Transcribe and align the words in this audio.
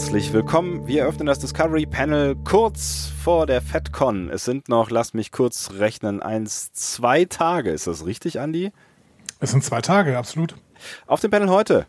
Herzlich 0.00 0.32
willkommen. 0.32 0.86
Wir 0.86 1.04
öffnen 1.04 1.26
das 1.26 1.40
Discovery 1.40 1.84
Panel 1.84 2.34
kurz 2.34 3.12
vor 3.22 3.44
der 3.44 3.60
FedCon. 3.60 4.30
Es 4.30 4.46
sind 4.46 4.70
noch, 4.70 4.88
lasst 4.88 5.14
mich 5.14 5.30
kurz 5.30 5.72
rechnen, 5.78 6.22
eins, 6.22 6.72
zwei 6.72 7.26
Tage. 7.26 7.70
Ist 7.70 7.86
das 7.86 8.06
richtig, 8.06 8.40
Andi? 8.40 8.72
Es 9.40 9.50
sind 9.50 9.62
zwei 9.62 9.82
Tage, 9.82 10.16
absolut. 10.16 10.54
Auf 11.06 11.20
dem 11.20 11.30
Panel 11.30 11.50
heute 11.50 11.86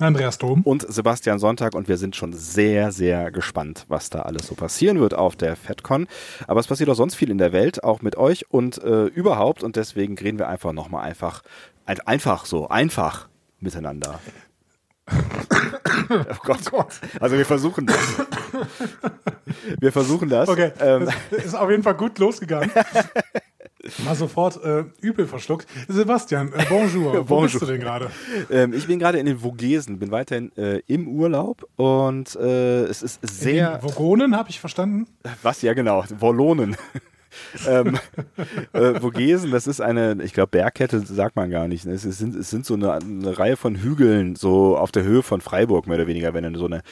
Andreas 0.00 0.38
Dom 0.38 0.62
und 0.62 0.90
Sebastian 0.90 1.38
Sonntag 1.38 1.74
und 1.74 1.86
wir 1.86 1.98
sind 1.98 2.16
schon 2.16 2.32
sehr, 2.32 2.92
sehr 2.92 3.30
gespannt, 3.30 3.84
was 3.88 4.08
da 4.08 4.20
alles 4.20 4.46
so 4.46 4.54
passieren 4.54 4.98
wird 4.98 5.12
auf 5.12 5.36
der 5.36 5.54
FedCon. 5.54 6.08
Aber 6.46 6.60
es 6.60 6.66
passiert 6.66 6.88
auch 6.88 6.96
sonst 6.96 7.14
viel 7.14 7.30
in 7.30 7.36
der 7.38 7.52
Welt, 7.52 7.84
auch 7.84 8.00
mit 8.00 8.16
euch 8.16 8.50
und 8.50 8.82
äh, 8.82 9.04
überhaupt 9.04 9.62
und 9.62 9.76
deswegen 9.76 10.16
reden 10.16 10.38
wir 10.38 10.48
einfach 10.48 10.72
nochmal 10.72 11.04
einfach, 11.04 11.42
einfach 11.84 12.46
so, 12.46 12.68
einfach 12.68 13.28
miteinander. 13.60 14.18
Oh 15.10 16.34
Gott. 16.42 16.60
Oh 16.66 16.70
Gott. 16.70 17.00
Also 17.20 17.36
wir 17.36 17.46
versuchen 17.46 17.86
das. 17.86 17.98
Wir 19.78 19.92
versuchen 19.92 20.28
das. 20.28 20.48
Okay, 20.48 20.72
ähm. 20.80 21.06
das 21.30 21.44
ist 21.44 21.54
auf 21.54 21.70
jeden 21.70 21.82
Fall 21.82 21.94
gut 21.94 22.18
losgegangen. 22.18 22.70
Mal 24.04 24.14
sofort 24.14 24.62
äh, 24.64 24.84
übel 25.02 25.26
verschluckt. 25.26 25.66
Sebastian, 25.88 26.52
äh, 26.54 26.64
bonjour. 26.68 27.18
Wo 27.18 27.24
bonjour. 27.24 27.42
bist 27.42 27.62
du 27.62 27.66
denn 27.66 27.80
gerade? 27.80 28.10
Ähm, 28.50 28.72
ich 28.72 28.86
bin 28.86 28.98
gerade 28.98 29.18
in 29.18 29.26
den 29.26 29.38
Vogesen, 29.40 29.98
bin 29.98 30.10
weiterhin 30.10 30.56
äh, 30.56 30.80
im 30.86 31.06
Urlaub 31.06 31.68
und 31.76 32.34
äh, 32.36 32.84
es 32.84 33.02
ist 33.02 33.20
sehr. 33.22 33.74
In 33.74 33.80
den 33.80 33.82
Vogonen, 33.82 34.36
habe 34.36 34.48
ich 34.48 34.58
verstanden? 34.58 35.06
Was? 35.42 35.60
Ja, 35.60 35.74
genau. 35.74 36.02
Wollonen 36.18 36.76
ähm, 37.68 37.98
äh, 38.72 39.00
Vogesen, 39.00 39.50
das 39.50 39.66
ist 39.66 39.80
eine, 39.80 40.16
ich 40.22 40.32
glaube, 40.32 40.48
Bergkette 40.48 41.00
sagt 41.00 41.36
man 41.36 41.50
gar 41.50 41.68
nicht. 41.68 41.86
Ne? 41.86 41.92
Es 41.92 42.02
sind, 42.02 42.34
es 42.34 42.50
sind 42.50 42.66
so 42.66 42.74
eine, 42.74 42.92
eine, 42.92 43.38
Reihe 43.38 43.56
von 43.56 43.76
Hügeln, 43.76 44.36
so 44.36 44.76
auf 44.76 44.92
der 44.92 45.04
Höhe 45.04 45.22
von 45.22 45.40
Freiburg, 45.40 45.86
mehr 45.86 45.96
oder 45.96 46.06
weniger, 46.06 46.34
wenn 46.34 46.52
du 46.52 46.58
so 46.58 46.66
eine 46.66 46.82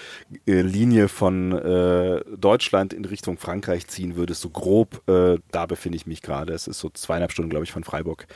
äh, 0.47 0.61
Linie 0.63 1.09
von 1.09 1.53
äh, 1.53 2.23
Deutschland 2.37 2.93
in 2.93 3.05
Richtung 3.05 3.39
Frankreich 3.39 3.87
ziehen 3.87 4.17
würdest, 4.17 4.41
so 4.41 4.51
grob, 4.51 5.09
äh, 5.09 5.39
da 5.51 5.67
befinde 5.67 5.97
ich 5.97 6.07
mich 6.07 6.23
gerade. 6.23 6.53
Es 6.53 6.67
ist 6.67 6.79
so 6.79 6.91
zweieinhalb 6.91 7.33
Stunden, 7.33 7.51
glaube 7.51 7.65
ich, 7.65 7.73
von 7.73 7.85
Freiburg 7.85 8.27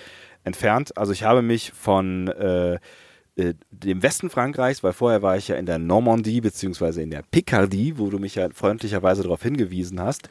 entfernt. 0.45 0.97
Also 0.97 1.13
ich 1.13 1.25
habe 1.25 1.43
mich 1.43 1.73
von 1.73 2.33
äh, 3.37 3.47
äh, 3.47 3.55
dem 3.71 4.03
Westen 4.03 4.31
Frankreichs, 4.31 4.83
weil 4.83 4.95
vorher 4.95 5.21
war 5.21 5.37
ich 5.37 5.49
ja 5.49 5.57
in 5.57 5.67
der 5.67 5.79
Normandie 5.79 6.41
beziehungsweise 6.41 7.03
in 7.03 7.11
der 7.11 7.23
Picardie, 7.31 7.99
wo 7.99 8.09
du 8.09 8.19
mich 8.19 8.37
ja 8.37 8.49
freundlicherweise 8.49 9.23
darauf 9.23 9.43
hingewiesen 9.43 10.01
hast. 10.01 10.31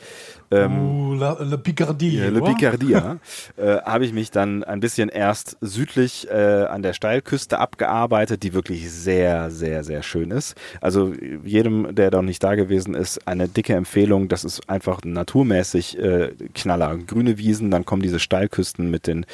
Ähm, 0.50 0.80
uh, 0.80 1.14
la, 1.14 1.38
la 1.40 1.58
Picardie. 1.58 2.18
Ja, 2.18 2.30
la 2.30 2.42
Picardie, 2.42 2.90
ja. 2.90 3.18
äh, 3.58 3.78
habe 3.84 4.06
ich 4.06 4.14
mich 4.14 4.32
dann 4.32 4.64
ein 4.64 4.80
bisschen 4.80 5.10
erst 5.10 5.58
südlich 5.62 6.28
äh, 6.32 6.66
an 6.66 6.82
der 6.82 6.94
Steilküste 6.94 7.60
abgearbeitet, 7.60 8.42
die 8.42 8.56
wirklich 8.56 8.92
sehr, 8.92 9.52
sehr, 9.52 9.84
sehr 9.84 10.02
schön 10.02 10.32
ist. 10.32 10.56
Also 10.82 11.14
jedem, 11.44 11.94
der 11.94 12.10
da 12.10 12.18
noch 12.18 12.26
nicht 12.26 12.44
da 12.44 12.56
gewesen 12.56 12.96
ist, 12.96 13.28
eine 13.28 13.48
dicke 13.48 13.76
Empfehlung. 13.76 14.30
Das 14.30 14.44
ist 14.44 14.68
einfach 14.68 15.02
naturmäßig 15.04 16.00
äh, 16.00 16.32
Knaller. 16.56 16.98
Grüne 16.98 17.38
Wiesen, 17.38 17.70
dann 17.70 17.86
kommen 17.86 18.02
diese 18.02 18.20
Steilküsten 18.20 18.90
mit 18.90 19.06
den 19.06 19.28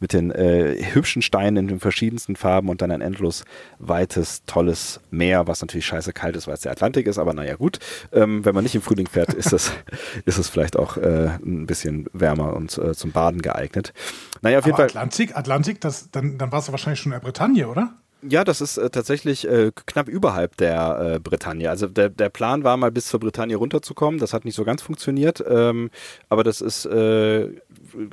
mit 0.00 0.12
den 0.12 0.30
äh, 0.30 0.76
hübschen 0.92 1.22
Steinen 1.22 1.56
in 1.56 1.68
den 1.68 1.80
verschiedensten 1.80 2.36
Farben 2.36 2.68
und 2.68 2.82
dann 2.82 2.90
ein 2.90 3.00
endlos 3.00 3.44
weites, 3.78 4.44
tolles 4.44 5.00
Meer, 5.10 5.46
was 5.46 5.60
natürlich 5.60 5.86
scheiße 5.86 6.12
kalt 6.12 6.36
ist, 6.36 6.46
weil 6.46 6.54
es 6.54 6.60
der 6.60 6.72
Atlantik 6.72 7.06
ist, 7.06 7.18
aber 7.18 7.32
naja 7.34 7.56
gut, 7.56 7.78
ähm, 8.12 8.44
wenn 8.44 8.54
man 8.54 8.64
nicht 8.64 8.74
im 8.74 8.82
Frühling 8.82 9.08
fährt, 9.08 9.32
ist 9.34 9.52
es, 9.52 9.72
ist 10.24 10.38
es 10.38 10.48
vielleicht 10.48 10.76
auch 10.76 10.96
äh, 10.96 11.30
ein 11.44 11.66
bisschen 11.66 12.06
wärmer 12.12 12.54
und 12.54 12.76
äh, 12.78 12.94
zum 12.94 13.12
Baden 13.12 13.42
geeignet. 13.42 13.92
Naja, 14.42 14.58
auf 14.58 14.66
jeden 14.66 14.74
aber 14.74 14.88
Fall. 14.88 14.90
Atlantik, 14.90 15.36
Atlantik, 15.36 15.80
das, 15.80 16.10
dann, 16.10 16.38
dann 16.38 16.52
warst 16.52 16.68
du 16.68 16.72
wahrscheinlich 16.72 17.00
schon 17.00 17.12
in 17.12 17.18
der 17.18 17.24
Bretagne, 17.24 17.68
oder? 17.68 17.94
Ja, 18.22 18.44
das 18.44 18.60
ist 18.60 18.78
äh, 18.78 18.88
tatsächlich 18.90 19.46
äh, 19.46 19.72
knapp 19.86 20.08
überhalb 20.08 20.56
der 20.56 21.14
äh, 21.16 21.18
Bretagne. 21.20 21.68
Also 21.68 21.86
der, 21.86 22.08
der 22.08 22.30
Plan 22.30 22.64
war 22.64 22.76
mal 22.76 22.90
bis 22.90 23.06
zur 23.06 23.20
Bretagne 23.20 23.56
runterzukommen. 23.56 24.18
Das 24.18 24.32
hat 24.32 24.44
nicht 24.44 24.54
so 24.54 24.64
ganz 24.64 24.82
funktioniert. 24.82 25.44
Ähm, 25.46 25.90
aber 26.28 26.42
das 26.42 26.60
ist 26.60 26.86
äh, 26.86 27.50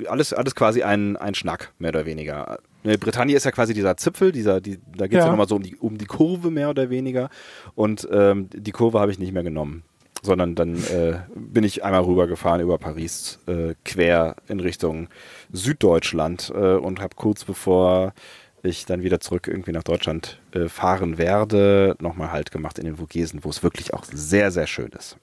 alles, 0.06 0.32
alles 0.32 0.54
quasi 0.54 0.82
ein, 0.82 1.16
ein 1.16 1.34
Schnack, 1.34 1.72
mehr 1.78 1.88
oder 1.88 2.04
weniger. 2.04 2.58
Ne, 2.82 2.98
Bretagne 2.98 3.34
ist 3.34 3.44
ja 3.44 3.50
quasi 3.50 3.72
dieser 3.72 3.96
Zipfel, 3.96 4.30
dieser, 4.30 4.60
die, 4.60 4.78
da 4.94 5.06
geht 5.06 5.18
es 5.18 5.24
ja, 5.24 5.24
ja 5.24 5.30
nochmal 5.30 5.48
so 5.48 5.56
um 5.56 5.62
die, 5.62 5.76
um 5.76 5.96
die 5.96 6.06
Kurve 6.06 6.50
mehr 6.50 6.68
oder 6.68 6.90
weniger. 6.90 7.30
Und 7.74 8.06
ähm, 8.12 8.50
die 8.52 8.72
Kurve 8.72 9.00
habe 9.00 9.10
ich 9.10 9.18
nicht 9.18 9.32
mehr 9.32 9.42
genommen. 9.42 9.84
Sondern 10.22 10.54
dann 10.54 10.76
äh, 10.84 11.18
bin 11.34 11.64
ich 11.64 11.84
einmal 11.84 12.02
rübergefahren 12.02 12.62
über 12.62 12.78
Paris, 12.78 13.40
äh, 13.46 13.74
quer 13.84 14.36
in 14.48 14.58
Richtung 14.58 15.08
Süddeutschland 15.52 16.50
äh, 16.54 16.76
und 16.76 17.00
habe 17.00 17.14
kurz 17.14 17.44
bevor 17.44 18.14
ich 18.64 18.86
dann 18.86 19.02
wieder 19.02 19.20
zurück 19.20 19.48
irgendwie 19.48 19.72
nach 19.72 19.82
Deutschland 19.82 20.40
äh, 20.52 20.68
fahren 20.68 21.18
werde, 21.18 21.96
nochmal 22.00 22.32
Halt 22.32 22.50
gemacht 22.50 22.78
in 22.78 22.84
den 22.84 22.96
Vogesen, 22.96 23.44
wo 23.44 23.50
es 23.50 23.62
wirklich 23.62 23.94
auch 23.94 24.04
sehr, 24.04 24.50
sehr 24.50 24.66
schön 24.66 24.90
ist. 24.90 25.16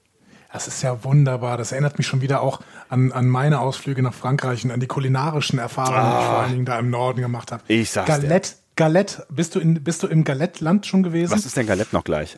Das 0.52 0.68
ist 0.68 0.82
ja 0.82 1.02
wunderbar. 1.02 1.56
Das 1.56 1.72
erinnert 1.72 1.96
mich 1.96 2.06
schon 2.06 2.20
wieder 2.20 2.42
auch 2.42 2.60
an, 2.88 3.10
an 3.12 3.26
meine 3.26 3.60
Ausflüge 3.60 4.02
nach 4.02 4.12
Frankreich 4.12 4.64
und 4.64 4.70
an 4.70 4.80
die 4.80 4.86
kulinarischen 4.86 5.58
Erfahrungen, 5.58 5.98
ah, 5.98 6.10
die 6.10 6.20
ich 6.20 6.26
vor 6.26 6.38
allen 6.38 6.52
Dingen 6.52 6.64
da 6.66 6.78
im 6.78 6.90
Norden 6.90 7.22
gemacht 7.22 7.52
habe. 7.52 7.62
Ich 7.68 7.90
sag's 7.90 8.08
Galette, 8.08 8.50
dir. 8.50 8.56
Galette, 8.76 9.26
bist 9.30 9.54
du, 9.54 9.60
in, 9.60 9.82
bist 9.82 10.02
du 10.02 10.08
im 10.08 10.24
Galette-Land 10.24 10.86
schon 10.86 11.02
gewesen? 11.02 11.32
Was 11.32 11.46
ist 11.46 11.56
denn 11.56 11.66
Galette 11.66 11.94
noch 11.94 12.04
gleich? 12.04 12.36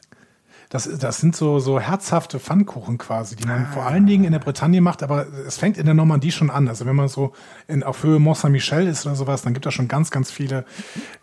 Das, 0.75 0.91
das 0.99 1.19
sind 1.19 1.37
so, 1.37 1.61
so 1.61 1.79
herzhafte 1.79 2.41
Pfannkuchen 2.41 2.99
quasi, 2.99 3.37
die 3.37 3.47
man 3.47 3.67
ah. 3.67 3.73
vor 3.73 3.87
allen 3.87 4.07
Dingen 4.07 4.25
in 4.25 4.33
der 4.33 4.41
Bretagne 4.41 4.81
macht, 4.81 5.05
aber 5.05 5.29
es 5.47 5.57
fängt 5.57 5.79
in 5.79 5.85
der 5.85 5.95
Normandie 5.95 6.33
schon 6.33 6.51
an. 6.51 6.67
Also 6.67 6.85
wenn 6.85 6.97
man 6.97 7.07
so 7.07 7.33
in, 7.69 7.85
auf 7.85 8.03
Höhe 8.03 8.19
Mont 8.19 8.39
Saint-Michel 8.39 8.89
ist 8.89 9.07
oder 9.07 9.15
sowas, 9.15 9.43
dann 9.43 9.55
gibt 9.55 9.65
es 9.67 9.73
schon 9.73 9.87
ganz, 9.87 10.11
ganz 10.11 10.33
viele 10.33 10.65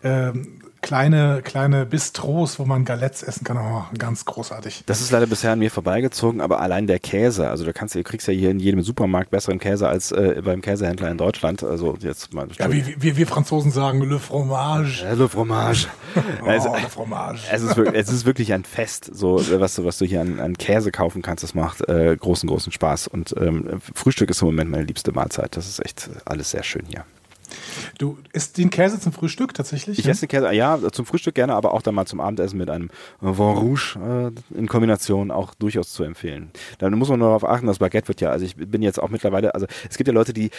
ähm, 0.02 0.61
kleine, 0.82 1.40
kleine 1.42 1.86
Bistros, 1.86 2.58
wo 2.58 2.64
man 2.64 2.84
Galettes 2.84 3.22
essen 3.22 3.44
kann. 3.44 3.56
Oh, 3.56 3.84
ganz 3.96 4.24
großartig. 4.24 4.82
Das 4.86 5.00
ist 5.00 5.10
leider 5.10 5.26
bisher 5.26 5.52
an 5.52 5.60
mir 5.60 5.70
vorbeigezogen, 5.70 6.40
aber 6.40 6.60
allein 6.60 6.86
der 6.86 6.98
Käse, 6.98 7.48
also 7.48 7.64
du 7.64 7.72
kannst, 7.72 7.94
du 7.94 8.02
kriegst 8.02 8.28
ja 8.28 8.34
hier 8.34 8.50
in 8.50 8.58
jedem 8.58 8.82
Supermarkt 8.82 9.30
besseren 9.30 9.58
Käse 9.58 9.88
als 9.88 10.12
äh, 10.12 10.42
beim 10.44 10.60
Käsehändler 10.60 11.10
in 11.10 11.16
Deutschland. 11.16 11.62
Also 11.62 11.96
jetzt 12.00 12.34
mal. 12.34 12.48
Ja, 12.58 12.70
wie, 12.70 12.96
wie 12.98 13.16
wir 13.16 13.26
Franzosen 13.26 13.70
sagen, 13.70 14.02
le 14.02 14.18
fromage. 14.18 15.04
Ja, 15.04 15.12
le 15.12 15.28
fromage. 15.28 15.86
oh, 16.42 16.46
also, 16.46 16.74
le 16.74 16.88
fromage. 16.90 17.42
Es 17.50 17.62
ist, 17.62 17.76
wirklich, 17.76 18.02
es 18.02 18.12
ist 18.12 18.26
wirklich 18.26 18.52
ein 18.52 18.64
Fest, 18.64 19.10
so 19.12 19.40
was 19.60 19.76
du, 19.76 19.84
was 19.84 19.98
du 19.98 20.04
hier 20.04 20.20
an, 20.20 20.40
an 20.40 20.58
Käse 20.58 20.90
kaufen 20.90 21.22
kannst. 21.22 21.44
Das 21.44 21.54
macht 21.54 21.88
äh, 21.88 22.16
großen, 22.16 22.48
großen 22.48 22.72
Spaß. 22.72 23.06
Und 23.06 23.34
ähm, 23.38 23.80
Frühstück 23.94 24.30
ist 24.30 24.42
im 24.42 24.46
Moment 24.46 24.70
meine 24.70 24.84
liebste 24.84 25.12
Mahlzeit. 25.12 25.56
Das 25.56 25.68
ist 25.68 25.84
echt 25.84 26.10
alles 26.24 26.50
sehr 26.50 26.64
schön 26.64 26.84
hier. 26.88 27.04
Du 27.98 28.18
isst 28.32 28.58
den 28.58 28.70
Käse 28.70 29.00
zum 29.00 29.12
Frühstück 29.12 29.54
tatsächlich? 29.54 29.98
Ich 29.98 30.06
esse 30.06 30.26
den 30.26 30.28
Käse, 30.28 30.52
ja, 30.52 30.78
zum 30.92 31.06
Frühstück 31.06 31.34
gerne, 31.34 31.54
aber 31.54 31.74
auch 31.74 31.82
dann 31.82 31.94
mal 31.94 32.06
zum 32.06 32.20
Abendessen 32.20 32.58
mit 32.58 32.70
einem 32.70 32.90
Vin 33.20 33.32
Rouge 33.32 33.96
äh, 33.96 34.58
in 34.58 34.68
Kombination 34.68 35.30
auch 35.30 35.54
durchaus 35.54 35.92
zu 35.92 36.04
empfehlen. 36.04 36.50
Dann 36.78 36.94
muss 36.94 37.08
man 37.08 37.18
nur 37.18 37.28
darauf 37.28 37.44
achten, 37.44 37.66
das 37.66 37.78
Baguette 37.78 38.08
wird 38.08 38.20
ja, 38.20 38.30
also 38.30 38.44
ich 38.44 38.56
bin 38.56 38.82
jetzt 38.82 39.00
auch 39.00 39.10
mittlerweile, 39.10 39.54
also 39.54 39.66
es 39.88 39.96
gibt 39.96 40.08
ja 40.08 40.14
Leute, 40.14 40.32
die, 40.32 40.50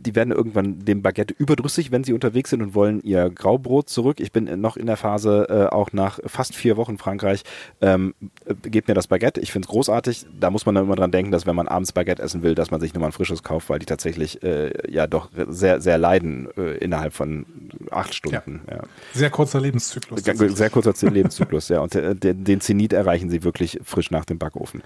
die 0.00 0.14
werden 0.14 0.32
irgendwann 0.32 0.84
dem 0.84 1.02
Baguette 1.02 1.34
überdrüssig, 1.36 1.90
wenn 1.90 2.04
sie 2.04 2.12
unterwegs 2.12 2.50
sind 2.50 2.62
und 2.62 2.74
wollen 2.74 3.02
ihr 3.02 3.30
Graubrot 3.30 3.88
zurück. 3.88 4.20
Ich 4.20 4.32
bin 4.32 4.60
noch 4.60 4.76
in 4.76 4.86
der 4.86 4.96
Phase, 4.96 5.46
äh, 5.48 5.74
auch 5.74 5.92
nach 5.92 6.18
fast 6.26 6.54
vier 6.54 6.76
Wochen 6.76 6.98
Frankreich, 6.98 7.42
ähm, 7.80 8.14
äh, 8.44 8.54
gebt 8.68 8.88
mir 8.88 8.94
das 8.94 9.06
Baguette. 9.06 9.40
Ich 9.40 9.52
finde 9.52 9.66
es 9.66 9.70
großartig. 9.70 10.26
Da 10.38 10.50
muss 10.50 10.66
man 10.66 10.74
dann 10.74 10.84
immer 10.84 10.96
dran 10.96 11.10
denken, 11.10 11.30
dass 11.30 11.46
wenn 11.46 11.56
man 11.56 11.68
abends 11.68 11.92
Baguette 11.92 12.22
essen 12.22 12.42
will, 12.42 12.54
dass 12.54 12.70
man 12.70 12.80
sich 12.80 12.94
nur 12.94 13.00
mal 13.00 13.08
ein 13.08 13.12
frisches 13.12 13.42
kauft, 13.42 13.68
weil 13.68 13.78
die 13.78 13.86
tatsächlich 13.86 14.42
äh, 14.42 14.72
ja 14.90 15.06
doch 15.06 15.30
sehr, 15.48 15.80
sehr 15.80 15.98
leiden 15.98 16.48
äh, 16.56 16.76
innerhalb 16.78 17.12
von 17.12 17.46
acht 17.90 18.14
Stunden. 18.14 18.62
Ja. 18.68 18.76
Ja. 18.76 18.82
Sehr 19.12 19.30
kurzer 19.30 19.60
Lebenszyklus. 19.60 20.22
Sehr 20.22 20.70
kurzer 20.70 21.10
Lebenszyklus, 21.10 21.68
ja. 21.68 21.80
Und 21.80 21.94
äh, 21.94 22.14
den 22.14 22.60
Zenit 22.60 22.92
erreichen 22.92 23.30
sie 23.30 23.42
wirklich 23.42 23.80
frisch 23.84 24.10
nach 24.10 24.24
dem 24.24 24.38
Backofen. 24.38 24.82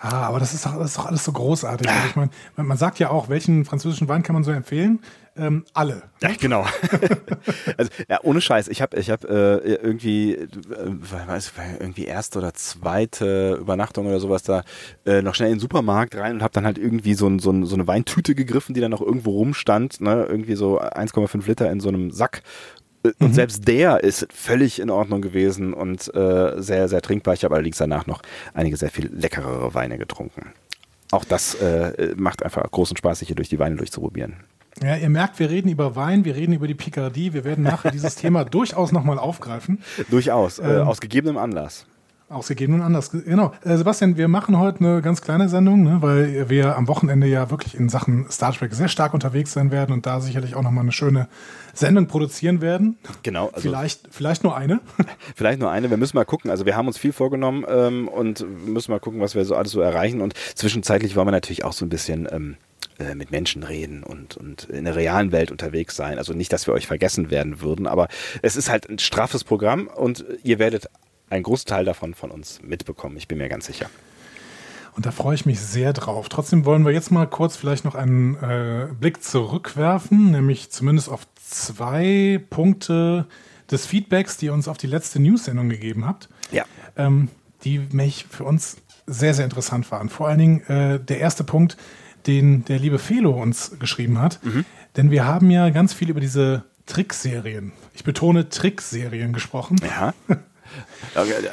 Ah, 0.00 0.28
aber 0.28 0.38
das 0.38 0.54
ist 0.54 0.64
doch, 0.64 0.76
das 0.78 0.90
ist 0.90 0.98
doch 0.98 1.06
alles 1.06 1.24
so 1.24 1.32
großartig. 1.32 1.88
Also 1.88 2.08
ich 2.08 2.16
meine, 2.16 2.30
man 2.56 2.76
sagt 2.76 3.00
ja 3.00 3.10
auch, 3.10 3.28
welchen 3.28 3.64
französischen 3.64 4.06
Wein 4.08 4.22
kann 4.22 4.34
man 4.34 4.44
so 4.44 4.52
empfehlen? 4.52 5.00
Ähm, 5.36 5.64
alle. 5.72 6.02
Ja, 6.20 6.30
genau. 6.38 6.66
also, 7.76 7.90
ja, 8.08 8.18
ohne 8.22 8.40
Scheiß. 8.40 8.68
Ich 8.68 8.82
habe 8.82 8.96
ich 8.96 9.10
hab, 9.10 9.24
äh, 9.24 9.56
irgendwie, 9.56 10.34
äh, 10.34 10.48
weiß, 11.26 11.52
irgendwie 11.78 12.04
erste 12.04 12.38
oder 12.38 12.54
zweite 12.54 13.56
Übernachtung 13.60 14.06
oder 14.06 14.20
sowas 14.20 14.42
da 14.42 14.62
äh, 15.06 15.22
noch 15.22 15.34
schnell 15.34 15.48
in 15.48 15.56
den 15.56 15.60
Supermarkt 15.60 16.16
rein 16.16 16.34
und 16.36 16.42
habe 16.42 16.52
dann 16.52 16.64
halt 16.64 16.78
irgendwie 16.78 17.14
so, 17.14 17.28
ein, 17.28 17.38
so, 17.38 17.50
ein, 17.50 17.66
so 17.66 17.74
eine 17.74 17.86
Weintüte 17.86 18.34
gegriffen, 18.34 18.74
die 18.74 18.80
dann 18.80 18.90
noch 18.90 19.02
irgendwo 19.02 19.30
rumstand. 19.30 20.00
Ne? 20.00 20.26
Irgendwie 20.28 20.56
so 20.56 20.80
1,5 20.80 21.46
Liter 21.46 21.70
in 21.70 21.80
so 21.80 21.88
einem 21.88 22.10
Sack 22.10 22.42
und 23.04 23.20
mhm. 23.20 23.32
selbst 23.32 23.68
der 23.68 24.02
ist 24.02 24.26
völlig 24.32 24.80
in 24.80 24.90
Ordnung 24.90 25.22
gewesen 25.22 25.72
und 25.72 26.12
äh, 26.14 26.60
sehr, 26.60 26.88
sehr 26.88 27.00
trinkbar. 27.00 27.34
Ich 27.34 27.44
habe 27.44 27.54
allerdings 27.54 27.78
danach 27.78 28.06
noch 28.06 28.22
einige 28.54 28.76
sehr 28.76 28.90
viel 28.90 29.10
leckerere 29.12 29.74
Weine 29.74 29.98
getrunken. 29.98 30.52
Auch 31.10 31.24
das 31.24 31.54
äh, 31.54 32.14
macht 32.16 32.42
einfach 32.42 32.70
großen 32.70 32.96
Spaß, 32.96 33.20
sich 33.20 33.28
hier 33.28 33.36
durch 33.36 33.48
die 33.48 33.58
Weine 33.58 33.76
durchzuprobieren. 33.76 34.36
Ja, 34.82 34.96
ihr 34.96 35.08
merkt, 35.08 35.38
wir 35.38 35.50
reden 35.50 35.68
über 35.68 35.96
Wein, 35.96 36.24
wir 36.24 36.36
reden 36.36 36.52
über 36.52 36.68
die 36.68 36.74
Picardie. 36.74 37.32
Wir 37.32 37.44
werden 37.44 37.64
nachher 37.64 37.90
dieses 37.90 38.14
Thema 38.14 38.44
durchaus 38.44 38.92
nochmal 38.92 39.18
aufgreifen. 39.18 39.82
Durchaus, 40.10 40.58
äh, 40.58 40.80
ähm, 40.80 40.86
aus 40.86 41.00
gegebenem 41.00 41.38
Anlass. 41.38 41.86
Ausgegeben 42.28 42.74
und 42.74 42.82
anders. 42.82 43.10
Genau. 43.10 43.52
Äh, 43.64 43.76
Sebastian, 43.76 44.16
wir 44.16 44.28
machen 44.28 44.58
heute 44.58 44.80
eine 44.80 45.02
ganz 45.02 45.22
kleine 45.22 45.48
Sendung, 45.48 45.82
ne, 45.82 45.98
weil 46.00 46.48
wir 46.48 46.76
am 46.76 46.88
Wochenende 46.88 47.26
ja 47.26 47.50
wirklich 47.50 47.74
in 47.74 47.88
Sachen 47.88 48.30
Star 48.30 48.52
Trek 48.52 48.74
sehr 48.74 48.88
stark 48.88 49.14
unterwegs 49.14 49.52
sein 49.52 49.70
werden 49.70 49.92
und 49.92 50.06
da 50.06 50.20
sicherlich 50.20 50.54
auch 50.54 50.62
nochmal 50.62 50.82
eine 50.82 50.92
schöne 50.92 51.28
Sendung 51.72 52.06
produzieren 52.06 52.60
werden. 52.60 52.98
Genau. 53.22 53.48
Also 53.48 53.62
vielleicht, 53.68 54.08
vielleicht 54.10 54.44
nur 54.44 54.56
eine. 54.56 54.80
vielleicht 55.34 55.60
nur 55.60 55.70
eine. 55.70 55.90
Wir 55.90 55.96
müssen 55.96 56.16
mal 56.16 56.24
gucken. 56.24 56.50
Also 56.50 56.66
wir 56.66 56.76
haben 56.76 56.86
uns 56.86 56.98
viel 56.98 57.12
vorgenommen 57.12 57.64
ähm, 57.68 58.08
und 58.08 58.44
müssen 58.66 58.90
mal 58.90 59.00
gucken, 59.00 59.20
was 59.20 59.34
wir 59.34 59.44
so 59.44 59.54
alles 59.54 59.72
so 59.72 59.80
erreichen. 59.80 60.20
Und 60.20 60.34
zwischenzeitlich 60.54 61.16
wollen 61.16 61.26
wir 61.26 61.32
natürlich 61.32 61.64
auch 61.64 61.72
so 61.72 61.86
ein 61.86 61.88
bisschen 61.88 62.28
ähm, 62.30 62.56
äh, 62.98 63.14
mit 63.14 63.30
Menschen 63.30 63.62
reden 63.62 64.02
und, 64.02 64.36
und 64.36 64.64
in 64.64 64.84
der 64.84 64.96
realen 64.96 65.32
Welt 65.32 65.50
unterwegs 65.50 65.96
sein. 65.96 66.18
Also 66.18 66.32
nicht, 66.34 66.52
dass 66.52 66.66
wir 66.66 66.74
euch 66.74 66.86
vergessen 66.86 67.30
werden 67.30 67.60
würden, 67.60 67.86
aber 67.86 68.08
es 68.42 68.56
ist 68.56 68.68
halt 68.68 68.90
ein 68.90 68.98
straffes 68.98 69.44
Programm 69.44 69.86
und 69.86 70.24
ihr 70.42 70.58
werdet 70.58 70.88
einen 71.30 71.42
Großteil 71.42 71.84
davon 71.84 72.14
von 72.14 72.30
uns 72.30 72.60
mitbekommen. 72.62 73.16
Ich 73.16 73.28
bin 73.28 73.38
mir 73.38 73.48
ganz 73.48 73.66
sicher. 73.66 73.88
Und 74.94 75.06
da 75.06 75.12
freue 75.12 75.34
ich 75.34 75.46
mich 75.46 75.60
sehr 75.60 75.92
drauf. 75.92 76.28
Trotzdem 76.28 76.64
wollen 76.64 76.84
wir 76.84 76.92
jetzt 76.92 77.10
mal 77.10 77.26
kurz 77.26 77.56
vielleicht 77.56 77.84
noch 77.84 77.94
einen 77.94 78.34
äh, 78.36 78.88
Blick 78.98 79.22
zurückwerfen, 79.22 80.32
nämlich 80.32 80.70
zumindest 80.70 81.08
auf 81.08 81.26
zwei 81.36 82.40
Punkte 82.50 83.26
des 83.70 83.86
Feedbacks, 83.86 84.38
die 84.38 84.46
ihr 84.46 84.52
uns 84.52 84.66
auf 84.66 84.76
die 84.76 84.86
letzte 84.86 85.20
News-Sendung 85.20 85.68
gegeben 85.68 86.06
habt. 86.06 86.28
Ja. 86.50 86.64
Ähm, 86.96 87.28
die 87.64 87.78
mich 87.92 88.26
für 88.28 88.44
uns 88.44 88.78
sehr, 89.06 89.34
sehr 89.34 89.44
interessant 89.44 89.90
waren. 89.90 90.08
Vor 90.08 90.28
allen 90.28 90.38
Dingen 90.38 90.60
äh, 90.68 91.00
der 91.00 91.18
erste 91.18 91.44
Punkt, 91.44 91.76
den 92.26 92.64
der 92.64 92.78
liebe 92.78 92.98
Felo 92.98 93.40
uns 93.40 93.78
geschrieben 93.78 94.20
hat. 94.20 94.44
Mhm. 94.44 94.64
Denn 94.96 95.10
wir 95.10 95.24
haben 95.24 95.50
ja 95.50 95.70
ganz 95.70 95.92
viel 95.92 96.10
über 96.10 96.20
diese 96.20 96.64
Trickserien, 96.86 97.72
ich 97.94 98.02
betone 98.02 98.48
Trickserien 98.48 99.32
gesprochen. 99.32 99.76
Ja. 99.82 100.14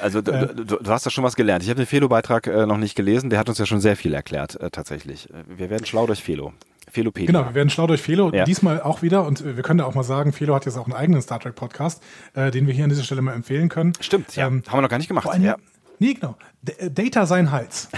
Also 0.01 0.21
du, 0.21 0.31
äh. 0.31 0.53
du, 0.53 0.63
du, 0.63 0.89
hast 0.89 1.05
da 1.05 1.09
schon 1.09 1.23
was 1.23 1.35
gelernt. 1.35 1.63
Ich 1.63 1.69
habe 1.69 1.77
den 1.77 1.85
Felo-Beitrag 1.85 2.47
äh, 2.47 2.65
noch 2.65 2.77
nicht 2.77 2.95
gelesen, 2.95 3.29
der 3.29 3.39
hat 3.39 3.49
uns 3.49 3.57
ja 3.57 3.65
schon 3.65 3.79
sehr 3.79 3.95
viel 3.95 4.13
erklärt, 4.13 4.59
äh, 4.59 4.69
tatsächlich. 4.69 5.29
Wir 5.47 5.69
werden 5.69 5.85
schlau 5.85 6.05
durch 6.07 6.23
Felo. 6.23 6.53
Felopedia. 6.87 7.27
Genau, 7.27 7.45
wir 7.45 7.55
werden 7.55 7.69
schlau 7.69 7.87
durch 7.87 8.01
Felo. 8.01 8.31
Ja. 8.31 8.45
Diesmal 8.45 8.81
auch 8.81 9.01
wieder, 9.01 9.25
und 9.25 9.43
wir 9.43 9.63
können 9.63 9.79
da 9.79 9.85
auch 9.85 9.95
mal 9.95 10.03
sagen, 10.03 10.33
Felo 10.33 10.55
hat 10.55 10.65
jetzt 10.65 10.77
auch 10.77 10.85
einen 10.85 10.93
eigenen 10.93 11.21
Star 11.21 11.39
Trek-Podcast, 11.39 12.01
äh, 12.33 12.51
den 12.51 12.67
wir 12.67 12.73
hier 12.73 12.83
an 12.83 12.89
dieser 12.89 13.03
Stelle 13.03 13.21
mal 13.21 13.33
empfehlen 13.33 13.69
können. 13.69 13.93
Stimmt, 13.99 14.35
ja. 14.35 14.47
Ähm, 14.47 14.63
Haben 14.67 14.77
wir 14.77 14.81
noch 14.83 14.89
gar 14.89 14.97
nicht 14.97 15.07
gemacht. 15.07 15.27
ja. 15.39 15.57
Nee, 15.99 16.13
genau. 16.13 16.35
D 16.61 16.73
äh, 16.73 16.91
Data 16.91 17.25
sein 17.25 17.51
Hals. 17.51 17.89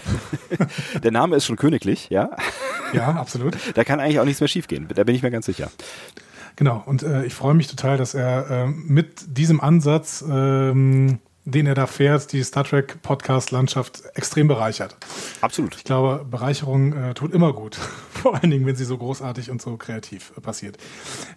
Der 1.04 1.12
Name 1.12 1.36
ist 1.36 1.46
schon 1.46 1.56
königlich, 1.56 2.10
ja? 2.10 2.30
Ja, 2.94 3.10
absolut. 3.12 3.58
Da 3.74 3.84
kann 3.84 4.00
eigentlich 4.00 4.20
auch 4.20 4.26
nichts 4.26 4.40
mehr 4.40 4.48
schiefgehen. 4.48 4.88
Da 4.94 5.04
bin 5.04 5.16
ich 5.16 5.24
mir 5.24 5.32
ganz 5.32 5.46
sicher. 5.46 5.72
Genau, 6.58 6.82
und 6.88 7.04
äh, 7.04 7.24
ich 7.24 7.36
freue 7.36 7.54
mich 7.54 7.68
total, 7.68 7.98
dass 7.98 8.16
er 8.16 8.50
äh, 8.50 8.68
mit 8.68 9.38
diesem 9.38 9.62
Ansatz, 9.62 10.26
ähm, 10.28 11.20
den 11.46 11.68
er 11.68 11.76
da 11.76 11.86
fährt, 11.86 12.34
die 12.34 12.44
Star 12.44 12.64
Trek 12.64 13.00
Podcast-Landschaft 13.04 14.02
extrem 14.16 14.48
bereichert. 14.48 14.98
Absolut. 15.42 15.76
Ich 15.76 15.84
glaube, 15.84 16.26
Bereicherung 16.26 16.94
äh, 16.94 17.14
tut 17.14 17.32
immer 17.32 17.54
gut. 17.54 17.76
Vor 18.10 18.34
allen 18.34 18.50
Dingen, 18.50 18.66
wenn 18.66 18.76
sie 18.76 18.86
so 18.86 18.98
großartig 18.98 19.52
und 19.52 19.62
so 19.62 19.78
kreativ 19.78 20.34
äh, 20.36 20.42
passiert. 20.42 20.80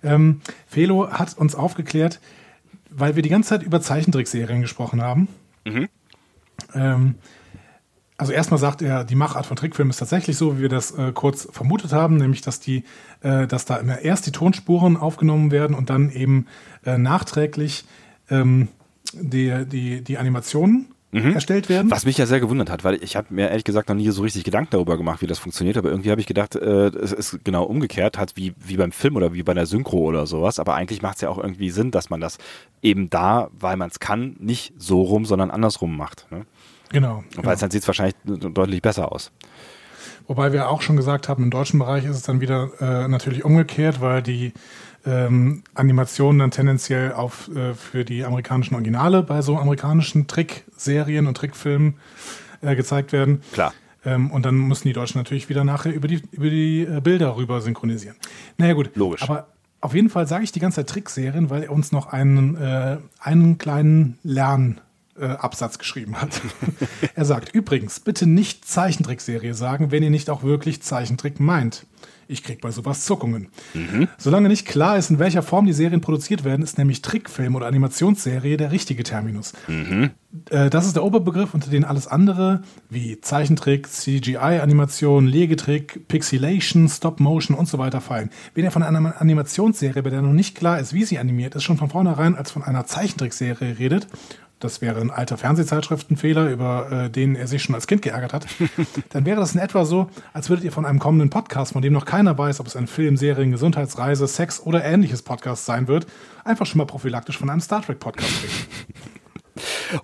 Ähm, 0.03 0.41
Felo 0.67 1.11
hat 1.11 1.37
uns 1.37 1.55
aufgeklärt, 1.55 2.19
weil 2.89 3.15
wir 3.15 3.23
die 3.23 3.29
ganze 3.29 3.51
Zeit 3.51 3.63
über 3.63 3.83
Zeichentrickserien 3.83 4.63
gesprochen 4.63 5.03
haben. 5.03 5.29
Mhm. 5.67 5.89
Ähm, 6.75 7.15
also 8.21 8.33
erstmal 8.33 8.61
sagt 8.61 8.83
er, 8.83 9.05
die 9.05 9.15
Machart 9.15 9.47
von 9.47 9.57
Trickfilmen 9.57 9.91
ist 9.91 9.97
tatsächlich 9.97 10.37
so, 10.37 10.59
wie 10.59 10.63
wir 10.63 10.69
das 10.69 10.91
äh, 10.91 11.11
kurz 11.15 11.49
vermutet 11.51 11.93
haben, 11.93 12.19
nämlich 12.19 12.43
dass 12.43 12.61
die, 12.61 12.85
äh, 13.23 13.47
dass 13.47 13.65
da 13.65 13.77
immer 13.77 14.01
erst 14.01 14.27
die 14.27 14.31
Tonspuren 14.31 14.99
aufgenommen 14.99 15.51
werden 15.51 15.75
und 15.75 15.89
dann 15.89 16.11
eben 16.11 16.47
äh, 16.85 16.99
nachträglich 16.99 17.85
ähm, 18.29 18.69
die, 19.15 19.65
die, 19.65 20.03
die 20.03 20.19
Animationen 20.19 20.89
mhm. 21.13 21.33
erstellt 21.33 21.71
werden. 21.71 21.91
Was 21.91 22.05
mich 22.05 22.19
ja 22.19 22.27
sehr 22.27 22.41
gewundert 22.41 22.69
hat, 22.69 22.85
weil 22.85 23.03
ich 23.03 23.17
habe 23.17 23.33
mir 23.33 23.49
ehrlich 23.49 23.65
gesagt 23.65 23.89
noch 23.89 23.97
nie 23.97 24.11
so 24.11 24.21
richtig 24.21 24.45
Gedanken 24.45 24.73
darüber 24.73 24.99
gemacht, 24.99 25.23
wie 25.23 25.27
das 25.27 25.39
funktioniert, 25.39 25.79
aber 25.79 25.89
irgendwie 25.89 26.11
habe 26.11 26.21
ich 26.21 26.27
gedacht, 26.27 26.57
äh, 26.57 26.89
es 26.89 27.13
ist 27.13 27.43
genau 27.43 27.65
umgekehrt, 27.65 28.19
halt 28.19 28.37
wie, 28.37 28.53
wie 28.59 28.77
beim 28.77 28.93
Film 28.93 29.17
oder 29.17 29.33
wie 29.33 29.43
bei 29.43 29.55
der 29.55 29.65
Synchro 29.65 30.01
oder 30.01 30.27
sowas, 30.27 30.59
aber 30.59 30.75
eigentlich 30.75 31.01
macht 31.01 31.17
es 31.17 31.23
ja 31.23 31.31
auch 31.31 31.39
irgendwie 31.39 31.71
Sinn, 31.71 31.91
dass 31.91 32.11
man 32.11 32.21
das 32.21 32.37
eben 32.83 33.09
da, 33.09 33.49
weil 33.59 33.79
man 33.79 33.89
es 33.89 33.99
kann, 33.99 34.37
nicht 34.41 34.75
so 34.77 35.01
rum, 35.01 35.25
sondern 35.25 35.51
andersrum 35.51 35.97
macht. 35.97 36.27
Ne? 36.31 36.45
Genau. 36.91 37.25
Weil 37.35 37.43
genau. 37.43 37.55
dann 37.57 37.71
sieht 37.71 37.83
es 37.83 37.89
wahrscheinlich 37.89 38.15
deutlich 38.25 38.83
besser 38.83 39.11
aus. 39.13 39.33
Wobei 40.27 40.53
wir 40.53 40.69
auch 40.69 40.83
schon 40.83 40.97
gesagt 40.97 41.29
haben, 41.29 41.43
im 41.43 41.51
deutschen 41.51 41.79
Bereich 41.79 42.05
ist 42.05 42.17
es 42.17 42.23
dann 42.23 42.41
wieder 42.41 42.71
äh, 42.81 43.09
natürlich 43.09 43.45
umgekehrt, 43.45 44.01
weil 44.01 44.23
die 44.23 44.53
ähm, 45.05 45.63
Animationen 45.75 46.39
dann 46.39 46.51
tendenziell 46.51 47.13
auf, 47.13 47.49
äh, 47.55 47.75
für 47.75 48.05
die 48.05 48.25
amerikanischen 48.25 48.75
Originale 48.75 49.23
bei 49.23 49.43
so 49.43 49.59
amerikanischen 49.59 50.27
Trickserien 50.27 51.27
und 51.27 51.37
Trickfilmen 51.37 51.95
äh, 52.61 52.77
gezeigt 52.77 53.13
werden. 53.13 53.43
Klar. 53.53 53.73
Ähm, 54.05 54.31
und 54.31 54.47
dann 54.47 54.57
müssen 54.57 54.89
die 54.89 54.93
Deutschen 54.93 55.19
natürlich 55.19 55.49
wieder 55.49 55.65
nachher 55.65 55.93
über 55.93 56.09
die, 56.09 56.23
über 56.33 56.49
die 56.49 56.83
äh, 56.83 57.01
Bilder 57.01 57.37
rüber 57.37 57.61
synchronisieren. 57.61 58.17
Naja, 58.57 58.75
gut. 58.75 58.91
Logisch. 58.95 59.23
Aber 59.23 59.49
auf 59.81 59.95
jeden 59.95 60.11
Fall 60.11 60.27
sage 60.27 60.45
ich 60.45 60.53
die 60.53 60.61
ganze 60.61 60.77
Zeit 60.77 60.91
Trickserien, 60.91 61.51
weil 61.51 61.65
er 61.65 61.73
uns 61.73 61.93
noch 61.93 62.07
einen, 62.07 62.57
äh, 62.57 62.99
einen 63.21 63.59
kleinen 63.59 64.19
Lern- 64.23 64.81
äh, 65.19 65.27
Absatz 65.27 65.79
geschrieben 65.79 66.21
hat. 66.21 66.41
er 67.15 67.25
sagt, 67.25 67.55
übrigens, 67.55 68.01
bitte 68.01 68.27
nicht 68.27 68.65
Zeichentrickserie 68.65 69.55
sagen, 69.55 69.91
wenn 69.91 70.03
ihr 70.03 70.11
nicht 70.11 70.31
auch 70.31 70.43
wirklich 70.43 70.83
Zeichentrick 70.83 71.41
meint. 71.41 71.87
Ich 72.31 72.45
krieg 72.45 72.61
bei 72.61 72.71
sowas 72.71 73.05
Zuckungen. 73.07 73.49
Mhm. 73.75 74.07
Solange 74.17 74.49
nicht 74.49 74.65
klar 74.65 74.97
ist, 74.97 75.11
in 75.11 75.19
welcher 75.19 75.43
Form 75.43 75.67
die 75.67 75.73
Serien 75.73 76.01
produziert 76.01 76.45
werden, 76.45 76.63
ist 76.63 76.79
nämlich 76.79 77.03
Trickfilm 77.03 77.57
oder 77.57 77.67
Animationsserie 77.67 78.57
der 78.57 78.71
richtige 78.71 79.03
Terminus. 79.03 79.53
Mhm. 79.67 80.11
Äh, 80.49 80.71
das 80.71 80.87
ist 80.87 80.95
der 80.95 81.03
Oberbegriff, 81.03 81.55
unter 81.55 81.71
den 81.71 81.85
alles 81.85 82.07
andere 82.07 82.63
wie 82.89 83.21
Zeichentrick, 83.21 83.89
CGI-Animation, 83.89 85.27
Legetrick, 85.27 86.07
Pixelation, 86.07 86.89
Stop-Motion 86.89 87.57
und 87.57 87.67
so 87.67 87.79
weiter 87.79 88.01
fallen. 88.01 88.31
Wenn 88.55 88.63
ihr 88.63 88.71
von 88.71 88.85
einer 88.85 89.21
Animationsserie, 89.21 90.05
bei 90.05 90.11
der 90.11 90.23
noch 90.23 90.33
nicht 90.33 90.57
klar 90.57 90.79
ist, 90.79 90.93
wie 90.93 91.05
sie 91.05 91.19
animiert 91.19 91.57
ist, 91.57 91.65
schon 91.65 91.79
von 91.79 91.91
vornherein 91.91 92.37
als 92.37 92.53
von 92.53 92.63
einer 92.63 92.87
Zeichentrickserie 92.87 93.81
redet 93.81 94.07
das 94.61 94.81
wäre 94.81 95.01
ein 95.01 95.11
alter 95.11 95.37
Fernsehzeitschriftenfehler, 95.37 96.51
über 96.51 96.91
äh, 96.93 97.11
den 97.11 97.35
er 97.35 97.47
sich 97.47 97.63
schon 97.63 97.75
als 97.75 97.87
Kind 97.87 98.03
geärgert 98.03 98.33
hat, 98.33 98.47
dann 99.11 99.25
wäre 99.25 99.41
das 99.41 99.55
in 99.55 99.61
etwa 99.61 99.85
so, 99.85 100.09
als 100.33 100.49
würdet 100.49 100.65
ihr 100.65 100.73
von 100.73 100.87
einem 100.87 100.99
kommenden 100.99 101.31
Podcast, 101.31 101.73
von 101.73 101.83
dem 101.83 101.93
noch 101.93 102.05
keiner 102.05 102.37
weiß, 102.37 102.61
ob 102.61 102.67
es 102.67 102.77
ein 102.77 102.87
Film, 102.87 103.17
Serien, 103.17 103.51
Gesundheitsreise, 103.51 104.27
Sex 104.29 104.61
oder 104.61 104.85
ähnliches 104.85 105.23
Podcast 105.23 105.65
sein 105.65 105.89
wird, 105.89 106.07
einfach 106.45 106.67
schon 106.67 106.79
mal 106.79 106.87
prophylaktisch 106.87 107.39
von 107.39 107.51
einem 107.51 107.61
Star 107.61 107.83
Trek 107.83 107.99
Podcast 107.99 108.43
reden. 108.43 109.01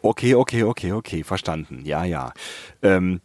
Okay, 0.02 0.34
okay, 0.34 0.64
okay, 0.64 0.92
okay, 0.92 1.25
verstanden. 1.25 1.82
Ja, 1.84 2.04
ja. 2.04 2.32
Ähm, 2.82 3.20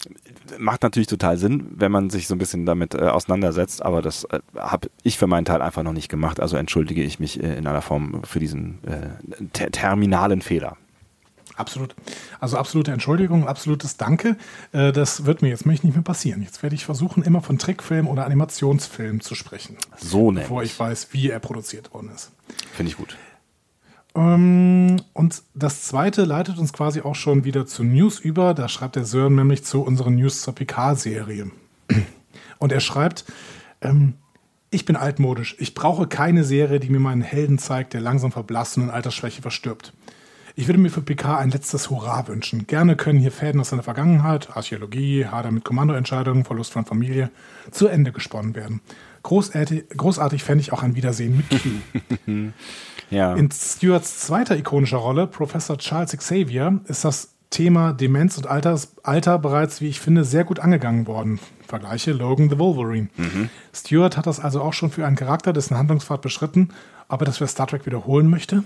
macht 0.58 0.84
natürlich 0.84 1.08
total 1.08 1.38
Sinn, 1.38 1.68
wenn 1.76 1.92
man 1.92 2.10
sich 2.10 2.28
so 2.28 2.36
ein 2.36 2.38
bisschen 2.38 2.66
damit 2.66 2.94
äh, 2.94 3.00
auseinandersetzt, 3.00 3.84
aber 3.84 4.02
das 4.02 4.26
äh, 4.26 4.40
habe 4.56 4.90
ich 5.04 5.18
für 5.18 5.28
meinen 5.28 5.46
Teil 5.46 5.62
einfach 5.62 5.84
noch 5.84 5.94
nicht 5.94 6.10
gemacht. 6.10 6.40
Also 6.40 6.58
entschuldige 6.58 7.04
ich 7.04 7.20
mich 7.20 7.42
äh, 7.42 7.58
in 7.58 7.68
aller 7.68 7.82
Form 7.82 8.22
für 8.24 8.40
diesen 8.40 8.80
äh, 8.86 9.46
ter 9.54 9.72
terminalen 9.72 10.42
Fehler. 10.42 10.78
Absolut. 11.62 11.96
Also 12.40 12.58
absolute 12.58 12.92
Entschuldigung, 12.92 13.48
absolutes 13.48 13.96
Danke. 13.96 14.36
Äh, 14.72 14.92
das 14.92 15.26
wird 15.26 15.44
mir 15.44 15.50
jetzt 15.50 15.68
nicht 15.68 15.84
mehr 15.84 16.02
passieren. 16.02 16.42
Jetzt 16.42 16.64
werde 16.64 16.76
ich 16.76 16.86
versuchen, 16.86 17.22
immer 17.22 17.42
von 17.42 17.60
Trickfilm 17.60 18.08
oder 18.08 18.26
Animationsfilm 18.26 19.22
zu 19.22 19.36
sprechen. 19.36 19.78
So 19.98 20.32
nämlich. 20.32 20.46
Bevor 20.46 20.64
ich 20.64 20.78
weiß, 20.78 21.10
wie 21.12 21.30
er 21.30 21.40
produziert 21.40 21.94
worden 21.94 22.10
ist. 22.14 22.32
Finde 22.74 22.90
ich 22.90 22.98
gut. 22.98 23.16
Ähm, 24.16 24.98
und 25.14 25.44
das 25.54 25.84
zweite 25.84 26.26
leitet 26.26 26.58
uns 26.58 26.74
quasi 26.74 27.02
auch 27.02 27.16
schon 27.16 27.44
wieder 27.44 27.68
zu 27.68 27.84
News 27.84 28.20
über. 28.20 28.56
Da 28.56 28.68
schreibt 28.68 28.96
der 28.96 29.06
Sören 29.06 29.36
nämlich 29.36 29.64
zu 29.64 29.84
unseren 29.84 30.16
News 30.16 30.42
zur 30.42 30.56
PK-Serie. 30.56 31.52
Und 32.58 32.72
er 32.72 32.80
schreibt, 32.80 33.26
ähm, 33.82 34.16
ich 34.72 34.86
bin 34.86 34.96
altmodisch. 34.96 35.56
Ich 35.60 35.76
brauche 35.76 36.08
keine 36.08 36.44
Serie, 36.44 36.80
die 36.80 36.90
mir 36.90 37.00
meinen 37.00 37.22
Helden 37.22 37.60
zeigt, 37.60 37.94
der 37.94 38.02
langsam 38.02 38.32
verblasst 38.32 38.78
und 38.78 38.84
in 38.84 38.90
Altersschwäche 38.90 39.42
verstirbt. 39.42 39.94
Ich 40.62 40.68
würde 40.68 40.78
mir 40.78 40.92
für 40.92 41.02
Picard 41.02 41.40
ein 41.40 41.50
letztes 41.50 41.90
Hurra 41.90 42.28
wünschen. 42.28 42.68
Gerne 42.68 42.96
können 42.96 43.18
hier 43.18 43.32
Fäden 43.32 43.60
aus 43.60 43.70
seiner 43.70 43.82
Vergangenheit, 43.82 44.56
Archäologie, 44.56 45.26
Hader 45.26 45.50
mit 45.50 45.66
Kommandoentscheidungen, 45.66 46.46
Verlust 46.46 46.72
von 46.72 46.86
Familie, 46.86 47.32
zu 47.72 47.88
Ende 47.88 48.12
gesponnen 48.12 48.54
werden. 48.54 48.80
Großartig, 49.24 49.90
großartig 49.90 50.44
fände 50.44 50.62
ich 50.62 50.72
auch 50.72 50.84
ein 50.84 50.96
Wiedersehen 50.96 51.38
mit 51.38 51.50
Q. 51.50 52.52
ja. 53.10 53.34
In 53.34 53.50
Stewarts 53.50 54.20
zweiter 54.20 54.56
ikonischer 54.56 54.98
Rolle, 54.98 55.26
Professor 55.26 55.80
Charles 55.80 56.16
Xavier, 56.16 56.80
ist 56.86 57.06
das 57.06 57.34
Thema 57.50 57.94
Demenz 57.94 58.38
und 58.38 58.46
Alters, 58.46 58.94
Alter 59.02 59.40
bereits, 59.40 59.82
wie 59.82 59.88
ich 59.88 60.00
finde, 60.00 60.24
sehr 60.24 60.44
gut 60.44 60.60
angegangen 60.60 61.08
worden. 61.08 61.40
Vergleiche 61.68 62.14
Logan 62.14 62.52
the 62.52 62.60
Wolverine. 62.60 63.10
Mhm. 63.18 63.50
Stewart 63.74 64.16
hat 64.16 64.28
das 64.28 64.40
also 64.40 64.62
auch 64.62 64.74
schon 64.74 64.92
für 64.92 65.08
einen 65.08 65.16
Charakter, 65.16 65.54
dessen 65.54 65.76
Handlungspfad 65.76 66.22
beschritten, 66.22 66.70
aber 67.12 67.26
dass 67.26 67.40
wir 67.40 67.48
Star 67.48 67.68
Trek 67.68 67.86
wiederholen 67.86 68.30
möchte? 68.30 68.64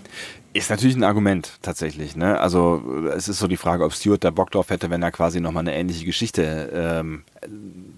Ist 0.54 0.70
natürlich 0.70 0.96
ein 0.96 1.04
Argument 1.04 1.58
tatsächlich. 1.62 2.16
Ne? 2.16 2.40
Also 2.40 2.84
es 3.16 3.28
ist 3.28 3.40
so 3.40 3.48
die 3.48 3.58
Frage, 3.58 3.84
ob 3.84 3.94
Stewart 3.94 4.24
da 4.24 4.30
Bock 4.30 4.52
drauf 4.52 4.70
hätte, 4.70 4.90
wenn 4.90 5.02
er 5.02 5.12
quasi 5.12 5.42
nochmal 5.42 5.62
eine 5.62 5.76
ähnliche 5.76 6.06
Geschichte 6.06 6.70
ähm, 6.74 7.24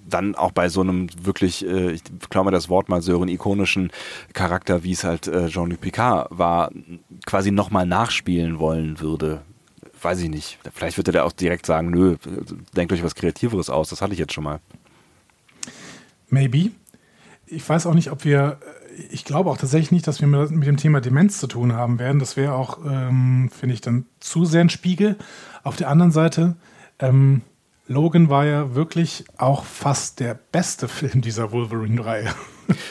dann 0.09 0.35
auch 0.35 0.51
bei 0.51 0.69
so 0.69 0.81
einem 0.81 1.07
wirklich, 1.21 1.67
äh, 1.67 1.91
ich 1.91 2.01
klaue 2.29 2.45
mal 2.45 2.51
das 2.51 2.69
Wort 2.69 2.87
mal, 2.87 3.01
so 3.01 3.21
einen 3.21 3.29
ikonischen 3.29 3.91
Charakter, 4.33 4.83
wie 4.83 4.93
es 4.93 5.03
halt 5.03 5.27
äh, 5.27 5.47
Jean-Luc 5.47 5.81
Picard 5.81 6.29
war, 6.29 6.71
quasi 7.25 7.51
nochmal 7.51 7.85
nachspielen 7.85 8.59
wollen 8.59 8.99
würde 8.99 9.41
weiß 9.99 10.19
ich 10.19 10.29
nicht. 10.29 10.59
Vielleicht 10.73 10.97
wird 10.97 11.07
er 11.09 11.13
da 11.13 11.23
auch 11.23 11.31
direkt 11.31 11.65
sagen, 11.65 11.89
nö, 11.89 12.17
denkt 12.75 12.93
euch 12.93 13.03
was 13.03 13.15
Kreativeres 13.15 13.69
aus, 13.69 13.89
das 13.89 14.01
hatte 14.01 14.13
ich 14.13 14.19
jetzt 14.19 14.31
schon 14.31 14.43
mal. 14.43 14.59
Maybe. 16.29 16.71
Ich 17.45 17.67
weiß 17.67 17.85
auch 17.87 17.93
nicht, 17.93 18.11
ob 18.11 18.25
wir, 18.25 18.59
ich 19.11 19.25
glaube 19.25 19.49
auch 19.49 19.57
tatsächlich 19.57 19.91
nicht, 19.91 20.07
dass 20.07 20.21
wir 20.21 20.27
mit 20.27 20.67
dem 20.67 20.77
Thema 20.77 21.01
Demenz 21.01 21.39
zu 21.39 21.47
tun 21.47 21.73
haben 21.73 21.99
werden. 21.99 22.19
Das 22.19 22.37
wäre 22.37 22.53
auch, 22.53 22.79
ähm, 22.85 23.49
finde 23.57 23.75
ich, 23.75 23.81
dann 23.81 24.05
zu 24.19 24.45
sehr 24.45 24.61
ein 24.61 24.69
Spiegel. 24.69 25.17
Auf 25.63 25.75
der 25.75 25.89
anderen 25.89 26.11
Seite, 26.11 26.55
ähm, 26.99 27.41
Logan 27.87 28.29
war 28.29 28.45
ja 28.45 28.75
wirklich 28.75 29.25
auch 29.37 29.63
fast 29.63 30.19
der 30.19 30.37
beste 30.51 30.87
Film 30.87 31.21
dieser 31.21 31.51
Wolverine-Reihe. 31.51 32.29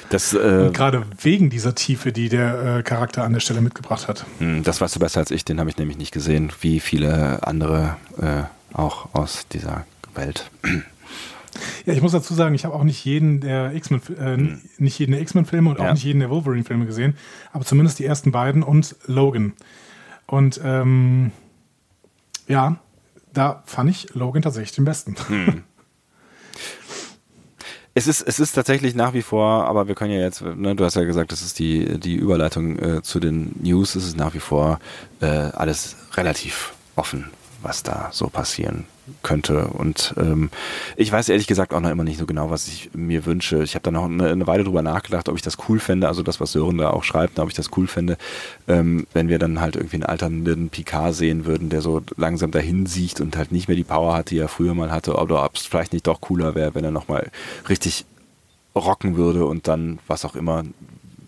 Das, 0.09 0.33
äh, 0.33 0.71
gerade 0.73 1.05
wegen 1.21 1.51
dieser 1.51 1.75
Tiefe, 1.75 2.13
die 2.13 2.31
der 2.31 2.79
äh, 2.79 2.83
Charakter 2.83 3.25
an 3.25 3.35
der 3.35 3.41
Stelle 3.41 3.61
mitgebracht 3.61 4.09
hat. 4.09 4.25
Hm, 4.39 4.63
das 4.63 4.81
weißt 4.81 4.97
du 4.97 5.01
besser 5.01 5.21
als 5.21 5.31
ich, 5.31 5.45
den 5.45 5.61
habe 5.61 5.69
ich 5.69 5.77
nämlich 5.77 5.99
nicht 5.99 6.13
gesehen, 6.13 6.51
wie 6.61 6.81
viele 6.81 7.47
andere 7.47 7.97
äh, 8.19 8.45
auch 8.73 9.15
aus 9.15 9.47
dieser 9.53 9.85
Welt. 10.15 10.51
Ja, 11.85 11.93
ich 11.93 12.03
muss 12.03 12.13
dazu 12.13 12.35
sagen, 12.35 12.55
ich 12.55 12.65
habe 12.65 12.75
auch 12.75 12.85
nicht 12.85 13.05
jeden 13.05 13.41
der 13.41 13.75
X-Men, 13.75 14.01
äh, 14.19 14.37
hm. 14.37 14.61
nicht 14.79 14.99
jeden 14.99 15.13
der 15.13 15.21
X-Men-Filme 15.21 15.71
und 15.71 15.79
ja. 15.79 15.89
auch 15.89 15.93
nicht 15.93 16.05
jeden 16.05 16.21
der 16.21 16.31
Wolverine-Filme 16.31 16.87
gesehen, 16.87 17.17
aber 17.53 17.65
zumindest 17.65 17.99
die 17.99 18.05
ersten 18.05 18.33
beiden 18.33 18.63
und 18.63 18.97
Logan. 19.07 19.53
Und 20.27 20.61
ähm, 20.65 21.33
ja, 22.49 22.79
da 23.33 23.63
fand 23.67 23.91
ich 23.91 24.15
Logan 24.15 24.43
tatsächlich 24.43 24.73
den 24.73 24.85
besten. 24.85 25.17
Hm. 25.29 25.63
Es 27.99 28.07
ist, 28.07 28.21
es 28.21 28.39
ist 28.39 28.53
tatsächlich 28.53 28.95
nach 28.95 29.15
wie 29.15 29.23
vor, 29.23 29.65
aber 29.65 29.89
wir 29.89 29.95
können 29.95 30.13
ja 30.13 30.21
jetzt, 30.21 30.43
ne, 30.43 30.77
du 30.77 30.85
hast 30.85 30.97
ja 30.97 31.05
gesagt, 31.05 31.33
das 31.33 31.41
ist 31.41 31.59
die, 31.59 31.99
die 31.99 32.15
Überleitung 32.15 32.79
äh, 32.79 33.03
zu 33.03 33.21
den 33.21 33.55
News, 33.63 33.95
es 33.95 34.07
ist 34.07 34.19
nach 34.19 34.35
wie 34.35 34.39
vor 34.39 34.81
äh, 35.23 35.25
alles 35.25 35.97
relativ 36.13 36.75
offen, 36.95 37.31
was 37.63 37.83
da 37.83 38.09
so 38.13 38.29
passieren 38.29 38.85
könnte. 39.23 39.69
Und 39.69 40.15
ähm, 40.19 40.51
ich 40.97 41.11
weiß 41.13 41.29
ehrlich 41.29 41.47
gesagt 41.47 41.73
auch 41.73 41.81
noch 41.81 41.91
immer 41.91 42.05
nicht 42.05 42.19
so 42.19 42.27
genau, 42.27 42.51
was 42.51 42.69
ich 42.69 42.91
mir 42.95 43.25
wünsche. 43.25 43.63
Ich 43.63 43.75
habe 43.75 43.83
da 43.83 43.91
noch 43.91 44.05
eine, 44.05 44.31
eine, 44.31 44.47
Weile 44.47 44.65
drüber 44.65 44.83
nachgedacht, 44.83 45.29
ob 45.29 45.37
ich 45.37 45.43
das 45.43 45.57
cool 45.69 45.79
fände, 45.79 46.09
also 46.09 46.23
das, 46.23 46.41
was 46.41 46.53
Sören 46.53 46.79
da 46.79 46.91
auch 46.91 47.05
schreibt, 47.05 47.39
ob 47.39 47.49
ich 47.49 47.55
das 47.55 47.71
cool 47.77 47.87
fände, 47.87 48.17
ähm, 48.67 49.07
wenn 49.13 49.29
wir 49.29 49.39
dann 49.39 49.61
halt 49.61 49.77
irgendwie 49.77 49.97
einen 49.97 50.05
alternden 50.05 50.71
Picard 50.71 51.15
sehen 51.15 51.47
würden, 51.47 51.69
der 51.69 51.83
so 51.83 52.03
langsam 52.17 52.51
dahin 52.51 52.87
sieht 52.87 53.21
und 53.21 53.37
halt 53.37 53.53
nicht 53.53 53.69
mehr 53.69 53.77
die 53.77 53.85
Power 53.85 54.15
hat, 54.15 54.31
die 54.31 54.39
er 54.39 54.49
früher 54.49 54.75
mal 54.75 54.91
hatte, 54.91 55.15
oder 55.15 55.45
ob 55.45 55.57
es 55.57 55.67
vielleicht 55.67 55.93
nicht 55.93 56.07
doch 56.07 56.21
cooler 56.21 56.55
wäre, 56.55 56.75
wenn 56.75 56.85
er 56.85 56.91
nochmal 56.91 57.31
richtig 57.69 58.05
rocken 58.75 59.17
würde 59.17 59.47
und 59.47 59.69
dann 59.69 59.99
was 60.07 60.25
auch 60.25 60.37
immer 60.37 60.65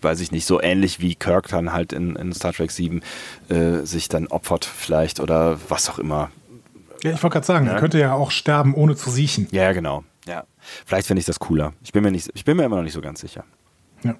weiß 0.01 0.19
ich 0.19 0.31
nicht, 0.31 0.45
so 0.45 0.61
ähnlich 0.61 0.99
wie 0.99 1.15
Kirk 1.15 1.47
dann 1.49 1.73
halt 1.73 1.93
in, 1.93 2.15
in 2.15 2.33
Star 2.33 2.53
Trek 2.53 2.71
7 2.71 3.01
äh, 3.49 3.83
sich 3.83 4.09
dann 4.09 4.27
opfert 4.27 4.65
vielleicht 4.65 5.19
oder 5.19 5.59
was 5.69 5.89
auch 5.89 5.99
immer. 5.99 6.31
Ja, 7.03 7.11
ich 7.11 7.23
wollte 7.23 7.33
gerade 7.33 7.45
sagen, 7.45 7.65
ja. 7.67 7.73
er 7.73 7.79
könnte 7.79 7.99
ja 7.99 8.13
auch 8.13 8.31
sterben, 8.31 8.73
ohne 8.73 8.95
zu 8.95 9.09
siechen. 9.09 9.47
Ja, 9.51 9.71
genau. 9.71 10.03
Ja. 10.27 10.43
Vielleicht 10.85 11.07
finde 11.07 11.19
ich 11.19 11.25
das 11.25 11.39
cooler. 11.39 11.73
Ich 11.83 11.91
bin 11.91 12.03
mir 12.03 12.11
nicht, 12.11 12.29
ich 12.33 12.45
bin 12.45 12.57
mir 12.57 12.63
immer 12.63 12.75
noch 12.75 12.83
nicht 12.83 12.93
so 12.93 13.01
ganz 13.01 13.21
sicher. 13.21 13.45
Ja. 14.03 14.15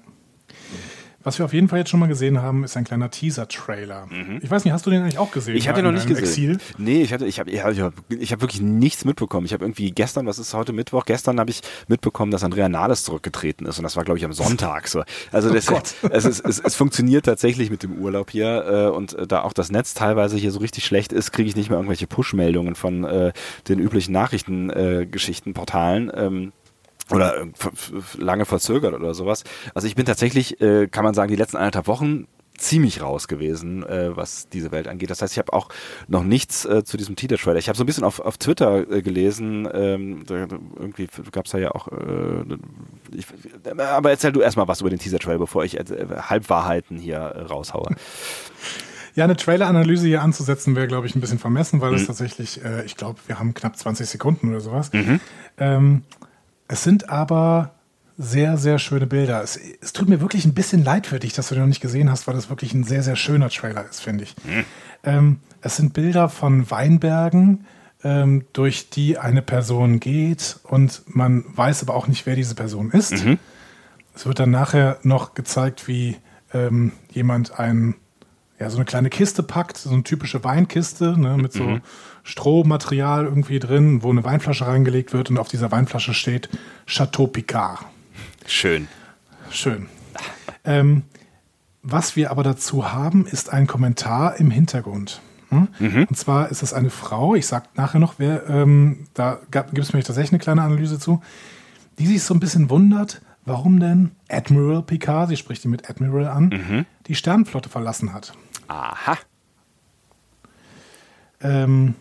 Was 1.22 1.38
wir 1.38 1.44
auf 1.44 1.52
jeden 1.52 1.68
Fall 1.68 1.80
jetzt 1.80 1.90
schon 1.90 2.00
mal 2.00 2.06
gesehen 2.06 2.40
haben, 2.40 2.64
ist 2.64 2.78
ein 2.78 2.84
kleiner 2.84 3.10
Teaser-Trailer. 3.10 4.06
Mhm. 4.06 4.38
Ich 4.40 4.50
weiß 4.50 4.64
nicht, 4.64 4.72
hast 4.72 4.86
du 4.86 4.90
den 4.90 5.02
eigentlich 5.02 5.18
auch 5.18 5.30
gesehen? 5.30 5.54
Ich 5.54 5.68
habe 5.68 5.76
den 5.76 5.84
noch 5.84 5.92
nicht 5.92 6.06
gesehen. 6.06 6.24
Exil? 6.24 6.58
Nee, 6.78 7.02
ich, 7.02 7.12
hatte, 7.12 7.26
ich 7.26 7.38
habe 7.38 7.50
ich 7.50 7.60
hab, 7.60 7.92
ich 8.08 8.32
hab 8.32 8.40
wirklich 8.40 8.62
nichts 8.62 9.04
mitbekommen. 9.04 9.44
Ich 9.44 9.52
habe 9.52 9.62
irgendwie 9.64 9.90
gestern, 9.90 10.24
was 10.26 10.38
ist 10.38 10.54
heute 10.54 10.72
Mittwoch, 10.72 11.04
gestern 11.04 11.38
habe 11.38 11.50
ich 11.50 11.60
mitbekommen, 11.88 12.32
dass 12.32 12.42
Andrea 12.42 12.70
Nahles 12.70 13.04
zurückgetreten 13.04 13.66
ist 13.66 13.76
und 13.78 13.82
das 13.82 13.96
war, 13.96 14.04
glaube 14.04 14.16
ich, 14.16 14.24
am 14.24 14.32
Sonntag. 14.32 14.88
So. 14.88 15.02
Also 15.30 15.50
oh 15.50 15.52
das, 15.52 15.70
oh 15.70 15.78
es, 16.10 16.24
es, 16.24 16.40
es, 16.40 16.58
es, 16.58 16.74
funktioniert 16.74 17.26
tatsächlich 17.26 17.70
mit 17.70 17.82
dem 17.82 17.98
Urlaub 17.98 18.30
hier 18.30 18.64
äh, 18.66 18.96
und 18.96 19.12
äh, 19.12 19.26
da 19.26 19.42
auch 19.42 19.52
das 19.52 19.70
Netz 19.70 19.92
teilweise 19.92 20.38
hier 20.38 20.52
so 20.52 20.60
richtig 20.60 20.86
schlecht 20.86 21.12
ist, 21.12 21.32
kriege 21.32 21.50
ich 21.50 21.56
nicht 21.56 21.68
mehr 21.68 21.78
irgendwelche 21.78 22.06
Push-Meldungen 22.06 22.76
von 22.76 23.04
äh, 23.04 23.34
den 23.68 23.78
üblichen 23.78 24.12
Nachrichtengeschichtenportalen. 24.12 26.08
Äh, 26.08 26.24
ähm, 26.24 26.52
oder 27.10 27.46
lange 28.18 28.44
verzögert 28.44 28.94
oder 28.94 29.14
sowas. 29.14 29.44
Also 29.74 29.86
ich 29.86 29.94
bin 29.94 30.06
tatsächlich, 30.06 30.60
äh, 30.60 30.88
kann 30.88 31.04
man 31.04 31.14
sagen, 31.14 31.30
die 31.30 31.36
letzten 31.36 31.56
anderthalb 31.56 31.86
Wochen 31.86 32.26
ziemlich 32.60 33.00
raus 33.00 33.26
gewesen, 33.26 33.84
äh, 33.84 34.14
was 34.14 34.48
diese 34.48 34.70
Welt 34.70 34.86
angeht. 34.86 35.10
Das 35.10 35.22
heißt, 35.22 35.32
ich 35.32 35.38
habe 35.38 35.52
auch 35.52 35.68
noch 36.08 36.22
nichts 36.22 36.64
äh, 36.64 36.84
zu 36.84 36.96
diesem 36.96 37.16
Teaser-Trailer. 37.16 37.58
Ich 37.58 37.68
habe 37.68 37.76
so 37.76 37.84
ein 37.84 37.86
bisschen 37.86 38.04
auf, 38.04 38.20
auf 38.20 38.38
Twitter 38.38 38.90
äh, 38.90 39.02
gelesen, 39.02 39.66
ähm, 39.72 40.24
da, 40.26 40.46
irgendwie 40.76 41.08
gab 41.32 41.46
es 41.46 41.52
da 41.52 41.58
ja 41.58 41.72
auch, 41.72 41.88
äh, 41.88 42.44
ich, 43.12 43.26
aber 43.78 44.10
erzähl 44.10 44.32
du 44.32 44.40
erstmal 44.40 44.68
was 44.68 44.80
über 44.80 44.90
den 44.90 44.98
Teaser-Trailer, 44.98 45.38
bevor 45.38 45.64
ich 45.64 45.78
äh, 45.78 45.84
Halbwahrheiten 46.20 46.98
hier 46.98 47.18
äh, 47.18 47.42
raushaue. 47.42 47.96
Ja, 49.16 49.24
eine 49.24 49.36
Trailer-Analyse 49.36 50.06
hier 50.06 50.22
anzusetzen 50.22 50.76
wäre, 50.76 50.86
glaube 50.86 51.08
ich, 51.08 51.16
ein 51.16 51.20
bisschen 51.20 51.40
vermessen, 51.40 51.80
weil 51.80 51.90
mhm. 51.90 51.96
es 51.96 52.06
tatsächlich, 52.06 52.64
äh, 52.64 52.84
ich 52.84 52.96
glaube, 52.96 53.18
wir 53.26 53.40
haben 53.40 53.54
knapp 53.54 53.76
20 53.76 54.08
Sekunden 54.08 54.50
oder 54.50 54.60
sowas. 54.60 54.92
Mhm. 54.92 55.20
Ähm, 55.58 56.02
es 56.70 56.84
sind 56.84 57.10
aber 57.10 57.72
sehr, 58.16 58.56
sehr 58.56 58.78
schöne 58.78 59.06
Bilder. 59.06 59.42
Es, 59.42 59.58
es, 59.80 59.92
tut 59.92 60.08
mir 60.08 60.20
wirklich 60.20 60.44
ein 60.44 60.54
bisschen 60.54 60.84
leid 60.84 61.08
für 61.08 61.18
dich, 61.18 61.32
dass 61.32 61.48
du 61.48 61.56
den 61.56 61.62
noch 61.62 61.68
nicht 61.68 61.80
gesehen 61.80 62.10
hast, 62.10 62.28
weil 62.28 62.34
das 62.34 62.48
wirklich 62.48 62.72
ein 62.74 62.84
sehr, 62.84 63.02
sehr 63.02 63.16
schöner 63.16 63.50
Trailer 63.50 63.88
ist, 63.88 64.00
finde 64.00 64.24
ich. 64.24 64.36
Mhm. 64.44 64.64
Ähm, 65.02 65.40
es 65.62 65.76
sind 65.76 65.94
Bilder 65.94 66.28
von 66.28 66.70
Weinbergen, 66.70 67.66
ähm, 68.04 68.44
durch 68.52 68.88
die 68.88 69.18
eine 69.18 69.42
Person 69.42 69.98
geht 69.98 70.60
und 70.62 71.02
man 71.06 71.44
weiß 71.48 71.82
aber 71.82 71.94
auch 71.94 72.06
nicht, 72.06 72.24
wer 72.24 72.36
diese 72.36 72.54
Person 72.54 72.92
ist. 72.92 73.24
Mhm. 73.24 73.38
Es 74.14 74.26
wird 74.26 74.38
dann 74.38 74.52
nachher 74.52 74.98
noch 75.02 75.34
gezeigt, 75.34 75.88
wie 75.88 76.18
ähm, 76.54 76.92
jemand 77.10 77.58
ein, 77.58 77.96
ja, 78.60 78.70
so 78.70 78.76
eine 78.76 78.84
kleine 78.84 79.10
Kiste 79.10 79.42
packt, 79.42 79.76
so 79.76 79.90
eine 79.90 80.04
typische 80.04 80.44
Weinkiste 80.44 81.18
ne, 81.18 81.36
mit 81.36 81.52
so 81.52 81.64
mhm. 81.64 81.80
Strohmaterial 82.22 83.24
irgendwie 83.24 83.58
drin, 83.58 84.02
wo 84.02 84.10
eine 84.10 84.24
Weinflasche 84.24 84.66
reingelegt 84.66 85.12
wird 85.12 85.30
und 85.30 85.38
auf 85.38 85.48
dieser 85.48 85.70
Weinflasche 85.70 86.14
steht 86.14 86.48
Chateau 86.86 87.26
Picard. 87.26 87.80
Schön. 88.46 88.88
Schön. 89.50 89.86
Ähm, 90.64 91.02
was 91.82 92.16
wir 92.16 92.30
aber 92.30 92.42
dazu 92.42 92.92
haben, 92.92 93.26
ist 93.26 93.52
ein 93.52 93.66
Kommentar 93.66 94.36
im 94.36 94.50
Hintergrund. 94.50 95.20
Hm? 95.48 95.68
Mhm. 95.78 96.04
Und 96.08 96.16
zwar 96.16 96.50
ist 96.50 96.62
es 96.62 96.72
eine 96.72 96.90
Frau, 96.90 97.34
ich 97.34 97.46
sage 97.46 97.66
nachher 97.74 97.98
noch, 97.98 98.14
wer, 98.18 98.48
ähm, 98.48 99.06
da 99.14 99.40
gibt 99.50 99.78
es 99.78 99.92
mir 99.92 100.02
tatsächlich 100.02 100.32
eine 100.32 100.38
kleine 100.38 100.62
Analyse 100.62 100.98
zu, 100.98 101.22
die 101.98 102.06
sich 102.06 102.22
so 102.22 102.34
ein 102.34 102.40
bisschen 102.40 102.70
wundert, 102.70 103.20
warum 103.44 103.80
denn 103.80 104.12
Admiral 104.28 104.82
Picard, 104.82 105.28
sie 105.28 105.36
spricht 105.36 105.64
ihn 105.64 105.70
mit 105.70 105.90
Admiral 105.90 106.28
an, 106.28 106.44
mhm. 106.48 106.86
die 107.06 107.14
Sternenflotte 107.14 107.68
verlassen 107.68 108.12
hat. 108.12 108.32
Aha. 108.68 109.18
Ähm, 111.40 111.94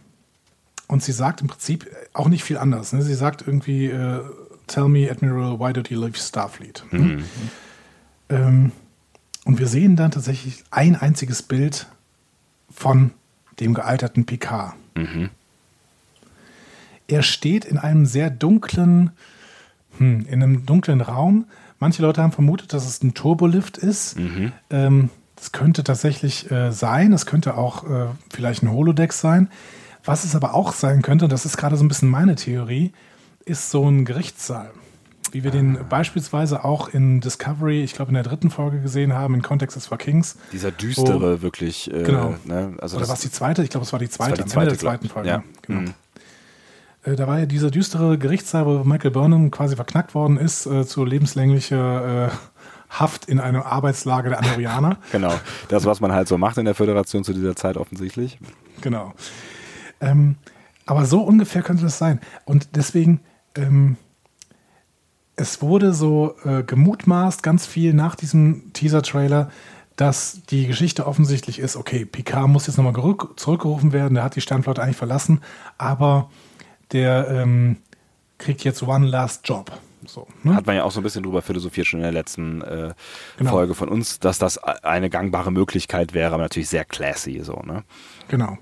und 0.89 1.03
sie 1.03 1.11
sagt 1.11 1.41
im 1.41 1.47
Prinzip 1.47 1.87
auch 2.13 2.27
nicht 2.27 2.43
viel 2.43 2.57
anders. 2.57 2.93
Ne? 2.93 3.03
Sie 3.03 3.13
sagt 3.13 3.43
irgendwie, 3.45 3.85
äh, 3.85 4.21
Tell 4.67 4.87
me, 4.87 5.09
Admiral, 5.09 5.59
why 5.59 5.71
did 5.71 5.89
you 5.89 5.99
leave 5.99 6.17
Starfleet? 6.17 6.83
Ne? 6.91 6.99
Mhm. 6.99 7.23
Ähm, 8.29 8.71
und 9.45 9.59
wir 9.59 9.67
sehen 9.67 9.95
dann 9.95 10.11
tatsächlich 10.11 10.63
ein 10.71 10.95
einziges 10.95 11.41
Bild 11.43 11.87
von 12.69 13.11
dem 13.59 13.73
gealterten 13.73 14.25
Picard. 14.25 14.73
Mhm. 14.95 15.29
Er 17.07 17.23
steht 17.23 17.65
in 17.65 17.77
einem 17.77 18.05
sehr 18.05 18.29
dunklen, 18.29 19.11
hm, 19.97 20.25
in 20.27 20.43
einem 20.43 20.65
dunklen 20.65 21.01
Raum. 21.01 21.45
Manche 21.79 22.01
Leute 22.01 22.21
haben 22.21 22.31
vermutet, 22.31 22.73
dass 22.73 22.87
es 22.87 23.01
ein 23.03 23.13
Turbolift 23.13 23.77
ist. 23.77 24.19
Mhm. 24.19 24.51
Ähm, 24.69 25.09
das 25.35 25.51
könnte 25.51 25.83
tatsächlich 25.83 26.49
äh, 26.51 26.71
sein. 26.71 27.13
Es 27.13 27.25
könnte 27.25 27.57
auch 27.57 27.89
äh, 27.89 28.07
vielleicht 28.29 28.63
ein 28.63 28.71
Holodeck 28.71 29.13
sein. 29.13 29.49
Was 30.03 30.23
es 30.23 30.35
aber 30.35 30.53
auch 30.53 30.73
sein 30.73 31.01
könnte, 31.01 31.25
und 31.25 31.31
das 31.31 31.45
ist 31.45 31.57
gerade 31.57 31.75
so 31.75 31.83
ein 31.83 31.87
bisschen 31.87 32.09
meine 32.09 32.35
Theorie, 32.35 32.93
ist 33.45 33.71
so 33.71 33.87
ein 33.87 34.05
Gerichtssaal. 34.05 34.71
Wie 35.31 35.43
wir 35.43 35.51
den 35.51 35.77
beispielsweise 35.89 36.63
auch 36.65 36.87
in 36.87 37.21
Discovery, 37.21 37.83
ich 37.83 37.93
glaube 37.93 38.09
in 38.09 38.15
der 38.15 38.23
dritten 38.23 38.49
Folge 38.49 38.81
gesehen 38.81 39.13
haben, 39.13 39.35
in 39.35 39.41
Context 39.43 39.77
is 39.77 39.85
for 39.85 39.97
Kings. 39.97 40.37
Dieser 40.51 40.71
düstere, 40.71 41.37
wo, 41.37 41.41
wirklich. 41.43 41.91
Äh, 41.93 42.03
genau. 42.03 42.35
Ne, 42.45 42.73
also 42.79 42.97
Oder 42.97 43.07
war 43.07 43.15
es 43.15 43.21
die 43.21 43.31
zweite? 43.31 43.63
Ich 43.63 43.69
glaube, 43.69 43.85
es 43.85 43.91
war 43.91 43.99
die 43.99 44.09
zweite, 44.09 44.39
war 44.39 44.45
die 44.45 44.49
zweite, 44.49 44.71
Ende 44.71 44.71
der 44.71 44.79
zweiten 44.79 45.09
Folge. 45.09 45.29
Ja. 45.29 45.43
Genau. 45.67 45.81
Mhm. 45.81 45.93
Äh, 47.03 47.15
da 47.15 47.27
war 47.27 47.39
ja 47.39 47.45
dieser 47.45 47.71
düstere 47.71 48.17
Gerichtssaal, 48.17 48.65
wo 48.65 48.83
Michael 48.83 49.11
Burnham 49.11 49.51
quasi 49.51 49.75
verknackt 49.75 50.15
worden 50.15 50.37
ist 50.37 50.65
äh, 50.65 50.85
zu 50.85 51.05
lebenslänglicher 51.05 52.27
äh, 52.27 52.29
Haft 52.89 53.25
in 53.25 53.39
einem 53.39 53.61
Arbeitslager 53.61 54.29
der 54.29 54.39
Andorianer. 54.39 54.97
genau. 55.11 55.33
Das, 55.67 55.85
was 55.85 55.99
man 55.99 56.11
halt 56.11 56.27
so 56.27 56.39
macht 56.39 56.57
in 56.57 56.65
der 56.65 56.73
Föderation 56.73 57.23
zu 57.23 57.33
dieser 57.33 57.55
Zeit 57.55 57.77
offensichtlich. 57.77 58.39
Genau. 58.81 59.13
Ähm, 60.01 60.35
aber 60.85 61.05
so 61.05 61.21
ungefähr 61.21 61.61
könnte 61.61 61.83
das 61.83 61.97
sein. 61.97 62.19
Und 62.45 62.75
deswegen, 62.75 63.21
ähm, 63.55 63.97
es 65.35 65.61
wurde 65.61 65.93
so 65.93 66.35
äh, 66.43 66.63
gemutmaßt, 66.63 67.43
ganz 67.43 67.65
viel 67.65 67.93
nach 67.93 68.15
diesem 68.15 68.73
Teaser-Trailer, 68.73 69.49
dass 69.95 70.41
die 70.49 70.65
Geschichte 70.65 71.05
offensichtlich 71.05 71.59
ist, 71.59 71.75
okay, 71.75 72.05
Picard 72.05 72.47
muss 72.47 72.67
jetzt 72.67 72.77
nochmal 72.77 72.93
zurückgerufen 73.35 73.91
werden, 73.91 74.15
der 74.15 74.23
hat 74.23 74.35
die 74.35 74.41
Sternflotte 74.41 74.81
eigentlich 74.81 74.95
verlassen, 74.95 75.41
aber 75.77 76.29
der 76.93 77.27
ähm, 77.29 77.77
kriegt 78.37 78.63
jetzt 78.63 78.81
One 78.81 79.05
Last 79.05 79.47
Job. 79.47 79.71
So, 80.05 80.25
ne? 80.43 80.55
Hat 80.55 80.65
man 80.65 80.77
ja 80.77 80.83
auch 80.85 80.91
so 80.91 81.01
ein 81.01 81.03
bisschen 81.03 81.23
drüber 81.23 81.41
philosophiert 81.41 81.85
schon 81.85 81.99
in 81.99 82.03
der 82.03 82.13
letzten 82.13 82.61
äh, 82.61 82.93
genau. 83.37 83.51
Folge 83.51 83.75
von 83.75 83.89
uns, 83.89 84.19
dass 84.19 84.39
das 84.39 84.57
eine 84.57 85.09
gangbare 85.09 85.51
Möglichkeit 85.51 86.13
wäre, 86.13 86.33
aber 86.33 86.43
natürlich 86.43 86.69
sehr 86.69 86.85
classy 86.85 87.41
so, 87.43 87.61
ne? 87.65 87.83
Genau. 88.29 88.57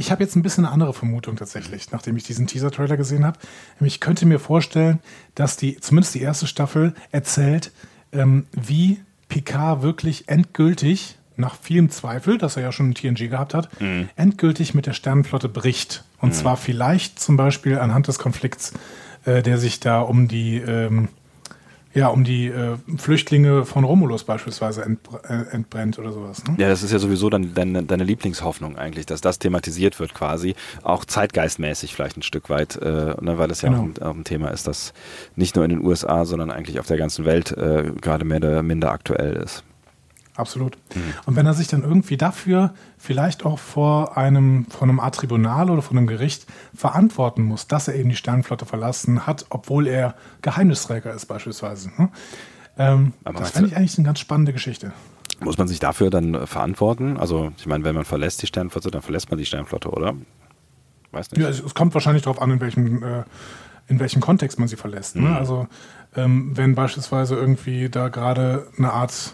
Ich 0.00 0.10
habe 0.10 0.24
jetzt 0.24 0.34
ein 0.34 0.42
bisschen 0.42 0.64
eine 0.64 0.72
andere 0.72 0.94
Vermutung 0.94 1.36
tatsächlich, 1.36 1.92
nachdem 1.92 2.16
ich 2.16 2.24
diesen 2.24 2.46
Teaser-Trailer 2.46 2.96
gesehen 2.96 3.26
habe. 3.26 3.38
Ich 3.80 4.00
könnte 4.00 4.24
mir 4.24 4.38
vorstellen, 4.38 5.00
dass 5.34 5.58
die, 5.58 5.78
zumindest 5.78 6.14
die 6.14 6.22
erste 6.22 6.46
Staffel, 6.46 6.94
erzählt, 7.12 7.70
ähm, 8.12 8.46
wie 8.52 9.00
Picard 9.28 9.82
wirklich 9.82 10.28
endgültig, 10.28 11.18
nach 11.36 11.54
vielem 11.54 11.90
Zweifel, 11.90 12.38
dass 12.38 12.56
er 12.56 12.62
ja 12.62 12.72
schon 12.72 12.90
ein 12.90 12.94
TNG 12.94 13.28
gehabt 13.28 13.54
hat, 13.54 13.80
mhm. 13.80 14.08
endgültig 14.16 14.74
mit 14.74 14.86
der 14.86 14.92
Sternenflotte 14.94 15.48
bricht. 15.48 16.04
Und 16.18 16.30
mhm. 16.30 16.34
zwar 16.34 16.56
vielleicht 16.56 17.20
zum 17.20 17.36
Beispiel 17.36 17.78
anhand 17.78 18.08
des 18.08 18.18
Konflikts, 18.18 18.72
äh, 19.26 19.42
der 19.42 19.58
sich 19.58 19.80
da 19.80 20.00
um 20.00 20.28
die 20.28 20.56
ähm, 20.56 21.08
ja, 21.92 22.08
um 22.08 22.22
die 22.22 22.46
äh, 22.46 22.76
Flüchtlinge 22.98 23.64
von 23.64 23.84
Romulus 23.84 24.24
beispielsweise 24.24 24.82
entbr 24.82 25.20
äh, 25.28 25.50
entbrennt 25.50 25.98
oder 25.98 26.12
sowas. 26.12 26.44
Ne? 26.44 26.54
Ja, 26.58 26.68
das 26.68 26.82
ist 26.82 26.92
ja 26.92 26.98
sowieso 26.98 27.30
dann 27.30 27.52
deine, 27.54 27.82
deine, 27.82 28.04
Lieblingshoffnung 28.04 28.76
eigentlich, 28.76 29.06
dass 29.06 29.20
das 29.20 29.38
thematisiert 29.38 29.98
wird 29.98 30.14
quasi, 30.14 30.54
auch 30.82 31.04
zeitgeistmäßig 31.04 31.94
vielleicht 31.94 32.16
ein 32.16 32.22
Stück 32.22 32.48
weit, 32.48 32.76
äh, 32.76 33.14
ne, 33.20 33.38
weil 33.38 33.48
das 33.48 33.62
ja 33.62 33.70
genau. 33.70 33.82
auch, 33.82 33.86
ein, 33.86 34.02
auch, 34.02 34.14
ein, 34.14 34.24
Thema 34.24 34.48
ist, 34.48 34.68
das 34.68 34.92
nicht 35.34 35.56
nur 35.56 35.64
in 35.64 35.70
den 35.70 35.84
USA, 35.84 36.24
sondern 36.24 36.50
eigentlich 36.50 36.78
auf 36.78 36.86
der 36.86 36.96
ganzen 36.96 37.24
Welt 37.24 37.50
äh, 37.56 37.92
gerade 38.00 38.24
mehr 38.24 38.38
oder 38.38 38.62
minder 38.62 38.92
aktuell 38.92 39.34
ist. 39.34 39.64
Absolut. 40.40 40.76
Mhm. 40.94 41.14
Und 41.26 41.36
wenn 41.36 41.46
er 41.46 41.54
sich 41.54 41.68
dann 41.68 41.82
irgendwie 41.82 42.16
dafür 42.16 42.74
vielleicht 42.98 43.44
auch 43.44 43.58
vor 43.58 44.16
einem, 44.16 44.66
vor 44.66 44.82
einem 44.82 45.00
Art 45.00 45.14
Tribunal 45.14 45.70
oder 45.70 45.82
vor 45.82 45.96
einem 45.96 46.06
Gericht 46.06 46.46
verantworten 46.74 47.42
muss, 47.42 47.66
dass 47.66 47.88
er 47.88 47.94
eben 47.94 48.08
die 48.08 48.16
Sternenflotte 48.16 48.66
verlassen 48.66 49.26
hat, 49.26 49.46
obwohl 49.50 49.86
er 49.86 50.14
Geheimnisträger 50.42 51.12
ist 51.12 51.26
beispielsweise. 51.26 51.90
Ne? 51.96 52.08
Ähm, 52.78 53.12
das 53.24 53.50
fände 53.50 53.68
ich 53.68 53.76
eigentlich 53.76 53.98
eine 53.98 54.06
ganz 54.06 54.18
spannende 54.18 54.52
Geschichte. 54.52 54.92
Muss 55.40 55.58
man 55.58 55.68
sich 55.68 55.80
dafür 55.80 56.10
dann 56.10 56.34
äh, 56.34 56.46
verantworten? 56.46 57.16
Also 57.16 57.52
ich 57.58 57.66
meine, 57.66 57.84
wenn 57.84 57.94
man 57.94 58.04
verlässt 58.04 58.42
die 58.42 58.46
Sternenflotte, 58.46 58.90
dann 58.90 59.02
verlässt 59.02 59.30
man 59.30 59.38
die 59.38 59.46
Sternenflotte, 59.46 59.90
oder? 59.90 60.14
Weiß 61.12 61.30
nicht. 61.30 61.42
Ja, 61.42 61.48
es, 61.48 61.60
es 61.60 61.74
kommt 61.74 61.94
wahrscheinlich 61.94 62.22
darauf 62.22 62.40
an, 62.40 62.50
in 62.50 62.60
welchem, 62.60 63.02
äh, 63.02 63.24
in 63.88 64.00
welchem 64.00 64.20
Kontext 64.20 64.58
man 64.58 64.68
sie 64.68 64.76
verlässt. 64.76 65.16
Ne? 65.16 65.28
Mhm. 65.28 65.36
Also 65.36 65.66
ähm, 66.16 66.56
wenn 66.56 66.74
beispielsweise 66.74 67.36
irgendwie 67.36 67.88
da 67.88 68.08
gerade 68.08 68.66
eine 68.76 68.92
Art 68.92 69.32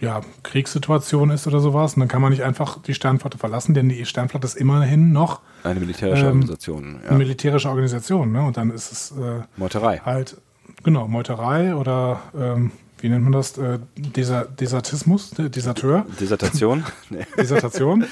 ja, 0.00 0.20
Kriegssituation 0.42 1.30
ist 1.30 1.46
oder 1.46 1.60
sowas. 1.60 1.94
Und 1.94 2.00
dann 2.00 2.08
kann 2.08 2.22
man 2.22 2.30
nicht 2.30 2.42
einfach 2.42 2.80
die 2.82 2.94
Sternflotte 2.94 3.38
verlassen, 3.38 3.74
denn 3.74 3.88
die 3.88 4.04
Sternflotte 4.04 4.46
ist 4.46 4.56
immerhin 4.56 5.12
noch 5.12 5.40
eine 5.62 5.80
militärische 5.80 6.22
ähm, 6.22 6.28
Organisation. 6.28 7.00
Ja. 7.02 7.10
Eine 7.10 7.18
militärische 7.18 7.68
Organisation, 7.68 8.32
ne? 8.32 8.42
Und 8.42 8.56
dann 8.56 8.70
ist 8.70 8.92
es 8.92 9.10
äh, 9.12 9.42
Meuterei. 9.56 9.98
Halt, 10.04 10.36
genau, 10.82 11.08
Meuterei 11.08 11.74
oder 11.74 12.20
ähm, 12.38 12.72
wie 13.04 13.10
nennt 13.10 13.22
man 13.22 13.32
das? 13.32 13.58
Äh, 13.58 13.80
Deser 13.96 14.46
Desertismus? 14.46 15.28
Deserteur? 15.36 16.06
Dissertation? 16.18 16.84
Nee. 17.10 17.26
Dissertation? 17.38 18.06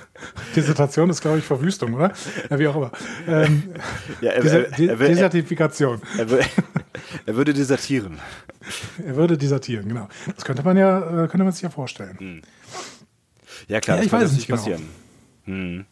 Dissertation 0.56 1.10
ist, 1.10 1.20
glaube 1.20 1.38
ich, 1.38 1.44
Verwüstung, 1.44 1.94
oder? 1.94 2.12
Ja, 2.50 2.58
wie 2.58 2.66
auch 2.66 2.74
immer. 2.74 2.90
Ähm, 3.28 3.62
ja, 4.20 4.32
er, 4.32 4.44
er, 4.44 4.80
er, 4.80 4.96
Desertifikation. 4.96 6.02
Er, 7.26 7.36
würde 7.36 7.54
desertieren. 7.54 8.18
Er 9.06 9.14
würde 9.14 9.38
desertieren, 9.38 9.86
genau. 9.86 10.08
Das 10.34 10.44
könnte 10.44 10.64
man 10.64 10.76
ja, 10.76 10.98
äh, 10.98 11.28
könnte 11.28 11.44
man 11.44 11.52
sich 11.52 11.62
ja 11.62 11.70
vorstellen. 11.70 12.18
Hm. 12.18 12.42
Ja, 13.68 13.80
klar, 13.80 13.98
ja, 13.98 14.02
das 14.02 14.10
kann 14.10 14.22
nicht 14.22 14.46
genau. 14.46 14.58
passieren. 14.58 14.82
Hm. 15.44 15.84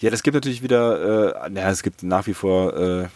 Ja, 0.00 0.10
das 0.10 0.22
gibt 0.22 0.34
natürlich 0.34 0.62
wieder, 0.62 1.46
äh, 1.46 1.52
ja, 1.54 1.70
es 1.70 1.82
gibt 1.82 2.02
nach 2.02 2.26
wie 2.26 2.34
vor 2.34 2.76
äh, 2.76 3.08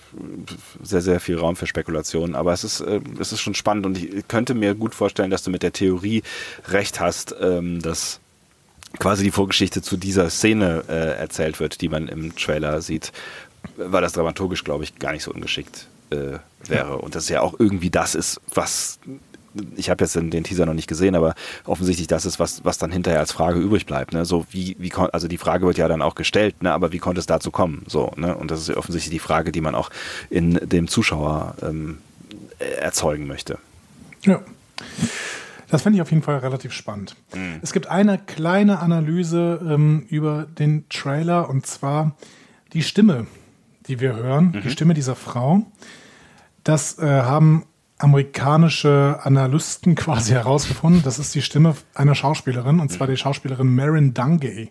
sehr, 0.83 1.01
sehr 1.01 1.21
viel 1.21 1.39
Raum 1.39 1.57
für 1.57 1.67
Spekulationen, 1.67 2.35
aber 2.35 2.53
es 2.53 2.65
ist, 2.65 2.81
äh, 2.81 3.01
es 3.19 3.33
ist 3.33 3.41
schon 3.41 3.55
spannend 3.55 3.87
und 3.87 3.99
ich 3.99 4.27
könnte 4.29 4.55
mir 4.55 4.75
gut 4.75 4.95
vorstellen, 4.95 5.31
dass 5.31 5.43
du 5.43 5.51
mit 5.51 5.63
der 5.63 5.73
Theorie 5.73 6.23
recht 6.69 7.01
hast, 7.01 7.35
ähm, 7.41 7.81
dass 7.83 8.21
quasi 8.99 9.25
die 9.25 9.31
Vorgeschichte 9.31 9.83
zu 9.83 9.97
dieser 9.97 10.31
Szene 10.31 10.85
äh, 10.89 11.19
erzählt 11.19 11.61
wird, 11.61 11.81
die 11.81 11.89
man 11.89 12.09
im 12.09 12.37
Trailer 12.37 12.81
sieht, 12.81 13.13
weil 13.77 14.03
das 14.03 14.13
dramaturgisch, 14.13 14.65
glaube 14.65 14.85
ich, 14.85 14.99
gar 14.99 15.13
nicht 15.13 15.25
so 15.25 15.33
ungeschickt 15.33 15.89
äh, 16.11 16.39
wäre. 16.67 16.99
Und 16.99 17.15
das 17.15 17.29
ja 17.29 17.41
auch 17.41 17.55
irgendwie 17.59 17.91
das 17.91 18.15
ist, 18.15 18.41
was 18.55 18.99
ich 19.77 19.91
habe 19.91 20.05
jetzt 20.05 20.17
den, 20.17 20.31
den, 20.31 20.45
Teaser 20.45 20.67
noch 20.67 20.75
nicht 20.75 20.89
gesehen, 20.89 21.15
aber 21.15 21.35
offensichtlich 21.65 22.07
das 22.07 22.27
ist, 22.27 22.39
was, 22.39 22.65
was 22.65 22.79
dann 22.79 22.91
hinterher 22.91 23.21
als 23.21 23.33
Frage 23.33 23.59
übrig 23.59 23.87
bleibt. 23.87 24.13
Ne? 24.13 24.25
So 24.25 24.47
wie, 24.51 24.77
wie 24.79 24.93
also 24.95 25.29
die 25.29 25.39
Frage 25.39 25.67
wird 25.67 25.79
ja 25.79 25.89
dann 25.89 26.03
auch 26.03 26.15
gestellt, 26.15 26.63
ne? 26.63 26.73
aber 26.73 26.93
wie 26.93 26.99
konnte 26.99 27.21
es 27.21 27.27
dazu 27.27 27.51
kommen? 27.51 27.85
So, 27.87 28.13
ne? 28.17 28.37
Und 28.37 28.51
das 28.51 28.61
ist 28.61 28.77
offensichtlich 28.77 29.13
die 29.13 29.19
Frage, 29.19 29.53
die 29.53 29.61
man 29.61 29.75
auch 29.75 29.91
in 30.31 30.55
dem 30.55 30.89
Zuschauer 30.89 31.55
ähm, 31.63 31.99
erzeugen 32.81 33.27
möchte. 33.27 33.59
Ja. 34.23 34.41
Das 35.71 35.83
fände 35.83 35.97
ich 35.97 36.03
auf 36.03 36.11
jeden 36.11 36.23
Fall 36.23 36.39
relativ 36.39 36.73
spannend. 36.73 37.17
Mhm. 37.35 37.59
Es 37.63 37.73
gibt 37.73 37.89
eine 37.89 38.19
kleine 38.19 38.81
Analyse 38.81 39.61
ähm, 39.69 40.07
über 40.09 40.47
den 40.59 40.89
Trailer 40.89 41.49
und 41.49 41.67
zwar 41.67 42.17
die 42.73 42.83
Stimme, 42.83 43.27
die 43.89 44.01
wir 44.01 44.15
hören, 44.15 44.53
mhm. 44.55 44.63
die 44.63 44.71
Stimme 44.71 44.95
dieser 44.95 45.17
Frau. 45.17 45.67
Das 46.63 46.99
äh, 46.99 47.07
haben 47.07 47.67
amerikanische 47.99 49.21
Analysten 49.23 49.95
quasi 49.97 50.33
herausgefunden. 50.33 51.03
Das 51.03 51.19
ist 51.19 51.35
die 51.35 51.43
Stimme 51.43 51.75
einer 51.95 52.15
Schauspielerin, 52.15 52.81
und 52.81 52.91
zwar 52.91 53.07
die 53.07 53.17
Schauspielerin 53.17 53.75
Marin 53.75 54.15
Dungay. 54.15 54.71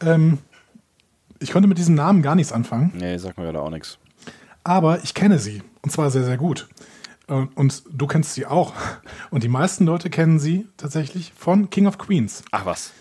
Ähm, 0.00 0.38
ich 1.38 1.52
konnte 1.52 1.68
mit 1.68 1.78
diesem 1.78 1.94
Namen 1.94 2.22
gar 2.22 2.34
nichts 2.34 2.52
anfangen. 2.52 2.92
Nee, 2.94 3.18
sag 3.18 3.36
mir 3.36 3.44
gerade 3.44 3.60
auch 3.60 3.70
nichts. 3.70 3.98
Aber 4.64 5.02
ich 5.04 5.14
kenne 5.14 5.38
sie, 5.38 5.62
und 5.82 5.90
zwar 5.90 6.10
sehr, 6.10 6.24
sehr 6.24 6.36
gut. 6.36 6.68
Und 7.28 7.82
du 7.90 8.06
kennst 8.06 8.34
sie 8.34 8.46
auch. 8.46 8.72
Und 9.30 9.42
die 9.42 9.48
meisten 9.48 9.84
Leute 9.84 10.10
kennen 10.10 10.38
sie 10.38 10.68
tatsächlich 10.76 11.32
von 11.36 11.70
King 11.70 11.86
of 11.88 11.98
Queens. 11.98 12.44
Ach 12.52 12.66
was. 12.66 12.92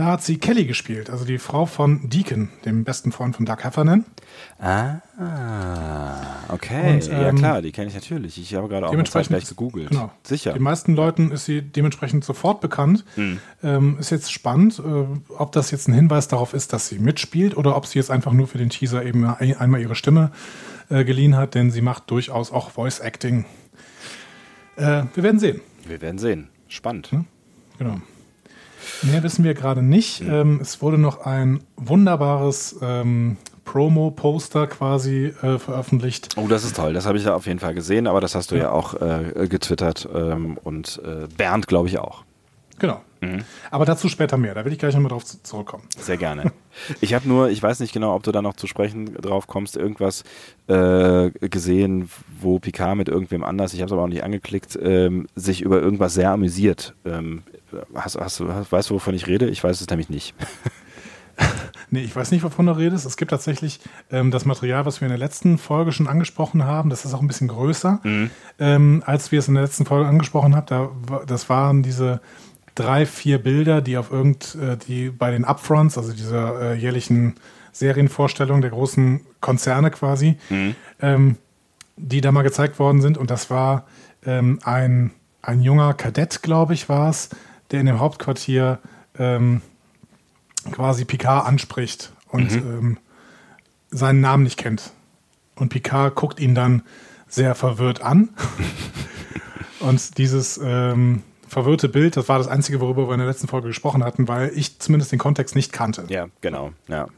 Da 0.00 0.06
hat 0.06 0.22
sie 0.22 0.38
Kelly 0.38 0.64
gespielt, 0.64 1.10
also 1.10 1.26
die 1.26 1.36
Frau 1.36 1.66
von 1.66 2.08
Deacon, 2.08 2.48
dem 2.64 2.84
besten 2.84 3.12
Freund 3.12 3.36
von 3.36 3.44
Doug 3.44 3.58
Heffernan. 3.62 4.06
Ah, 4.58 5.02
okay. 6.48 6.94
Und, 6.94 7.10
ähm, 7.10 7.20
ja 7.20 7.32
klar, 7.34 7.60
die 7.60 7.70
kenne 7.70 7.88
ich 7.88 7.94
natürlich. 7.94 8.38
Ich 8.38 8.54
habe 8.54 8.66
gerade 8.68 8.86
auch 8.86 8.94
mal 8.94 9.02
gleich 9.02 9.46
gegoogelt. 9.46 9.90
Genau. 9.90 10.10
Sicher. 10.22 10.54
Den 10.54 10.62
meisten 10.62 10.94
Leuten 10.94 11.30
ist 11.30 11.44
sie 11.44 11.60
dementsprechend 11.60 12.24
sofort 12.24 12.62
bekannt. 12.62 13.04
Hm. 13.16 13.40
Ähm, 13.62 13.98
ist 14.00 14.08
jetzt 14.08 14.32
spannend, 14.32 14.78
äh, 14.78 15.04
ob 15.36 15.52
das 15.52 15.70
jetzt 15.70 15.86
ein 15.86 15.92
Hinweis 15.92 16.28
darauf 16.28 16.54
ist, 16.54 16.72
dass 16.72 16.88
sie 16.88 16.98
mitspielt 16.98 17.54
oder 17.54 17.76
ob 17.76 17.84
sie 17.84 17.98
jetzt 17.98 18.10
einfach 18.10 18.32
nur 18.32 18.46
für 18.46 18.56
den 18.56 18.70
Teaser 18.70 19.04
eben 19.04 19.26
einmal 19.26 19.82
ihre 19.82 19.96
Stimme 19.96 20.32
äh, 20.88 21.04
geliehen 21.04 21.36
hat, 21.36 21.54
denn 21.54 21.70
sie 21.70 21.82
macht 21.82 22.10
durchaus 22.10 22.52
auch 22.52 22.70
Voice 22.70 23.00
Acting. 23.00 23.44
Äh, 24.76 25.02
wir 25.12 25.22
werden 25.22 25.38
sehen. 25.38 25.60
Wir 25.86 26.00
werden 26.00 26.16
sehen. 26.16 26.48
Spannend. 26.68 27.10
Hm? 27.10 27.26
Genau. 27.76 28.00
Mehr 29.02 29.22
wissen 29.22 29.44
wir 29.44 29.54
gerade 29.54 29.82
nicht. 29.82 30.22
Mhm. 30.22 30.32
Ähm, 30.32 30.58
es 30.60 30.82
wurde 30.82 30.98
noch 30.98 31.24
ein 31.24 31.62
wunderbares 31.76 32.76
ähm, 32.82 33.36
Promo-Poster 33.64 34.66
quasi 34.66 35.26
äh, 35.42 35.58
veröffentlicht. 35.58 36.30
Oh, 36.36 36.48
das 36.48 36.64
ist 36.64 36.76
toll. 36.76 36.92
Das 36.92 37.06
habe 37.06 37.18
ich 37.18 37.24
ja 37.24 37.34
auf 37.34 37.46
jeden 37.46 37.60
Fall 37.60 37.74
gesehen, 37.74 38.06
aber 38.06 38.20
das 38.20 38.34
hast 38.34 38.50
du 38.50 38.56
ja, 38.56 38.64
ja 38.64 38.70
auch 38.72 38.94
äh, 39.00 39.46
getwittert 39.48 40.08
ähm, 40.12 40.58
und 40.62 41.00
äh, 41.04 41.28
Bernd, 41.36 41.68
glaube 41.68 41.88
ich, 41.88 41.98
auch. 41.98 42.24
Genau. 42.80 43.00
Mhm. 43.20 43.44
Aber 43.70 43.84
dazu 43.84 44.08
später 44.08 44.38
mehr. 44.38 44.54
Da 44.54 44.64
will 44.64 44.72
ich 44.72 44.78
gleich 44.78 44.94
nochmal 44.94 45.10
drauf 45.10 45.24
zurückkommen. 45.24 45.84
Sehr 45.96 46.16
gerne. 46.16 46.52
Ich 47.00 47.14
habe 47.14 47.28
nur, 47.28 47.50
ich 47.50 47.60
weiß 47.60 47.80
nicht 47.80 47.92
genau, 47.92 48.14
ob 48.14 48.22
du 48.22 48.30
da 48.30 48.42
noch 48.42 48.54
zu 48.54 48.68
sprechen 48.68 49.12
drauf 49.14 49.48
kommst, 49.48 49.76
irgendwas 49.76 50.22
äh, 50.68 51.30
gesehen, 51.48 52.08
wo 52.40 52.60
Picard 52.60 52.96
mit 52.96 53.08
irgendwem 53.08 53.42
anders, 53.42 53.74
ich 53.74 53.80
habe 53.80 53.86
es 53.86 53.92
aber 53.92 54.02
auch 54.02 54.08
nicht 54.08 54.22
angeklickt, 54.22 54.78
ähm, 54.80 55.26
sich 55.34 55.62
über 55.62 55.82
irgendwas 55.82 56.14
sehr 56.14 56.30
amüsiert. 56.30 56.94
Ähm, 57.04 57.42
hast, 57.94 58.16
hast, 58.16 58.40
hast, 58.40 58.72
weißt 58.72 58.90
du, 58.90 58.94
wovon 58.94 59.14
ich 59.14 59.26
rede? 59.26 59.48
Ich 59.48 59.62
weiß 59.62 59.80
es 59.80 59.88
nämlich 59.88 60.08
nicht. 60.08 60.34
nee, 61.90 62.02
ich 62.02 62.14
weiß 62.14 62.30
nicht, 62.30 62.42
wovon 62.42 62.66
du 62.66 62.72
redest. 62.72 63.06
Es 63.06 63.16
gibt 63.16 63.30
tatsächlich 63.30 63.80
ähm, 64.10 64.30
das 64.30 64.44
Material, 64.44 64.86
was 64.86 65.00
wir 65.00 65.06
in 65.06 65.10
der 65.10 65.18
letzten 65.18 65.58
Folge 65.58 65.92
schon 65.92 66.06
angesprochen 66.06 66.64
haben. 66.64 66.90
Das 66.90 67.04
ist 67.04 67.14
auch 67.14 67.20
ein 67.20 67.26
bisschen 67.26 67.48
größer, 67.48 68.00
mhm. 68.02 68.30
ähm, 68.58 69.02
als 69.06 69.32
wir 69.32 69.38
es 69.38 69.48
in 69.48 69.54
der 69.54 69.64
letzten 69.64 69.86
Folge 69.86 70.08
angesprochen 70.08 70.54
haben. 70.54 70.66
Da, 70.66 70.90
das 71.26 71.48
waren 71.48 71.82
diese 71.82 72.20
drei, 72.74 73.06
vier 73.06 73.42
Bilder, 73.42 73.80
die 73.80 73.96
auf 73.96 74.10
irgend, 74.10 74.54
äh, 74.54 74.76
die 74.76 75.10
bei 75.10 75.30
den 75.30 75.44
Upfronts, 75.44 75.98
also 75.98 76.12
dieser 76.12 76.60
äh, 76.60 76.74
jährlichen 76.74 77.34
Serienvorstellung 77.72 78.60
der 78.60 78.70
großen 78.70 79.20
Konzerne 79.40 79.90
quasi, 79.90 80.36
mhm. 80.48 80.74
ähm, 81.00 81.36
die 81.96 82.20
da 82.20 82.32
mal 82.32 82.42
gezeigt 82.42 82.78
worden 82.78 83.00
sind. 83.00 83.18
Und 83.18 83.30
das 83.30 83.50
war 83.50 83.86
ähm, 84.24 84.58
ein, 84.64 85.12
ein 85.42 85.60
junger 85.60 85.94
Kadett, 85.94 86.42
glaube 86.42 86.74
ich, 86.74 86.88
war 86.88 87.10
es, 87.10 87.30
der 87.70 87.80
in 87.80 87.86
dem 87.86 88.00
Hauptquartier 88.00 88.78
ähm, 89.18 89.62
quasi 90.72 91.04
Picard 91.04 91.46
anspricht 91.46 92.12
und 92.28 92.52
mhm. 92.52 92.78
ähm, 92.78 92.98
seinen 93.90 94.20
Namen 94.20 94.44
nicht 94.44 94.56
kennt. 94.56 94.92
Und 95.56 95.68
Picard 95.68 96.14
guckt 96.14 96.40
ihn 96.40 96.54
dann 96.54 96.82
sehr 97.28 97.54
verwirrt 97.54 98.00
an. 98.00 98.30
und 99.80 100.18
dieses 100.18 100.60
ähm, 100.62 101.22
verwirrte 101.48 101.88
Bild, 101.88 102.16
das 102.16 102.28
war 102.28 102.38
das 102.38 102.48
Einzige, 102.48 102.80
worüber 102.80 103.08
wir 103.08 103.14
in 103.14 103.18
der 103.18 103.28
letzten 103.28 103.48
Folge 103.48 103.68
gesprochen 103.68 104.04
hatten, 104.04 104.28
weil 104.28 104.52
ich 104.54 104.78
zumindest 104.78 105.12
den 105.12 105.18
Kontext 105.18 105.54
nicht 105.54 105.72
kannte. 105.72 106.04
Ja, 106.08 106.28
genau. 106.40 106.72
Ja. 106.88 107.08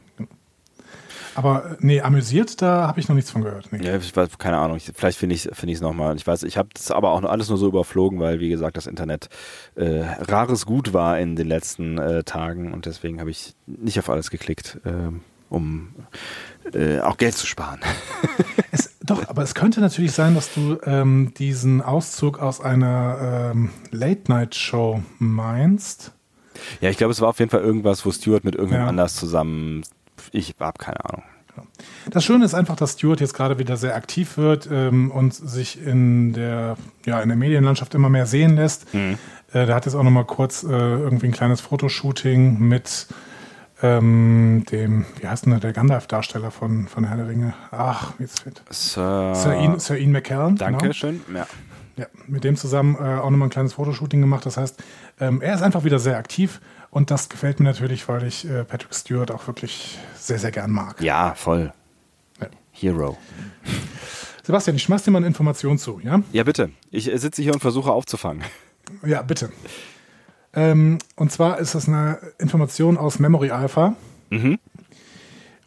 Aber 1.35 1.71
äh, 1.71 1.75
nee, 1.79 2.01
amüsiert, 2.01 2.61
da 2.61 2.87
habe 2.87 2.99
ich 2.99 3.07
noch 3.07 3.15
nichts 3.15 3.31
von 3.31 3.41
gehört. 3.41 3.71
Nee. 3.71 3.85
Ja, 3.85 3.95
ich 3.95 4.15
weiß, 4.15 4.37
keine 4.37 4.57
Ahnung. 4.57 4.77
Ich, 4.77 4.91
vielleicht 4.93 5.17
finde 5.17 5.35
ich 5.35 5.45
es 5.45 5.57
find 5.57 5.81
nochmal. 5.81 6.15
Ich 6.15 6.25
weiß, 6.25 6.43
ich 6.43 6.57
habe 6.57 6.69
das 6.73 6.91
aber 6.91 7.11
auch 7.11 7.23
alles 7.23 7.49
nur 7.49 7.57
so 7.57 7.67
überflogen, 7.67 8.19
weil, 8.19 8.39
wie 8.39 8.49
gesagt, 8.49 8.77
das 8.77 8.87
Internet 8.87 9.29
äh, 9.75 10.03
rares 10.03 10.65
Gut 10.65 10.93
war 10.93 11.19
in 11.19 11.35
den 11.35 11.47
letzten 11.47 11.97
äh, 11.97 12.23
Tagen 12.23 12.73
und 12.73 12.85
deswegen 12.85 13.19
habe 13.19 13.31
ich 13.31 13.55
nicht 13.65 13.99
auf 13.99 14.09
alles 14.09 14.29
geklickt, 14.29 14.79
äh, 14.85 15.11
um 15.49 15.89
auch 17.03 17.17
Geld 17.17 17.35
zu 17.35 17.45
sparen. 17.45 17.81
es, 18.71 18.97
doch, 19.03 19.27
aber 19.27 19.43
es 19.43 19.53
könnte 19.53 19.81
natürlich 19.81 20.13
sein, 20.13 20.33
dass 20.33 20.53
du 20.53 20.77
ähm, 20.85 21.33
diesen 21.37 21.81
Auszug 21.81 22.39
aus 22.39 22.61
einer 22.61 23.51
ähm, 23.51 23.69
Late-Night-Show 23.91 25.03
meinst. 25.19 26.13
Ja, 26.81 26.89
ich 26.89 26.97
glaube, 26.97 27.11
es 27.11 27.21
war 27.21 27.29
auf 27.29 27.39
jeden 27.39 27.51
Fall 27.51 27.61
irgendwas, 27.61 28.05
wo 28.05 28.11
Stuart 28.11 28.43
mit 28.43 28.55
irgendjemand 28.55 28.85
ja. 28.85 28.89
anders 28.89 29.15
zusammen. 29.15 29.83
Ich 30.33 30.55
habe 30.59 30.77
keine 30.77 31.05
Ahnung. 31.05 31.23
Genau. 31.55 31.67
Das 32.09 32.25
Schöne 32.25 32.43
ist 32.45 32.55
einfach, 32.55 32.75
dass 32.75 32.93
Stuart 32.93 33.21
jetzt 33.21 33.33
gerade 33.33 33.59
wieder 33.59 33.77
sehr 33.77 33.95
aktiv 33.95 34.37
wird 34.37 34.67
ähm, 34.71 35.11
und 35.11 35.33
sich 35.33 35.79
in 35.79 36.33
der, 36.33 36.77
ja, 37.05 37.21
in 37.21 37.29
der 37.29 37.37
Medienlandschaft 37.37 37.93
immer 37.93 38.09
mehr 38.09 38.25
sehen 38.25 38.55
lässt. 38.55 38.91
Mhm. 38.93 39.17
Äh, 39.53 39.67
der 39.67 39.75
hat 39.75 39.85
jetzt 39.85 39.93
auch 39.93 40.03
noch 40.03 40.11
mal 40.11 40.25
kurz 40.25 40.63
äh, 40.63 40.67
irgendwie 40.67 41.27
ein 41.27 41.31
kleines 41.31 41.61
Fotoshooting 41.61 42.59
mit 42.59 43.07
ähm, 43.83 44.63
dem, 44.71 45.05
wie 45.19 45.27
heißt 45.27 45.45
denn 45.45 45.59
der 45.59 45.73
Gandalf-Darsteller 45.73 46.49
von, 46.49 46.87
von 46.87 47.03
Herr 47.03 47.17
der 47.17 47.27
Ringe? 47.27 47.53
Ach, 47.69 48.13
jetzt 48.17 48.41
fehlt. 48.41 48.63
Sir, 48.71 49.35
Sir, 49.35 49.53
Ian, 49.53 49.79
Sir 49.79 49.97
Ian 49.97 50.11
McKellen. 50.11 50.55
Dankeschön. 50.55 51.21
Genau. 51.27 51.39
Ja. 51.39 51.47
Ja, 51.95 52.07
mit 52.27 52.43
dem 52.43 52.57
zusammen 52.57 52.95
äh, 52.95 53.19
auch 53.19 53.29
nochmal 53.29 53.47
ein 53.47 53.51
kleines 53.51 53.73
Fotoshooting 53.73 54.19
gemacht. 54.19 54.45
Das 54.45 54.57
heißt, 54.57 54.81
ähm, 55.19 55.41
er 55.41 55.53
ist 55.53 55.61
einfach 55.61 55.83
wieder 55.83 55.99
sehr 55.99 56.17
aktiv 56.17 56.59
und 56.89 57.11
das 57.11 57.29
gefällt 57.29 57.59
mir 57.59 57.65
natürlich, 57.65 58.07
weil 58.07 58.25
ich 58.25 58.49
äh, 58.49 58.63
Patrick 58.63 58.95
Stewart 58.95 59.29
auch 59.29 59.45
wirklich 59.47 59.99
sehr, 60.15 60.39
sehr 60.39 60.51
gern 60.51 60.71
mag. 60.71 61.01
Ja, 61.01 61.35
voll. 61.35 61.71
Ja. 62.41 62.47
Hero. 62.71 63.17
Sebastian, 64.43 64.75
ich 64.75 64.83
schmeiß 64.83 65.03
dir 65.03 65.11
mal 65.11 65.19
eine 65.19 65.27
Information 65.27 65.77
zu, 65.77 65.99
ja? 66.03 66.21
Ja, 66.31 66.43
bitte. 66.43 66.71
Ich 66.89 67.11
äh, 67.11 67.17
sitze 67.17 67.43
hier 67.43 67.53
und 67.53 67.59
versuche 67.59 67.91
aufzufangen. 67.91 68.43
Ja, 69.05 69.21
bitte. 69.21 69.51
Ähm, 70.53 70.99
und 71.15 71.31
zwar 71.31 71.59
ist 71.59 71.75
das 71.75 71.87
eine 71.87 72.19
Information 72.39 72.97
aus 72.97 73.19
Memory 73.19 73.51
Alpha. 73.51 73.95
Mhm. 74.29 74.59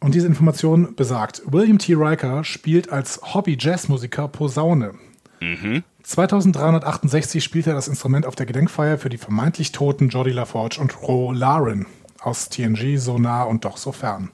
Und 0.00 0.14
diese 0.14 0.26
Information 0.26 0.94
besagt, 0.94 1.42
William 1.46 1.78
T. 1.78 1.94
Riker 1.94 2.44
spielt 2.44 2.92
als 2.92 3.20
Hobby-Jazzmusiker 3.34 4.28
Posaune. 4.28 4.94
Mhm. 5.40 5.82
2368 6.02 7.42
spielte 7.42 7.70
er 7.70 7.76
das 7.76 7.88
Instrument 7.88 8.26
auf 8.26 8.36
der 8.36 8.46
Gedenkfeier 8.46 8.98
für 8.98 9.08
die 9.08 9.18
vermeintlich 9.18 9.72
toten 9.72 10.08
Jodie 10.08 10.30
LaForge 10.30 10.78
und 10.80 11.02
Ro 11.02 11.32
Laren 11.32 11.86
aus 12.20 12.48
TNG 12.48 12.98
so 12.98 13.18
nah 13.18 13.42
und 13.42 13.64
doch 13.64 13.76
so 13.76 13.92
fern. 13.92 14.30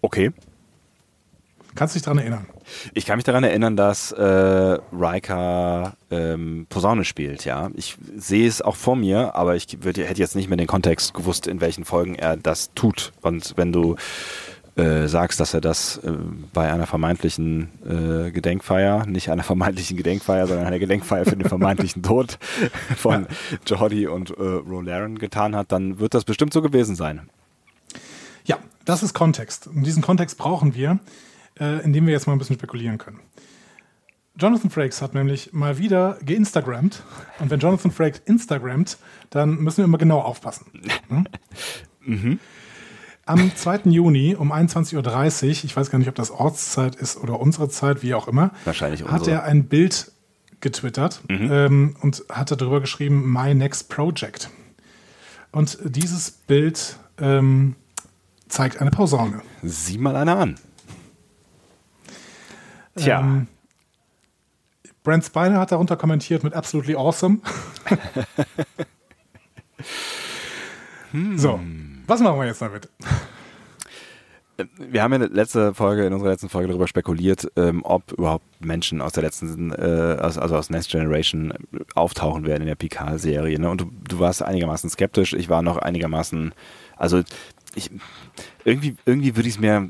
Okay. 0.00 0.32
Kannst 1.74 1.94
du 1.94 1.98
dich 1.98 2.04
daran 2.04 2.18
erinnern? 2.18 2.46
Ich 2.92 3.06
kann 3.06 3.16
mich 3.16 3.24
daran 3.24 3.44
erinnern, 3.44 3.76
dass 3.76 4.12
äh, 4.12 4.78
Riker 4.92 5.94
ähm, 6.10 6.66
Posaune 6.68 7.04
spielt, 7.04 7.44
ja. 7.44 7.70
Ich 7.74 7.96
sehe 8.16 8.46
es 8.46 8.60
auch 8.60 8.76
vor 8.76 8.96
mir, 8.96 9.34
aber 9.34 9.56
ich 9.56 9.82
würd, 9.82 9.96
hätte 9.96 10.20
jetzt 10.20 10.36
nicht 10.36 10.48
mehr 10.48 10.58
den 10.58 10.66
Kontext 10.66 11.14
gewusst, 11.14 11.46
in 11.46 11.60
welchen 11.60 11.84
Folgen 11.84 12.14
er 12.14 12.36
das 12.36 12.72
tut. 12.74 13.12
Und 13.22 13.54
wenn 13.56 13.72
du 13.72 13.96
äh, 14.76 15.06
sagst, 15.06 15.38
dass 15.38 15.52
er 15.52 15.60
das 15.60 15.98
äh, 15.98 16.12
bei 16.52 16.72
einer 16.72 16.86
vermeintlichen 16.86 17.68
äh, 17.84 18.30
Gedenkfeier, 18.30 19.04
nicht 19.06 19.30
einer 19.30 19.42
vermeintlichen 19.42 19.96
Gedenkfeier, 19.96 20.46
sondern 20.46 20.66
einer 20.66 20.78
Gedenkfeier 20.78 21.24
für 21.24 21.36
den 21.36 21.48
vermeintlichen 21.48 22.02
Tod 22.02 22.38
von 22.96 23.26
Jordi 23.66 24.06
und 24.06 24.30
äh, 24.30 24.42
Rolaren 24.42 25.18
getan 25.18 25.54
hat, 25.54 25.72
dann 25.72 25.98
wird 25.98 26.14
das 26.14 26.24
bestimmt 26.24 26.52
so 26.52 26.62
gewesen 26.62 26.96
sein. 26.96 27.28
Ja, 28.44 28.58
das 28.84 29.02
ist 29.02 29.12
Kontext. 29.12 29.66
Und 29.66 29.84
diesen 29.84 30.02
Kontext 30.02 30.38
brauchen 30.38 30.74
wir, 30.74 31.00
äh, 31.60 31.84
indem 31.84 32.06
wir 32.06 32.12
jetzt 32.12 32.26
mal 32.26 32.32
ein 32.32 32.38
bisschen 32.38 32.56
spekulieren 32.56 32.98
können. 32.98 33.20
Jonathan 34.36 34.70
Frakes 34.70 35.02
hat 35.02 35.14
nämlich 35.14 35.52
mal 35.52 35.76
wieder 35.76 36.18
geinstagrammt. 36.24 37.02
Und 37.38 37.50
wenn 37.50 37.60
Jonathan 37.60 37.90
Frakes 37.90 38.22
Instagrammt, 38.24 38.96
dann 39.28 39.56
müssen 39.56 39.78
wir 39.78 39.84
immer 39.84 39.98
genau 39.98 40.20
aufpassen. 40.20 40.66
Hm? 41.08 41.26
mhm. 42.00 42.40
Am 43.24 43.54
2. 43.54 43.82
Juni 43.84 44.34
um 44.34 44.52
21.30 44.52 44.96
Uhr, 44.96 45.50
ich 45.64 45.76
weiß 45.76 45.90
gar 45.90 45.98
nicht, 45.98 46.08
ob 46.08 46.14
das 46.16 46.30
Ortszeit 46.30 46.96
ist 46.96 47.16
oder 47.16 47.38
unsere 47.38 47.68
Zeit, 47.68 48.02
wie 48.02 48.14
auch 48.14 48.26
immer, 48.26 48.50
Wahrscheinlich 48.64 49.04
hat 49.04 49.28
er 49.28 49.44
ein 49.44 49.64
Bild 49.64 50.10
getwittert 50.60 51.20
mhm. 51.28 51.48
ähm, 51.52 51.96
und 52.00 52.24
hatte 52.28 52.56
darüber 52.56 52.80
geschrieben, 52.80 53.32
My 53.32 53.54
Next 53.54 53.88
Project. 53.88 54.50
Und 55.52 55.78
dieses 55.84 56.30
Bild 56.30 56.96
ähm, 57.18 57.76
zeigt 58.48 58.80
eine 58.80 58.90
Posaune. 58.90 59.42
Sieh 59.62 59.98
mal 59.98 60.16
eine 60.16 60.36
an. 60.36 60.56
Tja. 62.96 63.20
Ähm, 63.20 63.46
Brent 65.02 65.24
Spiner 65.24 65.58
hat 65.58 65.72
darunter 65.72 65.96
kommentiert 65.96 66.44
mit 66.44 66.54
absolutely 66.54 66.94
awesome. 66.94 67.38
hm. 71.10 71.38
So, 71.38 71.60
was 72.06 72.20
machen 72.20 72.38
wir 72.38 72.46
jetzt 72.46 72.62
damit? 72.62 72.88
Wir 74.76 75.02
haben 75.02 75.12
ja 75.12 75.18
letzte 75.18 75.74
Folge, 75.74 76.04
in 76.04 76.12
unserer 76.12 76.30
letzten 76.30 76.48
Folge 76.48 76.68
darüber 76.68 76.86
spekuliert, 76.86 77.50
ähm, 77.56 77.80
ob 77.84 78.12
überhaupt 78.12 78.44
Menschen 78.60 79.00
aus 79.00 79.12
der 79.12 79.22
letzten, 79.22 79.72
äh, 79.72 80.16
also 80.20 80.40
aus 80.40 80.70
Next 80.70 80.90
Generation 80.90 81.54
auftauchen 81.94 82.46
werden 82.46 82.62
in 82.62 82.68
der 82.68 82.74
Picard-Serie. 82.74 83.58
Ne? 83.58 83.70
Und 83.70 83.80
du, 83.80 83.90
du 84.08 84.18
warst 84.18 84.42
einigermaßen 84.42 84.90
skeptisch, 84.90 85.32
ich 85.32 85.48
war 85.48 85.62
noch 85.62 85.78
einigermaßen, 85.78 86.52
also 86.96 87.22
ich, 87.74 87.90
irgendwie, 88.64 88.96
irgendwie 89.06 89.36
würde 89.36 89.48
ich 89.48 89.54
es 89.54 89.60
mir 89.60 89.88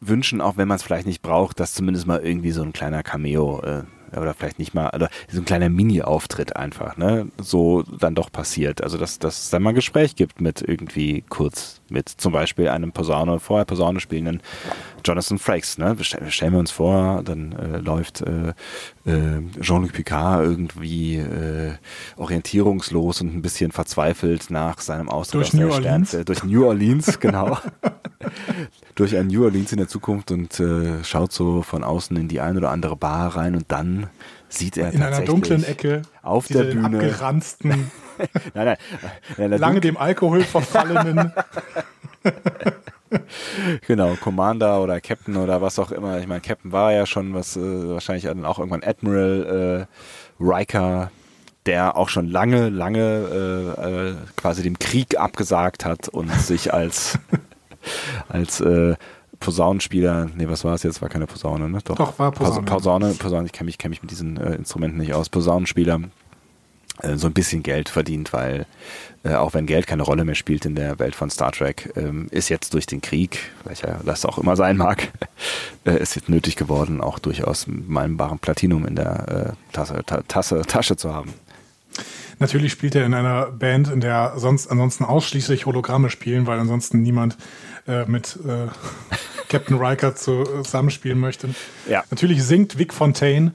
wünschen, 0.00 0.40
auch 0.40 0.56
wenn 0.56 0.68
man 0.68 0.76
es 0.76 0.82
vielleicht 0.82 1.06
nicht 1.06 1.22
braucht, 1.22 1.60
dass 1.60 1.74
zumindest 1.74 2.06
mal 2.06 2.20
irgendwie 2.20 2.52
so 2.52 2.62
ein 2.62 2.72
kleiner 2.72 3.02
Cameo 3.02 3.60
äh, 3.62 3.82
oder 4.16 4.34
vielleicht 4.34 4.58
nicht 4.58 4.74
mal, 4.74 4.90
oder 4.94 5.10
so 5.30 5.40
ein 5.40 5.44
kleiner 5.44 5.68
Mini-Auftritt 5.68 6.56
einfach, 6.56 6.96
ne, 6.96 7.28
so 7.38 7.82
dann 7.82 8.14
doch 8.14 8.32
passiert. 8.32 8.82
Also, 8.82 8.96
dass, 8.96 9.18
dass 9.18 9.42
es 9.44 9.50
dann 9.50 9.62
mal 9.62 9.70
ein 9.70 9.74
Gespräch 9.74 10.16
gibt 10.16 10.40
mit 10.40 10.62
irgendwie 10.62 11.24
kurz, 11.28 11.77
mit 11.90 12.08
zum 12.08 12.32
Beispiel 12.32 12.68
einem 12.68 12.92
Posaune, 12.92 13.40
vorher 13.40 13.64
Posaune 13.64 14.00
spielenden 14.00 14.40
Jonathan 15.04 15.38
Frakes, 15.38 15.78
ne, 15.78 15.96
stellen 16.02 16.52
wir 16.52 16.58
uns 16.58 16.70
vor, 16.70 17.22
dann 17.22 17.52
äh, 17.52 17.78
läuft 17.78 18.22
äh, 18.22 18.50
äh, 19.06 19.42
Jean-Luc 19.60 19.92
Picard 19.92 20.44
irgendwie 20.44 21.16
äh, 21.16 21.72
orientierungslos 22.16 23.20
und 23.20 23.34
ein 23.34 23.42
bisschen 23.42 23.72
verzweifelt 23.72 24.50
nach 24.50 24.80
seinem 24.80 25.08
Austritt 25.08 25.40
durch 25.40 25.48
aus 25.48 25.54
New 25.54 25.70
Orleans. 25.70 26.08
Stern, 26.10 26.24
durch 26.24 26.44
New 26.44 26.66
Orleans, 26.66 27.20
genau. 27.20 27.58
durch 28.94 29.16
ein 29.16 29.28
New 29.28 29.44
Orleans 29.44 29.72
in 29.72 29.78
der 29.78 29.88
Zukunft 29.88 30.30
und 30.30 30.58
äh, 30.60 31.02
schaut 31.04 31.32
so 31.32 31.62
von 31.62 31.84
außen 31.84 32.16
in 32.16 32.28
die 32.28 32.40
ein 32.40 32.56
oder 32.56 32.70
andere 32.70 32.96
Bar 32.96 33.36
rein 33.36 33.54
und 33.54 33.66
dann 33.68 34.08
sieht 34.48 34.76
er 34.76 34.92
in 34.92 35.02
einer 35.02 35.20
dunklen 35.22 35.64
Ecke 35.64 36.02
auf 36.22 36.48
der 36.48 36.64
Bühne 36.64 36.98
abgeranzten, 36.98 37.90
nein, 38.54 38.76
nein, 39.36 39.50
lange 39.52 39.80
dem 39.80 39.96
Alkohol 39.96 40.42
verfallenen 40.42 41.32
genau, 43.86 44.14
Commander 44.16 44.82
oder 44.82 45.00
Captain 45.00 45.36
oder 45.36 45.62
was 45.62 45.78
auch 45.78 45.90
immer. 45.90 46.18
Ich 46.18 46.26
meine, 46.26 46.40
Captain 46.40 46.72
war 46.72 46.92
ja 46.92 47.06
schon 47.06 47.34
was, 47.34 47.56
äh, 47.56 47.60
wahrscheinlich 47.60 48.24
dann 48.24 48.44
auch 48.44 48.58
irgendwann 48.58 48.82
Admiral 48.82 49.86
äh, 49.88 50.42
Riker, 50.42 51.10
der 51.66 51.96
auch 51.96 52.08
schon 52.08 52.28
lange, 52.28 52.68
lange 52.68 53.76
äh, 53.78 54.08
äh, 54.08 54.14
quasi 54.36 54.62
dem 54.62 54.78
Krieg 54.78 55.18
abgesagt 55.18 55.84
hat 55.84 56.08
und 56.08 56.32
sich 56.32 56.72
als, 56.72 57.18
als 58.28 58.60
äh, 58.60 58.96
Posaunenspieler, 59.40 60.30
nee, 60.36 60.48
was 60.48 60.64
war 60.64 60.74
es 60.74 60.82
jetzt? 60.82 61.00
War 61.00 61.08
keine 61.08 61.26
Posaune, 61.26 61.68
ne? 61.68 61.78
Doch, 61.84 61.96
Doch 61.96 62.18
war 62.18 62.32
Posaune. 62.32 62.66
Posaune, 62.66 63.14
Posaune 63.14 63.46
ich 63.46 63.52
kenne 63.52 63.66
mich, 63.66 63.78
kenn 63.78 63.90
mich 63.90 64.02
mit 64.02 64.10
diesen 64.10 64.36
äh, 64.36 64.54
Instrumenten 64.54 64.98
nicht 64.98 65.14
aus. 65.14 65.28
Posaunenspieler 65.28 66.00
äh, 67.02 67.16
so 67.16 67.26
ein 67.28 67.32
bisschen 67.32 67.62
Geld 67.62 67.88
verdient, 67.88 68.32
weil 68.32 68.66
äh, 69.22 69.34
auch 69.34 69.54
wenn 69.54 69.66
Geld 69.66 69.86
keine 69.86 70.02
Rolle 70.02 70.24
mehr 70.24 70.34
spielt 70.34 70.64
in 70.64 70.74
der 70.74 70.98
Welt 70.98 71.14
von 71.14 71.30
Star 71.30 71.52
Trek, 71.52 71.92
ähm, 71.96 72.26
ist 72.30 72.48
jetzt 72.48 72.74
durch 72.74 72.86
den 72.86 73.00
Krieg, 73.00 73.38
welcher 73.64 74.00
das 74.04 74.24
auch 74.24 74.38
immer 74.38 74.56
sein 74.56 74.76
mag, 74.76 75.08
äh, 75.84 76.00
ist 76.00 76.16
jetzt 76.16 76.28
nötig 76.28 76.56
geworden, 76.56 77.00
auch 77.00 77.18
durchaus 77.18 77.66
meinen 77.68 78.16
baren 78.16 78.38
Platinum 78.38 78.86
in 78.86 78.96
der 78.96 79.54
äh, 79.54 79.72
Tasse, 79.72 80.02
ta 80.04 80.22
Tasse, 80.26 80.62
Tasche 80.62 80.96
zu 80.96 81.14
haben. 81.14 81.32
Natürlich 82.38 82.72
spielt 82.72 82.94
er 82.94 83.04
in 83.04 83.14
einer 83.14 83.46
Band, 83.46 83.88
in 83.88 84.00
der 84.00 84.34
sonst 84.36 84.68
ansonsten 84.68 85.04
ausschließlich 85.04 85.66
Hologramme 85.66 86.10
spielen, 86.10 86.46
weil 86.46 86.58
ansonsten 86.58 87.02
niemand 87.02 87.36
äh, 87.86 88.04
mit 88.06 88.38
äh, 88.46 88.68
Captain 89.48 89.78
Riker 89.78 90.14
zusammenspielen 90.14 91.18
möchte. 91.18 91.48
Ja. 91.88 92.04
Natürlich 92.10 92.44
singt 92.44 92.78
Vic 92.78 92.92
Fontaine. 92.92 93.52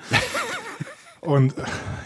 Und 1.22 1.54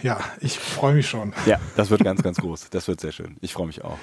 ja, 0.04 0.20
ich 0.42 0.60
freue 0.60 0.94
mich 0.94 1.10
schon. 1.10 1.34
Ja, 1.48 1.60
das 1.76 1.90
wird 1.90 2.04
ganz, 2.04 2.22
ganz 2.22 2.38
groß. 2.38 2.70
Das 2.70 2.88
wird 2.88 3.02
sehr 3.02 3.12
schön. 3.12 3.38
Ich 3.42 3.54
freue 3.54 3.66
mich 3.66 3.84
auch. 3.84 3.98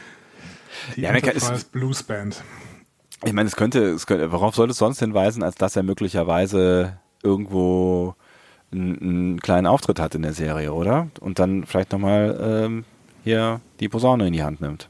Die 0.96 1.02
ja, 1.02 1.10
Enterprise 1.10 1.52
ist, 1.52 1.70
Blues 1.70 2.02
Band. 2.02 2.42
Ich 3.24 3.32
meine, 3.32 3.46
es 3.46 3.54
könnte, 3.54 3.92
es 3.92 4.06
könnte, 4.06 4.32
worauf 4.32 4.56
soll 4.56 4.68
es 4.70 4.76
sonst 4.76 4.98
hinweisen, 4.98 5.42
als 5.42 5.54
dass 5.54 5.76
er 5.76 5.84
möglicherweise 5.84 6.98
irgendwo 7.22 8.16
einen, 8.74 8.98
einen 9.00 9.40
kleinen 9.40 9.66
Auftritt 9.66 10.00
hat 10.00 10.14
in 10.14 10.22
der 10.22 10.32
Serie, 10.32 10.72
oder? 10.72 11.08
Und 11.20 11.38
dann 11.38 11.64
vielleicht 11.64 11.92
nochmal 11.92 12.38
ähm, 12.40 12.84
hier 13.22 13.60
die 13.80 13.88
Posaune 13.88 14.26
in 14.26 14.32
die 14.32 14.42
Hand 14.42 14.60
nimmt. 14.60 14.88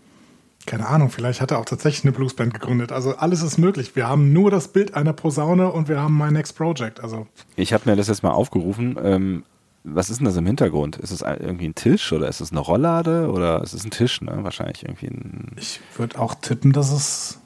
keine 0.66 0.86
Ahnung, 0.88 1.10
vielleicht 1.10 1.40
hat 1.40 1.50
er 1.50 1.58
auch 1.58 1.64
tatsächlich 1.66 2.04
eine 2.04 2.12
Bluesband 2.12 2.54
gegründet. 2.54 2.90
Also 2.90 3.16
alles 3.16 3.42
ist 3.42 3.58
möglich. 3.58 3.94
Wir 3.96 4.08
haben 4.08 4.32
nur 4.32 4.50
das 4.50 4.68
Bild 4.68 4.94
einer 4.94 5.12
Posaune 5.12 5.70
und 5.70 5.88
wir 5.88 6.00
haben 6.00 6.16
My 6.16 6.32
Next 6.32 6.56
Project. 6.56 7.00
Also 7.00 7.26
ich 7.56 7.72
habe 7.72 7.88
mir 7.88 7.96
das 7.96 8.08
jetzt 8.08 8.22
mal 8.22 8.32
aufgerufen. 8.32 8.96
Ähm, 9.02 9.44
was 9.86 10.08
ist 10.08 10.18
denn 10.18 10.24
das 10.24 10.36
im 10.36 10.46
Hintergrund? 10.46 10.96
Ist 10.96 11.10
es 11.10 11.20
irgendwie 11.20 11.66
ein 11.66 11.74
Tisch 11.74 12.10
oder 12.12 12.26
ist 12.28 12.40
es 12.40 12.50
eine 12.50 12.60
Rolllade 12.60 13.30
oder 13.30 13.62
ist 13.62 13.74
es 13.74 13.84
ein 13.84 13.90
Tisch? 13.90 14.22
Ne? 14.22 14.38
Wahrscheinlich 14.40 14.82
irgendwie 14.82 15.08
ein. 15.08 15.52
Ich 15.56 15.80
würde 15.96 16.18
auch 16.18 16.34
tippen, 16.34 16.72
dass 16.72 16.90
es 16.90 17.38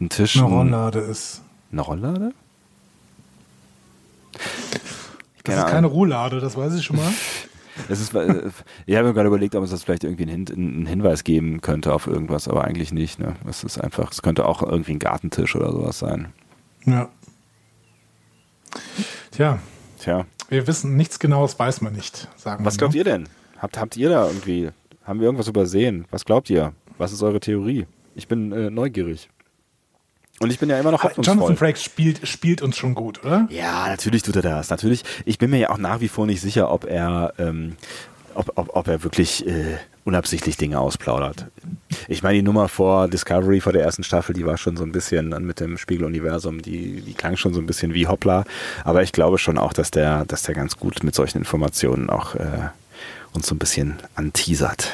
ein 0.00 0.08
Tisch, 0.08 0.36
eine 0.36 0.46
Rolllade 0.46 0.98
ist. 0.98 1.42
Eine 1.70 1.82
Rolllade? 1.82 2.32
Das 5.44 5.58
ist 5.58 5.66
keine 5.66 5.86
Roulade, 5.86 6.40
das 6.40 6.56
weiß 6.56 6.74
ich 6.74 6.84
schon 6.84 6.96
mal. 6.96 7.10
Es 7.88 8.00
ist, 8.00 8.14
äh, 8.14 8.50
ich 8.86 8.94
habe 8.94 9.08
mir 9.08 9.14
gerade 9.14 9.26
überlegt, 9.26 9.56
ob 9.56 9.64
es 9.64 9.70
das 9.70 9.82
vielleicht 9.82 10.04
irgendwie 10.04 10.22
einen, 10.22 10.46
Hin 10.46 10.56
einen, 10.56 10.86
Hinweis 10.86 11.24
geben 11.24 11.60
könnte 11.60 11.92
auf 11.92 12.06
irgendwas, 12.06 12.46
aber 12.46 12.62
eigentlich 12.64 12.92
nicht. 12.92 13.18
Ne? 13.18 13.34
Es 13.48 13.64
ist 13.64 13.78
einfach, 13.80 14.12
es 14.12 14.22
könnte 14.22 14.46
auch 14.46 14.62
irgendwie 14.62 14.92
ein 14.92 15.00
Gartentisch 15.00 15.56
oder 15.56 15.72
sowas 15.72 15.98
sein. 15.98 16.32
Ja. 16.86 17.08
Tja. 19.32 19.58
Tja. 19.98 20.24
Wir 20.48 20.66
wissen 20.66 20.96
nichts 20.96 21.18
Genaues, 21.18 21.58
weiß 21.58 21.80
man 21.80 21.94
nicht. 21.94 22.28
Sagen 22.36 22.64
Was 22.64 22.78
glaubt 22.78 22.94
ne? 22.94 22.98
ihr 22.98 23.04
denn? 23.04 23.28
Habt, 23.58 23.78
habt 23.78 23.96
ihr 23.96 24.08
da 24.08 24.26
irgendwie, 24.26 24.70
haben 25.02 25.18
wir 25.18 25.26
irgendwas 25.26 25.48
übersehen? 25.48 26.04
Was 26.10 26.24
glaubt 26.24 26.50
ihr? 26.50 26.74
Was 26.98 27.12
ist 27.12 27.22
eure 27.22 27.40
Theorie? 27.40 27.86
Ich 28.14 28.28
bin 28.28 28.52
äh, 28.52 28.70
neugierig. 28.70 29.28
Und 30.40 30.52
ich 30.52 30.58
bin 30.58 30.68
ja 30.68 30.78
immer 30.78 30.90
noch 30.90 31.04
hoffnungsvoll. 31.04 31.36
Jonathan 31.36 31.56
Frakes 31.56 31.82
spielt, 31.82 32.26
spielt 32.26 32.60
uns 32.60 32.76
schon 32.76 32.94
gut, 32.94 33.24
oder? 33.24 33.46
Ja, 33.50 33.88
natürlich 33.88 34.22
tut 34.22 34.36
er 34.36 34.42
das. 34.42 34.70
Natürlich. 34.70 35.04
Ich 35.24 35.38
bin 35.38 35.50
mir 35.50 35.58
ja 35.58 35.70
auch 35.70 35.78
nach 35.78 36.00
wie 36.00 36.08
vor 36.08 36.26
nicht 36.26 36.40
sicher, 36.40 36.70
ob 36.72 36.84
er, 36.84 37.32
ähm, 37.38 37.76
ob, 38.34 38.52
ob, 38.56 38.76
ob 38.76 38.88
er 38.88 39.04
wirklich 39.04 39.46
äh, 39.46 39.76
unabsichtlich 40.04 40.56
Dinge 40.56 40.80
ausplaudert. 40.80 41.46
Ich 42.08 42.22
meine, 42.22 42.36
die 42.36 42.42
Nummer 42.42 42.68
vor 42.68 43.08
Discovery, 43.08 43.60
vor 43.60 43.72
der 43.72 43.82
ersten 43.82 44.02
Staffel, 44.02 44.34
die 44.34 44.44
war 44.44 44.58
schon 44.58 44.76
so 44.76 44.84
ein 44.84 44.92
bisschen 44.92 45.28
mit 45.46 45.60
dem 45.60 45.78
Spiegeluniversum, 45.78 46.62
die, 46.62 47.00
die 47.00 47.14
klang 47.14 47.36
schon 47.36 47.54
so 47.54 47.60
ein 47.60 47.66
bisschen 47.66 47.94
wie 47.94 48.06
Hoppla. 48.06 48.44
Aber 48.82 49.02
ich 49.02 49.12
glaube 49.12 49.38
schon 49.38 49.56
auch, 49.56 49.72
dass 49.72 49.90
der, 49.92 50.24
dass 50.26 50.42
der 50.42 50.54
ganz 50.54 50.76
gut 50.76 51.02
mit 51.04 51.14
solchen 51.14 51.38
Informationen 51.38 52.10
auch 52.10 52.34
äh, 52.34 52.68
uns 53.32 53.46
so 53.46 53.54
ein 53.54 53.58
bisschen 53.58 53.94
anteasert. 54.14 54.90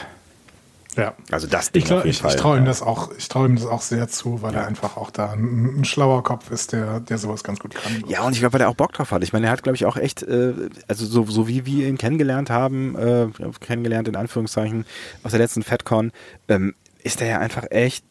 Ja. 0.97 1.15
Also 1.31 1.47
das 1.47 1.71
Ding 1.71 1.83
ich, 1.83 1.87
glaub, 1.87 2.05
ich, 2.05 2.25
ich 2.25 2.37
traue 2.37 2.59
ihm 2.59 2.65
das 2.65 2.83
auch, 2.83 3.11
ich 3.17 3.29
traue 3.29 3.47
ihm 3.47 3.57
das 3.57 3.67
auch 3.67 3.83
sehr 3.83 4.09
zu, 4.09 4.43
weil 4.43 4.55
ja. 4.55 4.61
er 4.61 4.67
einfach 4.67 4.97
auch 4.97 5.11
da 5.11 5.31
ein, 5.33 5.81
ein, 5.81 5.85
schlauer 5.85 6.23
Kopf 6.25 6.51
ist, 6.51 6.73
der, 6.73 7.01
der 7.01 7.19
sowas 7.19 7.45
ganz 7.45 7.61
gut 7.61 7.75
kann. 7.75 8.05
Ja, 8.09 8.23
und 8.23 8.33
ich 8.33 8.41
glaube, 8.41 8.55
weil 8.55 8.61
er 8.63 8.69
auch 8.69 8.75
Bock 8.75 8.93
drauf 8.93 9.13
hat. 9.13 9.23
Ich 9.23 9.33
meine, 9.33 9.47
er 9.47 9.53
hat, 9.53 9.63
glaube 9.63 9.77
ich, 9.77 9.87
auch 9.87 9.97
echt, 9.97 10.23
äh, 10.23 10.53
also 10.89 11.07
so, 11.07 11.25
so 11.27 11.47
wie 11.47 11.65
wir 11.65 11.87
ihn 11.87 11.99
kennengelernt 11.99 12.51
haben, 12.51 12.97
äh, 12.97 13.29
kennengelernt 13.61 14.09
in 14.09 14.17
Anführungszeichen, 14.17 14.85
aus 15.23 15.31
der 15.31 15.41
letzten 15.41 15.63
FedCon, 15.63 16.13
ähm, 16.49 16.75
ist 17.03 17.21
er 17.21 17.29
ja 17.29 17.39
einfach 17.39 17.65
echt 17.71 18.05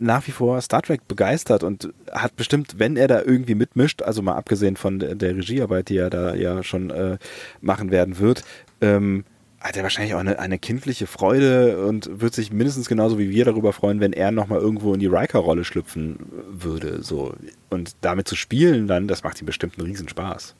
nach 0.00 0.26
wie 0.26 0.32
vor 0.32 0.60
Star 0.60 0.82
Trek 0.82 1.06
begeistert 1.06 1.62
und 1.62 1.92
hat 2.10 2.34
bestimmt, 2.36 2.78
wenn 2.78 2.96
er 2.96 3.06
da 3.06 3.22
irgendwie 3.22 3.54
mitmischt, 3.54 4.02
also 4.02 4.22
mal 4.22 4.34
abgesehen 4.34 4.76
von 4.76 4.98
der, 4.98 5.14
der 5.14 5.36
Regiearbeit, 5.36 5.88
die 5.88 5.98
er 5.98 6.10
da 6.10 6.34
ja 6.34 6.62
schon 6.62 6.90
äh, 6.90 7.18
machen 7.60 7.90
werden 7.90 8.18
wird, 8.18 8.44
ähm, 8.80 9.24
hat 9.64 9.78
er 9.78 9.82
wahrscheinlich 9.82 10.14
auch 10.14 10.20
eine, 10.20 10.38
eine 10.38 10.58
kindliche 10.58 11.06
Freude 11.06 11.86
und 11.86 12.20
wird 12.20 12.34
sich 12.34 12.52
mindestens 12.52 12.86
genauso 12.86 13.18
wie 13.18 13.30
wir 13.30 13.46
darüber 13.46 13.72
freuen, 13.72 13.98
wenn 13.98 14.12
er 14.12 14.30
nochmal 14.30 14.60
irgendwo 14.60 14.92
in 14.92 15.00
die 15.00 15.06
Riker-Rolle 15.06 15.64
schlüpfen 15.64 16.18
würde. 16.50 17.02
So. 17.02 17.34
Und 17.70 17.96
damit 18.02 18.28
zu 18.28 18.36
spielen 18.36 18.86
dann, 18.86 19.08
das 19.08 19.22
macht 19.22 19.40
ihm 19.40 19.46
bestimmt 19.46 19.78
einen 19.78 19.88
Riesenspaß. 19.88 20.54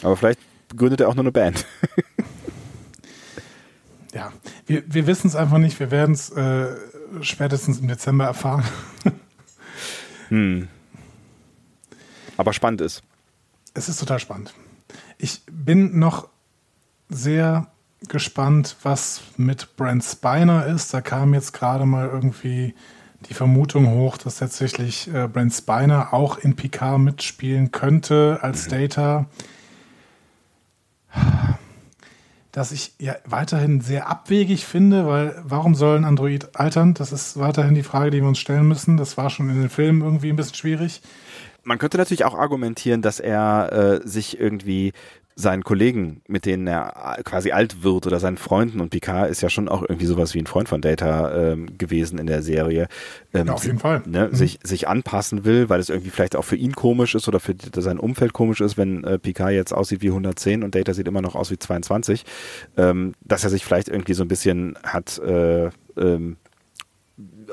Aber 0.00 0.16
vielleicht 0.16 0.40
gründet 0.74 1.02
er 1.02 1.08
auch 1.08 1.14
nur 1.14 1.24
eine 1.24 1.32
Band. 1.32 1.66
ja, 4.14 4.32
wir, 4.66 4.82
wir 4.86 5.06
wissen 5.06 5.28
es 5.28 5.36
einfach 5.36 5.58
nicht. 5.58 5.78
Wir 5.80 5.90
werden 5.90 6.14
es 6.14 6.30
äh, 6.30 6.74
spätestens 7.20 7.80
im 7.80 7.88
Dezember 7.88 8.24
erfahren. 8.24 8.64
hm. 10.28 10.68
Aber 12.38 12.54
spannend 12.54 12.80
ist. 12.80 13.02
Es 13.74 13.90
ist 13.90 14.00
total 14.00 14.18
spannend. 14.18 14.54
Ich 15.18 15.42
bin 15.50 15.98
noch 15.98 16.30
sehr 17.08 17.66
gespannt, 18.08 18.76
was 18.82 19.22
mit 19.36 19.76
Brent 19.76 20.04
Spiner 20.04 20.66
ist. 20.66 20.94
Da 20.94 21.00
kam 21.00 21.34
jetzt 21.34 21.52
gerade 21.52 21.84
mal 21.84 22.08
irgendwie 22.08 22.74
die 23.28 23.34
Vermutung 23.34 23.90
hoch, 23.90 24.16
dass 24.16 24.38
tatsächlich 24.38 25.12
äh, 25.12 25.26
Brent 25.26 25.52
Spiner 25.52 26.14
auch 26.14 26.38
in 26.38 26.54
Picard 26.54 27.00
mitspielen 27.00 27.72
könnte 27.72 28.38
als 28.42 28.66
mhm. 28.66 28.70
Data. 28.70 29.26
Das 32.52 32.72
ich 32.72 32.94
ja 32.98 33.16
weiterhin 33.24 33.80
sehr 33.80 34.08
abwegig 34.08 34.64
finde, 34.64 35.06
weil 35.06 35.40
warum 35.44 35.74
soll 35.74 35.96
ein 35.96 36.04
Android 36.04 36.56
altern? 36.56 36.94
Das 36.94 37.12
ist 37.12 37.38
weiterhin 37.38 37.74
die 37.74 37.82
Frage, 37.82 38.10
die 38.10 38.20
wir 38.20 38.28
uns 38.28 38.38
stellen 38.38 38.66
müssen. 38.66 38.96
Das 38.96 39.16
war 39.16 39.30
schon 39.30 39.50
in 39.50 39.60
den 39.60 39.70
Filmen 39.70 40.02
irgendwie 40.02 40.30
ein 40.30 40.36
bisschen 40.36 40.54
schwierig. 40.56 41.02
Man 41.64 41.78
könnte 41.78 41.98
natürlich 41.98 42.24
auch 42.24 42.34
argumentieren, 42.34 43.02
dass 43.02 43.20
er 43.20 44.00
äh, 44.02 44.08
sich 44.08 44.40
irgendwie 44.40 44.92
seinen 45.38 45.62
Kollegen, 45.62 46.20
mit 46.26 46.46
denen 46.46 46.66
er 46.66 47.20
quasi 47.22 47.52
alt 47.52 47.84
wird 47.84 48.08
oder 48.08 48.18
seinen 48.18 48.38
Freunden 48.38 48.80
und 48.80 48.90
Picard 48.90 49.30
ist 49.30 49.40
ja 49.40 49.48
schon 49.48 49.68
auch 49.68 49.82
irgendwie 49.82 50.06
sowas 50.06 50.34
wie 50.34 50.40
ein 50.40 50.46
Freund 50.46 50.68
von 50.68 50.80
Data 50.80 51.52
ähm, 51.52 51.78
gewesen 51.78 52.18
in 52.18 52.26
der 52.26 52.42
Serie. 52.42 52.88
Ähm, 53.32 53.46
ja, 53.46 53.52
auf 53.52 53.64
jeden 53.64 53.78
Fall. 53.78 54.02
Ne, 54.04 54.28
mhm. 54.28 54.34
sich, 54.34 54.58
sich 54.64 54.88
anpassen 54.88 55.44
will, 55.44 55.68
weil 55.68 55.78
es 55.78 55.90
irgendwie 55.90 56.10
vielleicht 56.10 56.34
auch 56.34 56.44
für 56.44 56.56
ihn 56.56 56.74
komisch 56.74 57.14
ist 57.14 57.28
oder 57.28 57.38
für 57.38 57.54
sein 57.76 58.00
Umfeld 58.00 58.32
komisch 58.32 58.60
ist, 58.60 58.76
wenn 58.76 59.04
äh, 59.04 59.20
Picard 59.20 59.52
jetzt 59.52 59.72
aussieht 59.72 60.02
wie 60.02 60.08
110 60.08 60.64
und 60.64 60.74
Data 60.74 60.92
sieht 60.92 61.06
immer 61.06 61.22
noch 61.22 61.36
aus 61.36 61.52
wie 61.52 61.58
22, 61.58 62.24
ähm, 62.76 63.14
dass 63.24 63.44
er 63.44 63.50
sich 63.50 63.64
vielleicht 63.64 63.88
irgendwie 63.88 64.14
so 64.14 64.24
ein 64.24 64.28
bisschen 64.28 64.76
hat 64.82 65.18
äh, 65.20 65.70
ähm, 65.96 66.36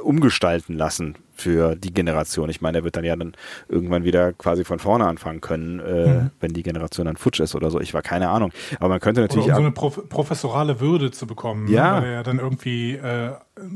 umgestalten 0.02 0.76
lassen 0.76 1.15
für 1.36 1.76
die 1.76 1.93
Generation. 1.93 2.50
Ich 2.50 2.62
meine, 2.62 2.80
er 2.80 2.84
wird 2.84 2.95
dann 2.95 3.04
ja 3.04 3.15
dann 3.15 3.34
irgendwann 3.67 4.04
wieder 4.04 4.34
quasi 4.34 4.63
von 4.63 4.80
vorne 4.80 5.06
anfangen 5.06 5.41
können, 5.41 5.80
äh, 5.80 6.08
mhm. 6.08 6.32
wenn 6.39 6.54
die 6.54 6.63
Generation 6.63 7.06
dann 7.06 7.17
futsch 7.17 7.41
ist 7.41 7.56
oder 7.56 7.69
so. 7.69 7.80
Ich 7.80 7.93
war 7.93 8.02
keine 8.02 8.30
Ahnung. 8.30 8.52
Aber 8.80 8.89
man 8.89 9.00
könnte 9.00 9.21
natürlich. 9.21 9.45
Oder 9.45 9.58
um 9.58 9.62
so 9.62 9.65
eine 9.65 9.71
Prof 9.71 10.10
professorale 10.10 10.80
Würde 10.80 11.12
zu 11.12 11.28
bekommen, 11.28 11.67
ja. 11.67 12.00
ne? 12.00 12.06
weil 12.06 12.13
er 12.13 12.24
dann 12.24 12.39
irgendwie 12.39 12.93
äh, 12.95 13.34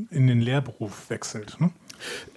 in 0.09 0.27
den 0.27 0.41
Lehrberuf 0.41 1.09
wechselt. 1.09 1.57
Ne? 1.59 1.71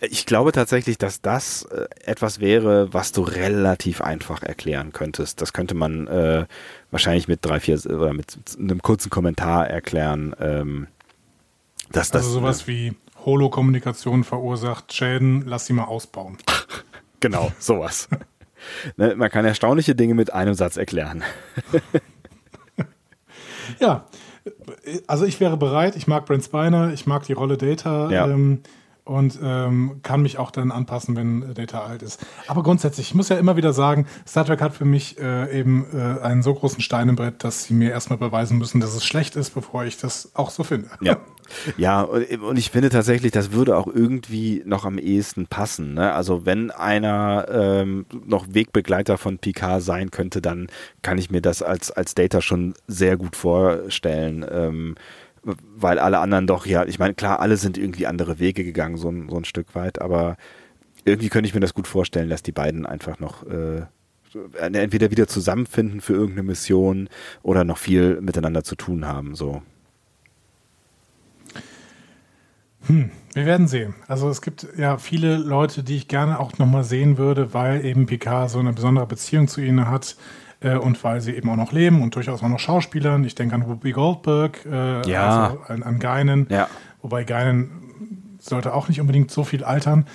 Ich 0.00 0.26
glaube 0.26 0.52
tatsächlich, 0.52 0.98
dass 0.98 1.20
das 1.20 1.62
äh, 1.64 1.86
etwas 2.04 2.40
wäre, 2.40 2.92
was 2.92 3.12
du 3.12 3.22
relativ 3.22 4.00
einfach 4.00 4.42
erklären 4.42 4.92
könntest. 4.92 5.40
Das 5.40 5.52
könnte 5.52 5.74
man 5.74 6.08
äh, 6.08 6.46
wahrscheinlich 6.90 7.28
mit 7.28 7.44
drei, 7.44 7.60
vier 7.60 7.78
oder 7.86 8.12
mit 8.12 8.36
einem 8.58 8.82
kurzen 8.82 9.10
Kommentar 9.10 9.68
erklären. 9.68 10.34
Ähm, 10.40 10.88
dass 11.92 12.12
also 12.12 12.26
das, 12.26 12.32
sowas 12.32 12.66
wie 12.66 12.94
Holo-Kommunikation 13.24 14.24
verursacht 14.24 14.92
Schäden, 14.92 15.44
lass 15.46 15.66
sie 15.66 15.72
mal 15.72 15.84
ausbauen. 15.84 16.38
genau, 17.20 17.52
sowas. 17.58 18.08
ne, 18.96 19.14
man 19.16 19.30
kann 19.30 19.44
erstaunliche 19.44 19.94
Dinge 19.94 20.14
mit 20.14 20.32
einem 20.32 20.54
Satz 20.54 20.76
erklären. 20.76 21.22
ja, 23.80 24.06
also 25.06 25.24
ich 25.24 25.40
wäre 25.40 25.56
bereit, 25.56 25.96
ich 25.96 26.06
mag 26.06 26.26
Brent 26.26 26.44
Spiner, 26.44 26.92
ich 26.92 27.06
mag 27.06 27.24
die 27.24 27.32
Rolle 27.32 27.56
Data. 27.56 28.10
Ja. 28.10 28.26
Ähm, 28.26 28.60
und 29.04 29.38
ähm, 29.42 30.00
kann 30.02 30.22
mich 30.22 30.38
auch 30.38 30.50
dann 30.50 30.70
anpassen, 30.70 31.16
wenn 31.16 31.54
Data 31.54 31.80
alt 31.80 32.02
ist. 32.02 32.24
Aber 32.46 32.62
grundsätzlich, 32.62 33.08
ich 33.08 33.14
muss 33.14 33.28
ja 33.28 33.36
immer 33.36 33.56
wieder 33.56 33.72
sagen, 33.72 34.06
Star 34.26 34.44
Trek 34.44 34.60
hat 34.60 34.74
für 34.74 34.84
mich 34.84 35.18
äh, 35.18 35.58
eben 35.58 35.86
äh, 35.92 36.20
einen 36.22 36.42
so 36.42 36.54
großen 36.54 36.80
Stein 36.80 37.08
im 37.08 37.16
Brett, 37.16 37.42
dass 37.42 37.64
sie 37.64 37.74
mir 37.74 37.90
erstmal 37.90 38.18
beweisen 38.18 38.58
müssen, 38.58 38.80
dass 38.80 38.94
es 38.94 39.04
schlecht 39.04 39.34
ist, 39.34 39.50
bevor 39.54 39.84
ich 39.84 39.96
das 39.96 40.30
auch 40.34 40.50
so 40.50 40.62
finde. 40.62 40.88
Ja. 41.00 41.18
Ja, 41.76 42.02
und 42.02 42.56
ich 42.56 42.70
finde 42.70 42.88
tatsächlich, 42.88 43.32
das 43.32 43.52
würde 43.52 43.76
auch 43.76 43.86
irgendwie 43.86 44.62
noch 44.64 44.86
am 44.86 44.96
ehesten 44.96 45.46
passen. 45.46 45.94
Ne? 45.94 46.12
Also 46.12 46.46
wenn 46.46 46.70
einer 46.70 47.46
ähm, 47.50 48.06
noch 48.24 48.46
Wegbegleiter 48.48 49.18
von 49.18 49.38
Picard 49.38 49.82
sein 49.82 50.10
könnte, 50.10 50.40
dann 50.40 50.68
kann 51.02 51.18
ich 51.18 51.30
mir 51.30 51.42
das 51.42 51.62
als, 51.62 51.90
als 51.90 52.14
Data 52.14 52.40
schon 52.40 52.74
sehr 52.86 53.16
gut 53.18 53.36
vorstellen. 53.36 54.46
Ähm, 54.50 54.94
weil 55.44 55.98
alle 55.98 56.18
anderen 56.18 56.46
doch, 56.46 56.66
ja, 56.66 56.84
ich 56.84 56.98
meine, 56.98 57.14
klar, 57.14 57.40
alle 57.40 57.56
sind 57.56 57.76
irgendwie 57.76 58.06
andere 58.06 58.38
Wege 58.38 58.64
gegangen, 58.64 58.96
so 58.96 59.08
ein, 59.08 59.28
so 59.28 59.36
ein 59.36 59.44
Stück 59.44 59.74
weit, 59.74 60.00
aber 60.00 60.36
irgendwie 61.04 61.28
könnte 61.28 61.48
ich 61.48 61.54
mir 61.54 61.60
das 61.60 61.74
gut 61.74 61.88
vorstellen, 61.88 62.28
dass 62.28 62.42
die 62.42 62.52
beiden 62.52 62.86
einfach 62.86 63.18
noch 63.18 63.44
äh, 63.46 63.82
entweder 64.56 65.10
wieder 65.10 65.26
zusammenfinden 65.26 66.00
für 66.00 66.14
irgendeine 66.14 66.44
Mission 66.44 67.08
oder 67.42 67.64
noch 67.64 67.78
viel 67.78 68.20
miteinander 68.20 68.64
zu 68.64 68.76
tun 68.76 69.06
haben, 69.06 69.34
so. 69.34 69.62
Hm, 72.86 73.10
wir 73.34 73.46
werden 73.46 73.68
sehen. 73.68 73.94
Also 74.08 74.28
es 74.28 74.42
gibt 74.42 74.66
ja 74.76 74.98
viele 74.98 75.36
Leute, 75.36 75.84
die 75.84 75.96
ich 75.96 76.08
gerne 76.08 76.40
auch 76.40 76.58
nochmal 76.58 76.82
sehen 76.84 77.16
würde, 77.16 77.54
weil 77.54 77.84
eben 77.84 78.06
Picard 78.06 78.50
so 78.50 78.58
eine 78.58 78.72
besondere 78.72 79.06
Beziehung 79.06 79.46
zu 79.46 79.60
ihnen 79.60 79.88
hat 79.88 80.16
äh, 80.62 80.76
und 80.76 81.02
weil 81.04 81.20
sie 81.20 81.32
eben 81.32 81.48
auch 81.50 81.56
noch 81.56 81.72
leben 81.72 82.02
und 82.02 82.14
durchaus 82.14 82.42
auch 82.42 82.48
noch 82.48 82.58
Schauspielern. 82.58 83.24
Ich 83.24 83.34
denke 83.34 83.54
an 83.54 83.68
Whoopi 83.68 83.92
Goldberg, 83.92 84.64
äh, 84.66 85.08
ja. 85.08 85.46
also 85.46 85.60
an, 85.68 85.82
an 85.82 85.98
Geinen, 85.98 86.46
ja. 86.50 86.68
wobei 87.00 87.24
Geinen 87.24 88.38
sollte 88.38 88.74
auch 88.74 88.88
nicht 88.88 89.00
unbedingt 89.00 89.30
so 89.30 89.44
viel 89.44 89.64
altern. 89.64 90.06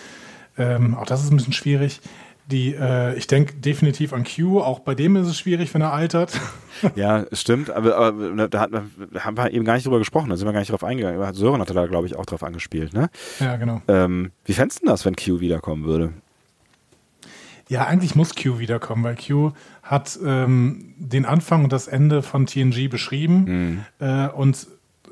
Ähm, 0.58 0.96
auch 0.96 1.06
das 1.06 1.24
ist 1.24 1.32
ein 1.32 1.38
bisschen 1.38 1.54
schwierig. 1.54 2.02
Die, 2.50 2.74
äh, 2.74 3.14
ich 3.16 3.28
denke 3.28 3.56
definitiv 3.56 4.14
an 4.14 4.24
Q. 4.24 4.62
Auch 4.62 4.80
bei 4.80 4.96
dem 4.96 5.18
ist 5.18 5.28
es 5.28 5.38
schwierig, 5.38 5.74
wenn 5.74 5.82
er 5.82 5.94
altert. 5.94 6.32
Ja, 6.94 7.26
stimmt. 7.32 7.72
Aber, 7.72 7.98
aber 7.98 8.48
da, 8.48 8.60
hat, 8.60 8.72
da 8.72 8.84
haben 9.22 9.36
wir 9.36 9.52
eben 9.52 9.66
gar 9.66 9.74
nicht 9.74 9.88
drüber 9.88 9.98
gesprochen. 9.98 10.30
Da 10.30 10.38
sind 10.38 10.48
wir 10.48 10.54
gar 10.54 10.60
nicht 10.60 10.72
drauf 10.72 10.84
eingegangen. 10.84 11.34
Sören 11.34 11.60
hatte 11.60 11.74
da, 11.74 11.88
glaube 11.88 12.06
ich, 12.06 12.16
auch 12.16 12.28
drauf 12.28 12.44
angespielt. 12.44 12.94
Ne? 12.94 13.10
Ja, 13.40 13.56
genau. 13.56 13.82
Ähm, 13.88 14.30
wie 14.46 14.54
fändest 14.54 14.84
du 14.84 14.86
das, 14.86 15.04
wenn 15.04 15.16
Q 15.16 15.40
wiederkommen 15.40 15.86
würde? 15.86 16.14
Ja, 17.68 17.86
eigentlich 17.86 18.16
muss 18.16 18.36
Q 18.36 18.60
wiederkommen, 18.60 19.04
weil 19.04 19.16
Q 19.16 19.54
hat 19.88 20.18
ähm, 20.24 20.94
den 20.98 21.26
Anfang 21.26 21.64
und 21.64 21.74
das 21.74 21.88
Ende 21.88 22.22
von 22.22 22.46
TNG 22.46 22.90
beschrieben 22.90 23.44
Mhm. 24.00 24.06
äh, 24.06 24.28
und 24.30 24.68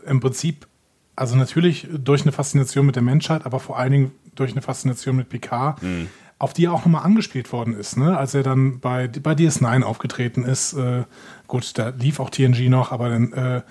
im 0.06 0.20
Prinzip, 0.20 0.68
also 1.16 1.36
natürlich 1.36 1.88
durch 1.92 2.22
eine 2.24 2.32
Faszination 2.32 2.86
mit 2.86 2.96
der 2.96 3.04
Menschheit, 3.04 3.46
aber 3.46 3.60
vor 3.60 3.80
allen 3.80 3.92
Dingen 3.92 4.12
durch 4.36 4.52
eine 4.52 4.62
Faszination 4.62 5.16
mit 5.16 5.30
Picard, 5.30 5.82
Mhm. 5.82 6.08
auf 6.38 6.54
die 6.54 6.66
er 6.66 6.74
auch 6.74 6.80
nochmal 6.86 7.04
angespielt 7.06 7.52
worden 7.54 7.74
ist, 7.74 7.98
ne? 7.98 8.18
als 8.18 8.34
er 8.34 8.44
dann 8.44 8.80
bei, 8.82 9.08
bei 9.08 9.32
DS9 9.34 9.82
aufgetreten 9.84 10.44
ist. 10.44 10.74
Äh, 10.74 11.04
gut, 11.48 11.78
da 11.78 11.90
lief 11.98 12.20
auch 12.20 12.30
TNG 12.30 12.70
noch, 12.70 12.92
aber 12.92 13.10
dann 13.10 13.32
äh, 13.34 13.62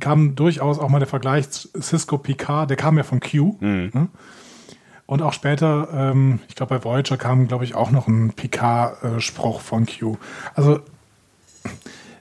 kam 0.00 0.34
durchaus 0.34 0.78
auch 0.78 0.88
mal 0.88 0.98
der 0.98 1.08
Vergleich 1.08 1.46
Cisco 1.80 2.18
Picard, 2.18 2.70
der 2.70 2.76
kam 2.76 2.96
ja 2.96 3.02
von 3.04 3.20
Q. 3.20 3.56
Ne? 3.60 4.08
Und 5.12 5.20
auch 5.20 5.34
später, 5.34 5.88
ähm, 5.92 6.40
ich 6.48 6.54
glaube, 6.54 6.78
bei 6.78 6.84
Voyager 6.84 7.18
kam, 7.18 7.46
glaube 7.46 7.64
ich, 7.64 7.74
auch 7.74 7.90
noch 7.90 8.08
ein 8.08 8.32
Picard-Spruch 8.32 9.60
von 9.60 9.84
Q. 9.84 10.16
Also, 10.54 10.80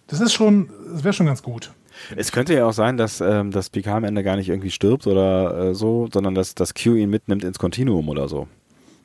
das 0.07 0.19
ist 0.19 0.33
schon, 0.33 0.69
das 0.91 1.05
wäre 1.05 1.13
schon 1.13 1.25
ganz 1.25 1.41
gut. 1.41 1.71
Es 2.17 2.33
könnte 2.33 2.53
ja 2.53 2.65
auch 2.65 2.73
sein, 2.73 2.97
dass, 2.97 3.21
ähm, 3.21 3.51
dass 3.51 3.69
Picard 3.69 3.95
am 3.95 4.03
Ende 4.03 4.23
gar 4.23 4.35
nicht 4.35 4.49
irgendwie 4.49 4.71
stirbt 4.71 5.07
oder 5.07 5.69
äh, 5.69 5.73
so, 5.73 6.09
sondern 6.11 6.35
dass, 6.35 6.53
dass 6.53 6.73
Q 6.73 6.95
ihn 6.95 7.09
mitnimmt 7.09 7.45
ins 7.45 7.59
Kontinuum 7.59 8.09
oder 8.09 8.27
so. 8.27 8.49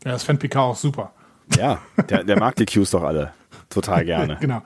Ja, 0.04 0.10
das 0.10 0.24
fände 0.24 0.40
Picard 0.40 0.64
auch 0.72 0.76
super. 0.76 1.12
Ja, 1.56 1.78
der, 2.10 2.24
der 2.24 2.40
mag 2.40 2.56
die 2.56 2.66
Qs 2.66 2.90
doch 2.90 3.04
alle. 3.04 3.34
Total 3.70 4.04
gerne. 4.04 4.36
genau. 4.40 4.62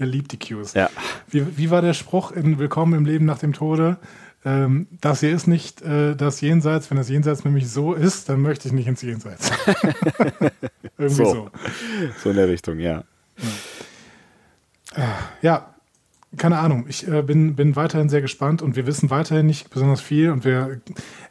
Er 0.00 0.06
liebt 0.06 0.32
die 0.32 0.38
Qs. 0.38 0.74
Ja. 0.74 0.90
Wie, 1.28 1.56
wie 1.56 1.70
war 1.70 1.82
der 1.82 1.94
Spruch 1.94 2.32
in 2.32 2.58
Willkommen 2.58 2.94
im 2.94 3.06
Leben 3.06 3.26
nach 3.26 3.38
dem 3.38 3.52
Tode? 3.52 3.96
Ähm, 4.44 4.86
das 5.00 5.20
hier 5.20 5.32
ist 5.34 5.46
nicht 5.46 5.82
äh, 5.82 6.14
das 6.14 6.40
Jenseits. 6.40 6.90
Wenn 6.90 6.98
das 6.98 7.08
Jenseits 7.08 7.44
nämlich 7.44 7.68
so 7.68 7.94
ist, 7.94 8.28
dann 8.28 8.40
möchte 8.40 8.68
ich 8.68 8.74
nicht 8.74 8.86
ins 8.86 9.02
Jenseits. 9.02 9.50
Irgendwie 10.98 11.24
So. 11.24 11.32
so. 11.32 11.50
So 12.22 12.30
in 12.30 12.36
der 12.36 12.48
Richtung, 12.48 12.78
ja. 12.78 13.04
Ja, 15.42 15.74
keine 16.36 16.58
Ahnung. 16.58 16.86
Ich 16.88 17.06
äh, 17.08 17.22
bin, 17.22 17.56
bin 17.56 17.76
weiterhin 17.76 18.08
sehr 18.08 18.20
gespannt 18.22 18.62
und 18.62 18.76
wir 18.76 18.86
wissen 18.86 19.10
weiterhin 19.10 19.46
nicht 19.46 19.70
besonders 19.70 20.00
viel. 20.00 20.30
Und 20.30 20.44
wir, 20.44 20.80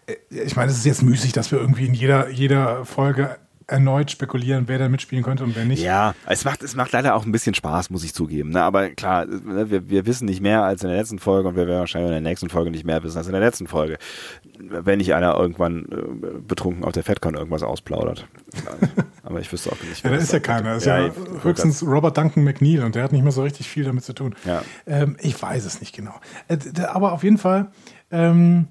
äh, 0.07 0.15
ich 0.29 0.55
meine, 0.55 0.71
es 0.71 0.77
ist 0.77 0.85
jetzt 0.85 1.03
müßig, 1.03 1.31
dass 1.31 1.51
wir 1.51 1.59
irgendwie 1.59 1.85
in 1.85 1.93
jeder, 1.93 2.29
jeder 2.29 2.85
Folge 2.85 3.37
erneut 3.67 4.11
spekulieren, 4.11 4.67
wer 4.67 4.77
da 4.77 4.89
mitspielen 4.89 5.23
könnte 5.23 5.43
und 5.43 5.55
wer 5.55 5.65
nicht. 5.65 5.81
Ja, 5.81 6.13
es 6.27 6.45
macht, 6.45 6.61
es 6.61 6.75
macht 6.75 6.91
leider 6.91 7.15
auch 7.15 7.25
ein 7.25 7.31
bisschen 7.31 7.55
Spaß, 7.55 7.89
muss 7.89 8.03
ich 8.03 8.13
zugeben. 8.13 8.51
Ne? 8.51 8.61
Aber 8.61 8.89
klar, 8.89 9.25
ne, 9.25 9.69
wir, 9.69 9.89
wir 9.89 10.05
wissen 10.05 10.25
nicht 10.25 10.41
mehr 10.41 10.63
als 10.63 10.83
in 10.83 10.89
der 10.89 10.97
letzten 10.97 11.19
Folge 11.19 11.49
und 11.49 11.55
wir 11.55 11.67
werden 11.67 11.79
wahrscheinlich 11.79 12.09
in 12.09 12.23
der 12.23 12.29
nächsten 12.29 12.49
Folge 12.49 12.71
nicht 12.71 12.85
mehr 12.85 13.01
wissen 13.03 13.17
als 13.17 13.27
in 13.27 13.33
der 13.33 13.41
letzten 13.41 13.67
Folge. 13.67 13.97
Wenn 14.59 14.99
nicht 14.99 15.13
einer 15.13 15.35
irgendwann 15.35 15.85
äh, 15.85 16.39
betrunken 16.39 16.83
auf 16.83 16.91
der 16.91 17.03
FedCon 17.03 17.35
irgendwas 17.35 17.63
ausplaudert. 17.63 18.27
Aber 19.23 19.39
ich 19.39 19.51
wüsste 19.51 19.71
auch 19.71 19.83
nicht. 19.89 20.03
Ja, 20.03 20.11
da 20.11 20.17
ist 20.17 20.31
ja 20.31 20.39
keiner. 20.39 20.75
Ist 20.75 20.85
Ja, 20.85 20.99
ja, 20.99 21.11
höchstens 21.41 21.81
Robert 21.83 22.17
Duncan 22.17 22.43
McNeil 22.43 22.83
und 22.83 22.93
der 22.93 23.03
hat 23.03 23.11
nicht 23.11 23.23
mehr 23.23 23.31
so 23.31 23.41
richtig 23.41 23.67
viel 23.67 23.83
damit 23.83 24.03
zu 24.03 24.13
tun. 24.13 24.35
Ja. 24.45 24.61
Ähm, 24.85 25.17
ich 25.19 25.41
weiß 25.41 25.65
es 25.65 25.79
nicht 25.79 25.95
genau. 25.95 26.13
Äh, 26.47 26.57
aber 26.83 27.13
auf 27.13 27.23
jeden 27.23 27.39
Fall 27.39 27.71
ähm, 28.11 28.67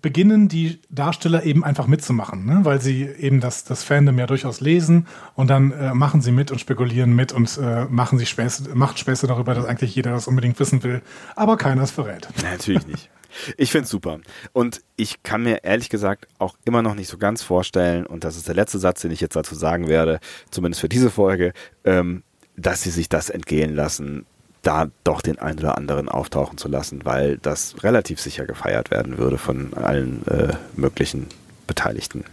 beginnen 0.00 0.48
die 0.48 0.78
Darsteller 0.90 1.44
eben 1.44 1.64
einfach 1.64 1.86
mitzumachen, 1.86 2.44
ne? 2.44 2.60
weil 2.62 2.80
sie 2.80 3.02
eben 3.04 3.40
das, 3.40 3.64
das 3.64 3.82
Fandom 3.82 4.18
ja 4.18 4.26
durchaus 4.26 4.60
lesen 4.60 5.06
und 5.34 5.48
dann 5.48 5.72
äh, 5.72 5.94
machen 5.94 6.20
sie 6.20 6.32
mit 6.32 6.50
und 6.50 6.60
spekulieren 6.60 7.14
mit 7.14 7.32
und 7.32 7.58
äh, 7.58 7.86
machen 7.86 8.18
sich 8.18 8.28
Späße, 8.28 8.74
macht 8.74 8.98
Späße 8.98 9.26
darüber, 9.26 9.54
dass 9.54 9.64
eigentlich 9.64 9.94
jeder 9.94 10.12
das 10.12 10.28
unbedingt 10.28 10.58
wissen 10.60 10.82
will, 10.82 11.02
aber 11.36 11.56
keiner 11.56 11.82
es 11.82 11.90
verrät. 11.90 12.28
Natürlich 12.42 12.86
nicht. 12.86 13.10
Ich 13.56 13.70
finde 13.70 13.84
es 13.84 13.90
super. 13.90 14.20
Und 14.52 14.82
ich 14.96 15.22
kann 15.22 15.42
mir 15.42 15.64
ehrlich 15.64 15.90
gesagt 15.90 16.26
auch 16.38 16.56
immer 16.64 16.82
noch 16.82 16.94
nicht 16.94 17.08
so 17.08 17.18
ganz 17.18 17.42
vorstellen, 17.42 18.06
und 18.06 18.24
das 18.24 18.36
ist 18.36 18.48
der 18.48 18.54
letzte 18.54 18.78
Satz, 18.78 19.02
den 19.02 19.10
ich 19.10 19.20
jetzt 19.20 19.36
dazu 19.36 19.54
sagen 19.54 19.88
werde, 19.88 20.20
zumindest 20.50 20.80
für 20.80 20.88
diese 20.88 21.10
Folge, 21.10 21.52
ähm, 21.84 22.22
dass 22.56 22.82
sie 22.82 22.90
sich 22.90 23.08
das 23.08 23.30
entgehen 23.30 23.74
lassen, 23.74 24.26
da 24.68 24.88
doch 25.02 25.22
den 25.22 25.38
einen 25.38 25.58
oder 25.58 25.78
anderen 25.78 26.10
auftauchen 26.10 26.58
zu 26.58 26.68
lassen, 26.68 27.06
weil 27.06 27.38
das 27.38 27.82
relativ 27.82 28.20
sicher 28.20 28.44
gefeiert 28.44 28.90
werden 28.90 29.16
würde 29.16 29.38
von 29.38 29.72
allen 29.72 30.26
äh, 30.26 30.52
möglichen 30.76 31.26
Beteiligten. 31.66 32.24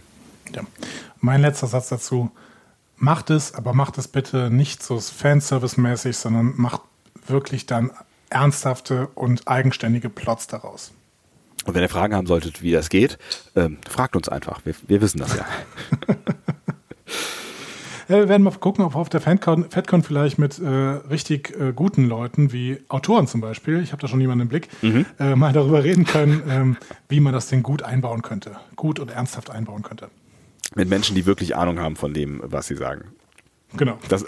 Ja. 0.54 0.60
Mein 1.20 1.40
letzter 1.40 1.66
Satz 1.66 1.88
dazu. 1.88 2.30
Macht 2.98 3.30
es, 3.30 3.54
aber 3.54 3.72
macht 3.72 3.96
es 3.98 4.08
bitte 4.08 4.50
nicht 4.50 4.82
so 4.82 4.98
Fanservice-mäßig, 4.98 6.16
sondern 6.16 6.52
macht 6.56 6.82
wirklich 7.26 7.66
dann 7.66 7.90
ernsthafte 8.28 9.08
und 9.14 9.48
eigenständige 9.48 10.10
Plots 10.10 10.46
daraus. 10.46 10.92
Und 11.64 11.74
wenn 11.74 11.82
ihr 11.82 11.88
Fragen 11.88 12.14
haben 12.14 12.26
solltet, 12.26 12.62
wie 12.62 12.72
das 12.72 12.90
geht, 12.90 13.18
ähm, 13.54 13.78
fragt 13.88 14.14
uns 14.14 14.28
einfach. 14.28 14.60
Wir, 14.64 14.74
wir 14.86 15.00
wissen 15.00 15.18
das 15.18 15.36
ja. 15.36 15.46
Ja, 18.08 18.18
wir 18.18 18.28
werden 18.28 18.42
mal 18.42 18.52
gucken, 18.52 18.84
ob 18.84 18.94
wir 18.94 19.00
auf 19.00 19.08
der 19.08 19.20
FanCon, 19.20 19.68
FedCon 19.68 20.04
vielleicht 20.04 20.38
mit 20.38 20.60
äh, 20.60 20.68
richtig 20.68 21.58
äh, 21.58 21.72
guten 21.72 22.04
Leuten, 22.04 22.52
wie 22.52 22.78
Autoren 22.88 23.26
zum 23.26 23.40
Beispiel, 23.40 23.82
ich 23.82 23.90
habe 23.90 24.00
da 24.00 24.06
schon 24.06 24.20
jemanden 24.20 24.42
im 24.42 24.48
Blick, 24.48 24.68
äh, 25.18 25.34
mal 25.34 25.52
darüber 25.52 25.82
reden 25.82 26.04
können, 26.04 26.42
ähm, 26.48 26.76
wie 27.08 27.18
man 27.18 27.32
das 27.32 27.48
denn 27.48 27.64
gut 27.64 27.82
einbauen 27.82 28.22
könnte. 28.22 28.56
Gut 28.76 29.00
und 29.00 29.10
ernsthaft 29.10 29.50
einbauen 29.50 29.82
könnte. 29.82 30.08
Mit 30.76 30.88
Menschen, 30.88 31.16
die 31.16 31.26
wirklich 31.26 31.56
Ahnung 31.56 31.80
haben 31.80 31.96
von 31.96 32.14
dem, 32.14 32.40
was 32.44 32.68
sie 32.68 32.76
sagen. 32.76 33.06
Genau. 33.76 33.98
Das, 34.08 34.24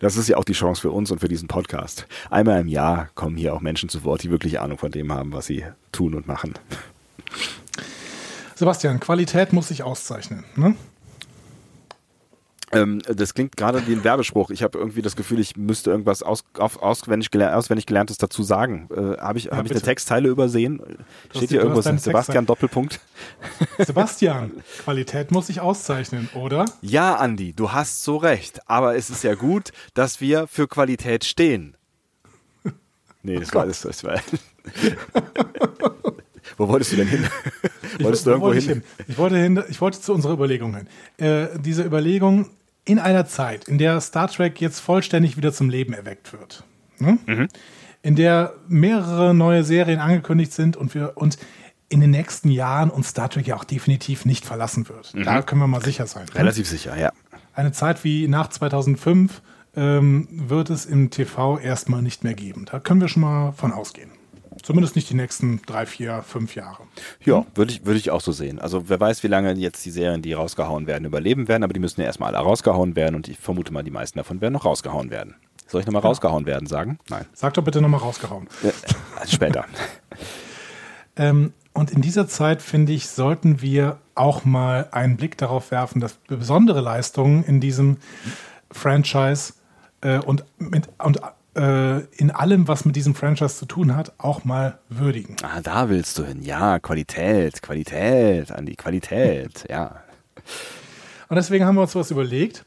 das 0.00 0.16
ist 0.16 0.28
ja 0.28 0.36
auch 0.36 0.44
die 0.44 0.52
Chance 0.52 0.82
für 0.82 0.90
uns 0.90 1.10
und 1.10 1.20
für 1.20 1.28
diesen 1.28 1.48
Podcast. 1.48 2.06
Einmal 2.30 2.60
im 2.60 2.68
Jahr 2.68 3.08
kommen 3.14 3.36
hier 3.36 3.54
auch 3.54 3.60
Menschen 3.60 3.88
zu 3.88 4.04
Wort, 4.04 4.22
die 4.22 4.30
wirklich 4.30 4.60
Ahnung 4.60 4.76
von 4.76 4.90
dem 4.90 5.10
haben, 5.10 5.32
was 5.32 5.46
sie 5.46 5.64
tun 5.90 6.14
und 6.14 6.26
machen. 6.26 6.54
Sebastian, 8.56 9.00
Qualität 9.00 9.52
muss 9.52 9.68
sich 9.68 9.82
auszeichnen. 9.82 10.44
Ne? 10.54 10.76
Ähm, 12.74 13.00
das 13.06 13.34
klingt 13.34 13.56
gerade 13.56 13.86
wie 13.86 13.92
ein 13.92 14.02
Werbespruch. 14.02 14.50
Ich 14.50 14.62
habe 14.62 14.78
irgendwie 14.78 15.02
das 15.02 15.14
Gefühl, 15.14 15.38
ich 15.40 15.56
müsste 15.56 15.90
irgendwas 15.90 16.22
aus, 16.22 16.44
auf, 16.58 16.82
auswendig, 16.82 17.30
geler 17.30 17.54
auswendig 17.56 17.84
Gelerntes 17.84 18.16
dazu 18.16 18.42
sagen. 18.42 18.88
Äh, 18.90 19.18
habe 19.18 19.38
ich, 19.38 19.46
hab 19.46 19.52
ich 19.52 19.58
eine 19.58 19.68
bitte. 19.68 19.82
Textzeile 19.82 20.28
übersehen? 20.28 20.80
Steht 21.30 21.50
hier 21.50 21.58
du 21.58 21.64
irgendwo 21.64 21.78
hast 21.78 21.86
deine 21.86 21.98
Sebastian 21.98 22.46
Textzeile. 22.46 22.46
Doppelpunkt? 22.46 23.00
Sebastian, 23.78 24.52
Qualität 24.84 25.30
muss 25.32 25.48
sich 25.48 25.60
auszeichnen, 25.60 26.30
oder? 26.34 26.64
Ja, 26.80 27.16
Andi, 27.16 27.52
du 27.52 27.72
hast 27.72 28.04
so 28.04 28.16
recht. 28.16 28.60
Aber 28.68 28.96
es 28.96 29.10
ist 29.10 29.22
ja 29.22 29.34
gut, 29.34 29.72
dass 29.92 30.22
wir 30.22 30.46
für 30.46 30.66
Qualität 30.66 31.24
stehen. 31.24 31.76
Nee, 33.24 33.38
das 33.38 33.54
war 33.54 33.66
das. 33.66 33.82
das 33.82 34.02
war 34.02 34.18
Wo 36.56 36.66
wolltest 36.66 36.90
du 36.90 36.96
denn 36.96 37.06
hin? 37.06 37.24
wolltest 38.00 38.26
du 38.26 38.30
Wo 38.30 38.32
irgendwo 38.32 38.46
wollte 38.48 38.58
ich 38.58 38.66
hin? 38.66 38.82
Ich 39.06 39.16
wollte, 39.16 39.36
hin, 39.36 39.62
ich 39.68 39.80
wollte 39.80 40.00
zu 40.00 40.12
unserer 40.12 40.32
Überlegung 40.32 40.74
hin. 40.74 40.88
Äh, 41.18 41.46
diese 41.60 41.84
Überlegung 41.84 42.50
in 42.84 42.98
einer 42.98 43.26
Zeit, 43.26 43.68
in 43.68 43.78
der 43.78 44.00
Star 44.00 44.28
Trek 44.28 44.60
jetzt 44.60 44.80
vollständig 44.80 45.36
wieder 45.36 45.52
zum 45.52 45.70
Leben 45.70 45.92
erweckt 45.92 46.32
wird, 46.32 46.64
ne? 46.98 47.18
Mhm. 47.26 47.48
in 48.02 48.16
der 48.16 48.54
mehrere 48.68 49.34
neue 49.34 49.62
Serien 49.64 50.00
angekündigt 50.00 50.52
sind 50.52 50.76
und 50.76 50.94
wir 50.94 51.12
und 51.16 51.38
in 51.88 52.00
den 52.00 52.10
nächsten 52.10 52.50
Jahren 52.50 52.88
uns 52.90 53.08
Star 53.10 53.28
Trek 53.28 53.46
ja 53.46 53.54
auch 53.56 53.64
definitiv 53.64 54.24
nicht 54.24 54.46
verlassen 54.46 54.88
wird. 54.88 55.12
Da 55.26 55.42
können 55.42 55.60
wir 55.60 55.66
mal 55.66 55.82
sicher 55.82 56.06
sein. 56.06 56.24
ne? 56.24 56.34
Relativ 56.40 56.66
sicher, 56.66 56.96
ja. 56.96 57.12
Eine 57.54 57.72
Zeit 57.72 58.02
wie 58.02 58.28
nach 58.28 58.48
2005 58.48 59.42
ähm, 59.76 60.26
wird 60.30 60.70
es 60.70 60.86
im 60.86 61.10
TV 61.10 61.58
erstmal 61.58 62.00
nicht 62.00 62.24
mehr 62.24 62.32
geben. 62.32 62.64
Da 62.64 62.80
können 62.80 63.02
wir 63.02 63.08
schon 63.08 63.22
mal 63.22 63.52
von 63.52 63.72
ausgehen. 63.72 64.10
Zumindest 64.62 64.96
nicht 64.96 65.08
die 65.10 65.14
nächsten 65.14 65.62
drei, 65.66 65.86
vier, 65.86 66.22
fünf 66.22 66.54
Jahre. 66.54 66.84
Ja, 67.24 67.46
würde 67.54 67.72
ich, 67.72 67.84
würde 67.84 67.98
ich 67.98 68.10
auch 68.10 68.20
so 68.20 68.32
sehen. 68.32 68.58
Also 68.58 68.88
wer 68.88 69.00
weiß, 69.00 69.22
wie 69.22 69.28
lange 69.28 69.52
jetzt 69.54 69.84
die 69.84 69.90
Serien, 69.90 70.22
die 70.22 70.32
rausgehauen 70.32 70.86
werden, 70.86 71.04
überleben 71.04 71.48
werden, 71.48 71.62
aber 71.62 71.72
die 71.72 71.80
müssen 71.80 72.00
ja 72.00 72.06
erstmal 72.06 72.34
alle 72.34 72.44
rausgehauen 72.44 72.96
werden 72.96 73.14
und 73.14 73.28
ich 73.28 73.38
vermute 73.38 73.72
mal, 73.72 73.82
die 73.82 73.90
meisten 73.90 74.18
davon 74.18 74.40
werden 74.40 74.54
noch 74.54 74.64
rausgehauen 74.64 75.10
werden. 75.10 75.34
Soll 75.66 75.80
ich 75.80 75.86
nochmal 75.86 76.02
rausgehauen 76.02 76.44
werden 76.44 76.66
sagen? 76.66 76.98
Nein. 77.08 77.24
Sag 77.32 77.54
doch 77.54 77.64
bitte 77.64 77.80
nochmal 77.80 78.00
rausgehauen. 78.00 78.48
Äh, 78.62 79.26
später. 79.26 79.64
Ähm, 81.16 81.52
und 81.74 81.90
in 81.90 82.02
dieser 82.02 82.28
Zeit, 82.28 82.62
finde 82.62 82.92
ich, 82.92 83.08
sollten 83.08 83.62
wir 83.62 83.98
auch 84.14 84.44
mal 84.44 84.88
einen 84.92 85.16
Blick 85.16 85.38
darauf 85.38 85.70
werfen, 85.70 86.00
dass 86.00 86.14
besondere 86.26 86.80
Leistungen 86.80 87.44
in 87.44 87.60
diesem 87.60 87.96
Franchise 88.70 89.54
äh, 90.02 90.18
und, 90.18 90.44
mit, 90.58 90.88
und 91.02 91.20
in 91.54 92.30
allem, 92.30 92.66
was 92.66 92.86
mit 92.86 92.96
diesem 92.96 93.14
Franchise 93.14 93.56
zu 93.56 93.66
tun 93.66 93.94
hat, 93.94 94.14
auch 94.16 94.44
mal 94.44 94.78
würdigen. 94.88 95.36
Ah, 95.42 95.60
da 95.60 95.90
willst 95.90 96.18
du 96.18 96.24
hin. 96.24 96.42
Ja, 96.42 96.78
Qualität, 96.78 97.60
Qualität, 97.60 98.50
Andi, 98.50 98.74
Qualität, 98.74 99.66
ja. 99.68 100.02
Und 101.28 101.36
deswegen 101.36 101.66
haben 101.66 101.74
wir 101.76 101.82
uns 101.82 101.94
was 101.94 102.10
überlegt, 102.10 102.64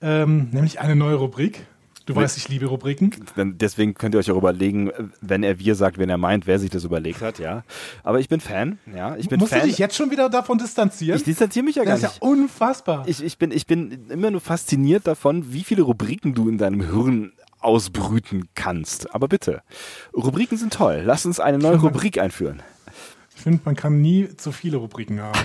ähm, 0.00 0.48
nämlich 0.50 0.80
eine 0.80 0.96
neue 0.96 1.14
Rubrik. 1.14 1.66
Du 2.06 2.14
weißt, 2.14 2.36
ich 2.36 2.48
liebe 2.48 2.66
Rubriken. 2.66 3.10
Deswegen 3.36 3.94
könnt 3.94 4.14
ihr 4.14 4.20
euch 4.20 4.30
auch 4.30 4.36
überlegen, 4.36 4.92
wenn 5.20 5.42
er 5.42 5.58
wir 5.58 5.74
sagt, 5.74 5.98
wenn 5.98 6.08
er 6.08 6.18
meint, 6.18 6.46
wer 6.46 6.60
sich 6.60 6.70
das 6.70 6.84
überlegt 6.84 7.20
hat, 7.20 7.40
ja. 7.40 7.64
Aber 8.04 8.20
ich 8.20 8.28
bin 8.28 8.38
Fan, 8.38 8.78
ja. 8.94 9.16
Ich 9.16 9.28
bin 9.28 9.40
Musst 9.40 9.52
Fan. 9.52 9.62
du 9.62 9.66
dich 9.66 9.78
jetzt 9.78 9.96
schon 9.96 10.12
wieder 10.12 10.30
davon 10.30 10.58
distanzieren? 10.58 11.16
ich 11.16 11.24
distanziere 11.24 11.64
mich 11.64 11.74
ja 11.74 11.82
gar 11.82 11.94
das 11.94 12.02
ist 12.02 12.08
nicht. 12.10 12.22
ja 12.22 12.28
unfassbar. 12.28 13.02
Ich, 13.08 13.24
ich, 13.24 13.38
bin, 13.38 13.50
ich 13.50 13.66
bin 13.66 14.08
immer 14.08 14.30
nur 14.30 14.40
fasziniert 14.40 15.08
davon, 15.08 15.52
wie 15.52 15.64
viele 15.64 15.82
Rubriken 15.82 16.32
du 16.32 16.48
in 16.48 16.58
deinem 16.58 16.80
Hirn 16.80 17.32
ausbrüten 17.60 18.48
kannst. 18.54 19.14
Aber 19.14 19.28
bitte, 19.28 19.62
Rubriken 20.14 20.58
sind 20.58 20.72
toll. 20.72 21.02
Lass 21.04 21.26
uns 21.26 21.40
eine 21.40 21.58
neue 21.58 21.76
Rubrik 21.76 22.18
einführen. 22.18 22.62
Ich 23.36 23.42
finde, 23.42 23.60
man 23.64 23.76
kann 23.76 24.00
nie 24.00 24.28
zu 24.36 24.50
viele 24.50 24.78
Rubriken 24.78 25.20
haben. 25.20 25.38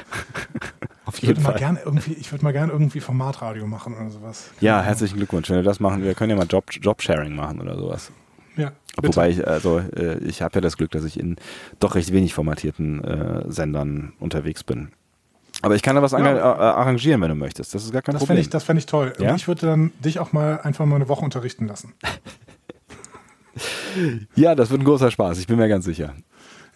Auf 1.06 1.22
Ich 1.22 1.28
würde 1.28 1.42
mal 1.42 1.56
gerne 1.56 1.80
irgendwie, 1.84 2.14
ich 2.14 2.32
würde 2.32 2.44
mal 2.44 2.54
gerne 2.54 2.72
irgendwie 2.72 3.02
Formatradio 3.02 3.68
machen 3.68 3.96
oder 3.96 4.10
sowas. 4.10 4.50
Ja, 4.62 4.82
herzlichen 4.82 5.18
Glückwunsch. 5.18 5.50
Wenn 5.50 5.58
wir 5.58 5.64
das 5.64 5.80
machen, 5.80 6.04
wir 6.04 6.14
können 6.14 6.30
ja 6.30 6.36
mal 6.38 6.48
Job, 6.48 6.66
Jobsharing 6.72 7.36
machen 7.36 7.60
oder 7.60 7.78
sowas. 7.78 8.12
Ja. 8.56 8.72
Wobei 9.02 9.30
ich, 9.30 9.48
also, 9.48 9.80
äh, 9.80 10.18
ich 10.20 10.42
habe 10.42 10.56
ja 10.56 10.62
das 10.62 10.78
Glück, 10.78 10.92
dass 10.92 11.04
ich 11.04 11.20
in 11.20 11.38
doch 11.80 11.96
recht 11.96 12.12
wenig 12.12 12.34
formatierten 12.34 13.04
äh, 13.04 13.44
Sendern 13.52 14.14
unterwegs 14.20 14.64
bin. 14.64 14.92
Aber 15.62 15.76
ich 15.76 15.82
kann 15.82 15.96
da 15.96 16.02
was 16.02 16.12
Ja. 16.12 16.20
äh, 16.20 16.40
arrangieren, 16.40 17.22
wenn 17.22 17.30
du 17.30 17.36
möchtest. 17.36 17.74
Das 17.76 17.84
ist 17.84 17.92
gar 17.92 18.02
kein 18.02 18.14
das 18.14 18.22
fände 18.22 18.28
Problem. 18.34 18.42
ich, 18.42 18.50
das 18.50 18.64
fänd 18.64 18.80
ich 18.80 18.86
toll. 18.88 19.14
Ja? 19.20 19.36
Ich 19.36 19.48
würde 19.48 19.68
dann 19.68 19.92
dich 20.04 20.20
auch 20.20 20.34
mal 20.34 20.60
einfach 20.62 20.86
mal 20.86 20.96
eine 20.96 21.08
Woche 21.08 21.24
unterrichten 21.24 21.68
lassen. 21.68 21.94
ja, 24.36 24.56
das 24.56 24.70
wird 24.70 24.82
ein 24.82 24.86
großer 24.86 25.12
Spaß, 25.12 25.38
ich 25.40 25.48
bin 25.48 25.58
mir 25.58 25.68
ganz 25.68 25.86
sicher. 25.86 26.14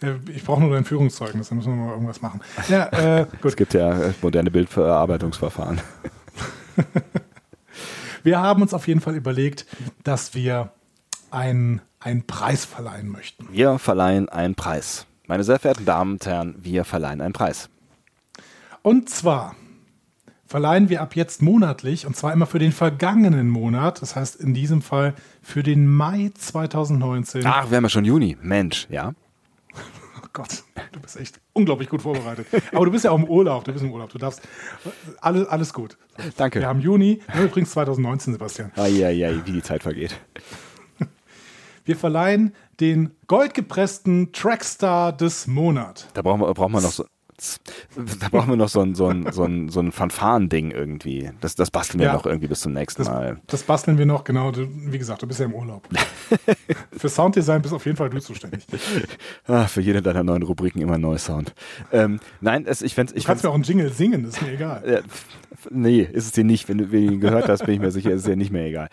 Äh, 0.02 0.14
Ich 0.34 0.44
brauche 0.44 0.60
nur 0.60 0.70
dein 0.72 0.84
Führungszeugnis, 0.84 1.48
dann 1.48 1.58
müssen 1.58 1.76
wir 1.76 1.84
mal 1.86 1.92
irgendwas 1.92 2.22
machen. 2.22 2.40
Ja, 2.68 2.86
äh, 3.20 3.26
gut. 3.42 3.50
Es 3.52 3.56
gibt 3.56 3.74
ja 3.74 3.90
äh, 4.08 4.12
moderne 4.22 4.50
Bildverarbeitungsverfahren. 4.50 5.80
Wir 8.22 8.40
haben 8.40 8.60
uns 8.60 8.74
auf 8.74 8.88
jeden 8.88 9.00
Fall 9.00 9.14
überlegt, 9.14 9.66
dass 10.02 10.34
wir 10.34 10.72
einen, 11.30 11.80
einen 12.00 12.26
Preis 12.26 12.64
verleihen 12.64 13.08
möchten. 13.08 13.46
Wir 13.52 13.78
verleihen 13.78 14.28
einen 14.28 14.56
Preis. 14.56 15.06
Meine 15.28 15.44
sehr 15.44 15.60
verehrten 15.60 15.84
Damen 15.84 16.14
und 16.14 16.26
Herren, 16.26 16.56
wir 16.58 16.84
verleihen 16.84 17.20
einen 17.20 17.32
Preis. 17.32 17.68
Und 18.86 19.10
zwar 19.10 19.56
verleihen 20.46 20.88
wir 20.88 21.02
ab 21.02 21.16
jetzt 21.16 21.42
monatlich, 21.42 22.06
und 22.06 22.14
zwar 22.14 22.32
immer 22.32 22.46
für 22.46 22.60
den 22.60 22.70
vergangenen 22.70 23.50
Monat, 23.50 24.00
das 24.00 24.14
heißt 24.14 24.36
in 24.36 24.54
diesem 24.54 24.80
Fall 24.80 25.16
für 25.42 25.64
den 25.64 25.88
Mai 25.88 26.30
2019. 26.38 27.44
Ach, 27.44 27.68
wir 27.68 27.78
haben 27.78 27.82
ja 27.82 27.88
schon 27.88 28.04
Juni. 28.04 28.36
Mensch, 28.40 28.86
ja. 28.88 29.12
Oh 29.74 30.28
Gott, 30.32 30.62
du 30.92 31.00
bist 31.00 31.16
echt 31.16 31.40
unglaublich 31.52 31.88
gut 31.88 32.02
vorbereitet. 32.02 32.46
Aber 32.72 32.84
du 32.84 32.92
bist 32.92 33.04
ja 33.04 33.10
auch 33.10 33.18
im 33.18 33.24
Urlaub, 33.24 33.64
du 33.64 33.72
bist 33.72 33.84
im 33.84 33.90
Urlaub, 33.90 34.10
du 34.10 34.18
darfst, 34.18 34.42
alles, 35.20 35.48
alles 35.48 35.72
gut. 35.72 35.98
Danke. 36.36 36.60
Wir 36.60 36.68
haben 36.68 36.80
Juni, 36.80 37.20
ja, 37.34 37.42
übrigens 37.42 37.72
2019, 37.72 38.34
Sebastian. 38.34 38.70
Eieiei, 38.76 39.40
wie 39.46 39.50
die 39.50 39.62
Zeit 39.62 39.82
vergeht. 39.82 40.16
Wir 41.84 41.96
verleihen 41.96 42.54
den 42.78 43.16
goldgepressten 43.26 44.30
Trackstar 44.32 45.12
des 45.12 45.48
Monats. 45.48 46.06
Da 46.14 46.22
brauchen 46.22 46.40
wir, 46.40 46.54
brauchen 46.54 46.70
wir 46.70 46.80
noch 46.80 46.92
so. 46.92 47.04
Da 48.18 48.28
brauchen 48.30 48.48
wir 48.50 48.56
noch 48.56 48.68
so 48.68 48.80
ein, 48.80 48.94
so 48.94 49.08
ein, 49.08 49.30
so 49.32 49.44
ein, 49.44 49.68
so 49.68 49.80
ein 49.80 49.92
Fanfaren-Ding 49.92 50.70
irgendwie. 50.70 51.30
Das, 51.40 51.54
das 51.54 51.70
basteln 51.70 52.00
wir 52.00 52.06
Ja. 52.06 52.12
noch 52.14 52.24
irgendwie 52.26 52.46
bis 52.48 52.60
zum 52.60 52.72
nächsten 52.72 53.02
Das, 53.02 53.12
Mal. 53.12 53.38
das 53.46 53.62
basteln 53.62 53.98
wir 53.98 54.06
noch, 54.06 54.24
genau. 54.24 54.50
Du, 54.52 54.66
wie 54.70 54.98
gesagt, 54.98 55.22
du 55.22 55.26
bist 55.26 55.40
ja 55.40 55.46
im 55.46 55.54
Urlaub. 55.54 55.86
Für 56.96 57.08
Sounddesign 57.08 57.62
bist 57.62 57.74
auf 57.74 57.84
jeden 57.84 57.96
Fall 57.96 58.10
du 58.10 58.18
zuständig. 58.20 58.66
Du 58.66 58.78
Ah, 59.52 59.66
für 59.66 59.80
jede 59.80 60.02
deiner 60.02 60.22
neuen 60.24 60.42
Rubriken 60.42 60.80
immer 60.80 60.94
ein 60.94 61.00
neuer 61.00 61.18
Sound. 61.18 61.54
Ähm, 61.92 62.20
nein, 62.40 62.64
es, 62.66 62.82
ich 62.82 62.94
fände 62.94 63.12
ich 63.14 63.24
kannst 63.24 63.42
fänd's, 63.42 63.42
mir 63.44 63.50
auch 63.50 63.54
einen 63.54 63.64
Jingle 63.64 63.92
singen, 63.92 64.24
das 64.24 64.36
ist 64.36 64.42
mir 64.42 64.52
egal. 64.52 64.82
f- 64.84 65.26
Nee, 65.70 66.02
ist 66.12 66.26
es 66.26 66.32
dir 66.32 66.44
nicht. 66.44 66.68
Wenn 66.68 66.78
du, 66.78 66.92
wenn 66.92 67.06
du 67.06 67.12
ihn 67.14 67.20
gehört 67.20 67.48
hast, 67.48 67.64
bin 67.64 67.74
ich 67.74 67.80
mir 67.80 67.90
sicher, 67.90 68.10
ist 68.10 68.20
es 68.20 68.24
dir 68.26 68.36
nicht 68.36 68.52
mehr 68.52 68.66
egal. 68.66 68.88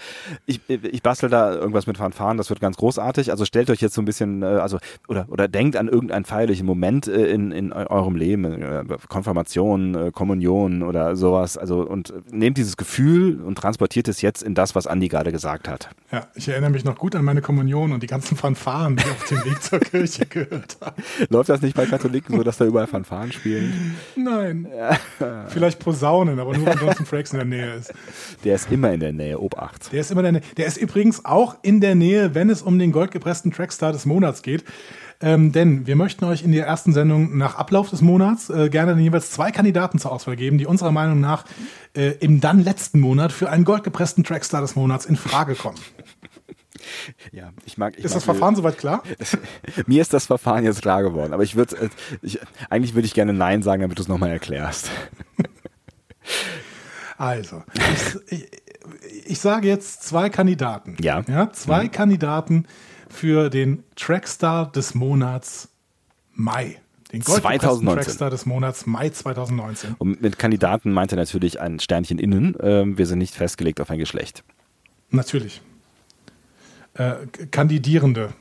Ich, 0.46 0.62
ich 0.68 1.04
bastel 1.04 1.30
da 1.30 1.54
irgendwas 1.54 1.88
mit 1.88 1.98
Fanfaren, 1.98 2.38
das 2.38 2.50
wird 2.50 2.62
ganz 2.62 2.78
großartig. 2.78 3.32
Also 3.32 3.46
stellt 3.46 3.70
euch 3.70 3.82
jetzt 3.82 3.94
so 3.96 4.02
ein 4.02 4.06
bisschen, 4.06 4.41
äh, 4.44 4.46
also, 4.46 4.78
oder, 5.08 5.26
oder 5.30 5.48
denkt 5.48 5.76
an 5.76 5.88
irgendeinen 5.88 6.26
feierlichen 6.26 6.66
Moment 6.66 7.08
äh, 7.08 7.28
in, 7.28 7.52
in 7.52 7.74
eu- 7.74 7.88
eurem 7.89 8.16
Leben, 8.16 8.33
äh, 8.34 8.84
Konfirmation, 9.08 9.96
äh, 9.96 10.12
Kommunion 10.12 10.84
oder 10.84 11.16
sowas. 11.16 11.58
Also, 11.58 11.82
und 11.88 12.14
nehmt 12.32 12.58
dieses 12.58 12.78
Gefühl 12.78 13.42
und 13.42 13.58
transportiert 13.58 14.08
es 14.08 14.22
jetzt 14.22 14.44
in 14.44 14.56
das, 14.56 14.76
was 14.76 14.88
Andi 14.88 15.08
gerade 15.08 15.32
gesagt 15.32 15.68
hat. 15.68 15.90
Ja, 16.12 16.28
ich 16.36 16.48
erinnere 16.48 16.72
mich 16.72 16.84
noch 16.84 16.98
gut 16.98 17.16
an 17.16 17.26
meine 17.26 17.42
Kommunion 17.42 17.92
und 17.92 18.04
die 18.04 18.08
ganzen 18.08 18.38
Fanfaren, 18.38 18.96
die 18.96 19.04
ich 19.04 19.12
auf 19.12 19.26
dem 19.26 19.46
Weg 19.46 19.64
zur 19.64 19.80
Kirche 19.80 20.26
gehört 20.26 20.78
habe. 20.82 21.02
Läuft 21.30 21.50
das 21.50 21.62
nicht 21.62 21.76
bei 21.76 21.86
Katholiken 21.86 22.38
so, 22.38 22.44
dass 22.44 22.58
da 22.58 22.66
überall 22.66 22.88
Fanfaren 22.88 23.32
spielen? 23.32 23.96
Nein. 24.16 24.68
Vielleicht 25.48 25.80
Posaunen, 25.80 26.40
aber 26.40 26.56
nur 26.58 26.66
wenn 26.66 26.78
Jonathan 26.78 27.06
Frakes 27.06 27.32
in 27.32 27.40
der 27.40 27.46
Nähe 27.46 27.76
ist. 27.76 27.94
Der 28.44 28.56
ist 28.56 28.72
immer 28.72 28.92
in 28.92 29.00
der 29.00 29.14
Nähe, 29.14 29.40
Obacht. 29.40 29.92
Der 29.92 30.02
ist 30.02 30.12
immer 30.12 30.22
in 30.22 30.34
der 30.34 30.42
Nähe. 30.42 30.42
Der 30.58 30.66
ist 30.66 30.78
übrigens 30.78 31.26
auch 31.26 31.58
in 31.62 31.82
der 31.82 31.96
Nähe, 31.96 32.36
wenn 32.36 32.50
es 32.50 32.62
um 32.62 32.80
den 32.80 32.92
goldgepressten 32.92 33.52
Trackstar 33.52 33.92
des 33.92 34.06
Monats 34.06 34.42
geht. 34.42 34.64
Ähm, 35.24 35.53
denn 35.53 35.88
wir 35.88 35.95
möchten 35.95 36.26
euch 36.26 36.43
in 36.43 36.51
der 36.51 36.67
ersten 36.67 36.91
Sendung 36.91 37.38
nach 37.38 37.55
Ablauf 37.55 37.89
des 37.89 38.01
Monats 38.01 38.49
äh, 38.49 38.69
gerne 38.69 38.99
jeweils 39.01 39.32
zwei 39.32 39.51
Kandidaten 39.51 39.97
zur 39.97 40.11
Auswahl 40.11 40.36
geben, 40.36 40.57
die 40.57 40.65
unserer 40.65 40.91
Meinung 40.91 41.21
nach 41.21 41.45
äh, 41.95 42.11
im 42.19 42.41
dann 42.41 42.61
letzten 42.61 42.99
Monat 42.99 43.32
für 43.32 43.49
einen 43.49 43.63
goldgepressten 43.63 44.26
Trackstar 44.26 44.59
des 44.59 44.76
Monats 44.76 45.05
in 45.05 45.15
Frage 45.15 45.55
kommen. 45.55 45.80
Ja, 47.32 47.51
ich 47.65 47.78
mag. 47.78 47.93
Ich 47.97 48.03
Ist 48.03 48.11
mag 48.11 48.15
das 48.15 48.24
Verfahren 48.26 48.57
soweit 48.57 48.78
klar? 48.78 49.03
Mir 49.88 50.01
ist 50.01 50.11
das 50.11 50.26
Verfahren 50.26 50.65
jetzt 50.65 50.82
klar 50.82 51.01
geworden, 51.01 51.34
aber 51.34 51.43
ich 51.43 51.55
würde, 51.55 51.78
äh, 51.78 51.89
ich, 52.21 52.39
eigentlich 52.69 52.93
würde 52.93 53.05
ich 53.05 53.13
gerne 53.13 53.32
Nein 53.32 53.63
sagen, 53.63 53.82
damit 53.82 53.99
du 53.99 54.01
es 54.01 54.09
nochmal 54.09 54.32
erklärst. 54.32 54.89
Also, 57.17 57.63
ich, 58.30 58.39
ich, 58.39 58.49
ich 59.28 59.39
sage 59.39 59.67
jetzt 59.67 60.03
zwei 60.03 60.30
Kandidaten. 60.30 60.97
Ja. 60.99 61.24
ja 61.28 61.51
zwei 61.53 61.88
Kandidaten 61.88 62.65
für 63.14 63.49
den 63.49 63.84
Trackstar 63.95 64.72
des 64.72 64.95
Monats 64.95 65.70
Mai. 66.34 66.80
Den 67.11 67.22
goldgepressten 67.22 67.59
2019. 67.59 68.03
Trackstar 68.03 68.30
des 68.32 68.45
Monats 68.45 68.86
Mai 68.86 69.09
2019. 69.09 69.95
Und 69.99 70.22
mit 70.22 70.39
Kandidaten 70.39 70.91
meint 70.91 71.11
er 71.11 71.18
natürlich 71.18 71.61
ein 71.61 71.80
Sternchen 71.80 72.18
innen. 72.18 72.55
Ähm, 72.59 72.97
wir 72.97 73.05
sind 73.05 73.20
nicht 73.20 73.36
festgelegt 73.36 73.80
auf 73.80 73.91
ein 73.91 73.99
Geschlecht. 73.99 74.43
Natürlich. 75.11 75.61
Äh, 76.95 77.28
Kandidierende. 77.51 78.34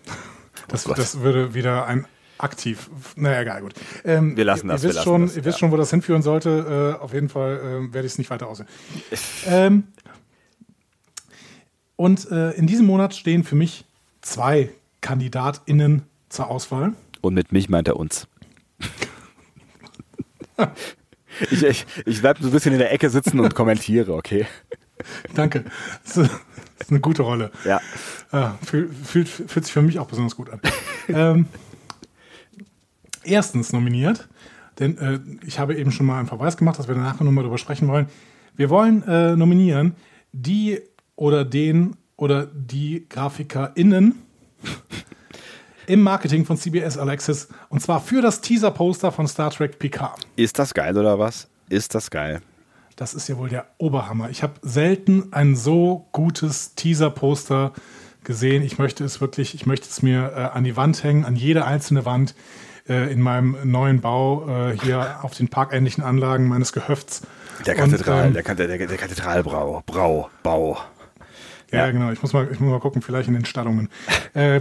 Das, 0.68 0.88
Oh 0.88 0.94
das 0.94 1.20
würde 1.20 1.52
wieder 1.54 1.86
ein 1.86 2.06
aktiv. 2.38 2.90
Naja, 3.14 3.42
egal, 3.42 3.60
gut. 3.62 3.74
Ähm, 4.04 4.36
Wir 4.36 4.44
lassen 4.44 4.68
ihr, 4.68 4.72
das, 4.72 4.82
Ihr 4.82 4.84
wir 4.84 4.88
wisst, 4.88 4.96
lassen 4.96 5.04
schon, 5.04 5.22
das, 5.22 5.36
ihr 5.36 5.44
wisst 5.44 5.56
ja. 5.56 5.60
schon, 5.60 5.72
wo 5.72 5.76
das 5.76 5.90
hinführen 5.90 6.22
sollte. 6.22 6.96
Äh, 6.98 7.02
auf 7.02 7.12
jeden 7.12 7.28
Fall 7.28 7.58
äh, 7.58 7.94
werde 7.94 8.06
ich 8.06 8.12
es 8.12 8.18
nicht 8.18 8.30
weiter 8.30 8.48
aussehen. 8.48 8.68
ähm, 9.46 9.84
und 11.96 12.30
äh, 12.30 12.52
in 12.52 12.66
diesem 12.66 12.86
Monat 12.86 13.14
stehen 13.14 13.44
für 13.44 13.54
mich 13.54 13.84
zwei 14.22 14.70
KandidatInnen 15.00 16.02
zur 16.28 16.48
Auswahl. 16.48 16.94
Und 17.20 17.34
mit 17.34 17.52
mich 17.52 17.68
meint 17.68 17.88
er 17.88 17.96
uns. 17.96 18.26
ich 21.50 21.62
ich, 21.62 21.86
ich 22.06 22.20
bleibe 22.20 22.40
so 22.42 22.48
ein 22.48 22.52
bisschen 22.52 22.72
in 22.72 22.78
der 22.78 22.92
Ecke 22.92 23.10
sitzen 23.10 23.38
und 23.40 23.54
kommentiere, 23.54 24.14
okay? 24.14 24.46
Danke. 25.34 25.64
Das 26.04 26.16
ist, 26.16 26.30
eine 26.88 27.00
gute 27.00 27.22
Rolle. 27.22 27.50
Ja. 27.64 27.80
Ja, 28.32 28.58
fühlt, 28.64 28.92
fühlt, 28.94 29.28
fühlt 29.28 29.64
sich 29.64 29.72
für 29.72 29.82
mich 29.82 29.98
auch 29.98 30.06
besonders 30.06 30.36
gut 30.36 30.50
an. 30.50 30.60
ähm, 31.08 31.46
erstens 33.24 33.72
nominiert, 33.72 34.28
denn 34.78 34.98
äh, 34.98 35.20
ich 35.46 35.58
habe 35.58 35.76
eben 35.76 35.92
schon 35.92 36.06
mal 36.06 36.18
einen 36.18 36.28
Verweis 36.28 36.56
gemacht, 36.56 36.78
dass 36.78 36.88
wir 36.88 36.94
danach 36.94 37.20
nochmal 37.20 37.44
darüber 37.44 37.58
sprechen 37.58 37.88
wollen. 37.88 38.06
Wir 38.56 38.68
wollen 38.68 39.02
äh, 39.04 39.36
nominieren 39.36 39.94
die 40.32 40.80
oder 41.14 41.44
den 41.44 41.96
oder 42.16 42.46
die 42.46 43.06
GrafikerInnen 43.08 44.22
im 45.86 46.00
Marketing 46.00 46.44
von 46.44 46.56
CBS 46.56 46.98
Alexis 46.98 47.48
und 47.68 47.80
zwar 47.80 48.00
für 48.00 48.22
das 48.22 48.40
Teaser-Poster 48.40 49.12
von 49.12 49.26
Star 49.26 49.50
Trek 49.50 49.78
Picard. 49.78 50.26
Ist 50.36 50.58
das 50.58 50.74
geil 50.74 50.96
oder 50.96 51.18
was? 51.18 51.48
Ist 51.68 51.94
das 51.94 52.10
geil? 52.10 52.40
Das 52.96 53.14
ist 53.14 53.28
ja 53.28 53.38
wohl 53.38 53.48
der 53.48 53.66
Oberhammer. 53.78 54.30
Ich 54.30 54.42
habe 54.42 54.54
selten 54.62 55.32
ein 55.32 55.56
so 55.56 56.06
gutes 56.12 56.74
Teaser-Poster 56.74 57.72
gesehen. 58.24 58.62
Ich 58.62 58.78
möchte 58.78 59.04
es 59.04 59.20
wirklich, 59.20 59.54
ich 59.54 59.66
möchte 59.66 59.88
es 59.88 60.02
mir 60.02 60.32
äh, 60.36 60.40
an 60.56 60.64
die 60.64 60.76
Wand 60.76 61.02
hängen, 61.02 61.24
an 61.24 61.34
jede 61.34 61.64
einzelne 61.64 62.04
Wand 62.04 62.34
äh, 62.88 63.12
in 63.12 63.20
meinem 63.20 63.56
neuen 63.64 64.00
Bau 64.00 64.46
äh, 64.48 64.78
hier 64.78 65.20
auf 65.22 65.34
den 65.34 65.48
parkähnlichen 65.48 66.04
Anlagen 66.04 66.46
meines 66.48 66.72
Gehöfts. 66.72 67.22
Der 67.66 67.74
Und, 67.74 67.90
Kathedral, 67.90 68.26
ähm, 68.26 68.32
der, 68.34 68.54
der, 68.54 68.86
der 68.86 68.96
Kathedralbrau, 68.96 69.82
Brau, 69.86 70.30
Bau. 70.42 70.78
Ja, 71.72 71.86
Ja. 71.86 71.90
genau. 71.90 72.10
Ich 72.12 72.22
muss, 72.22 72.32
mal, 72.32 72.48
ich 72.52 72.60
muss 72.60 72.70
mal 72.70 72.80
gucken, 72.80 73.02
vielleicht 73.02 73.28
in 73.28 73.34
den 73.34 73.44
Stallungen. 73.44 73.88
äh, 74.34 74.60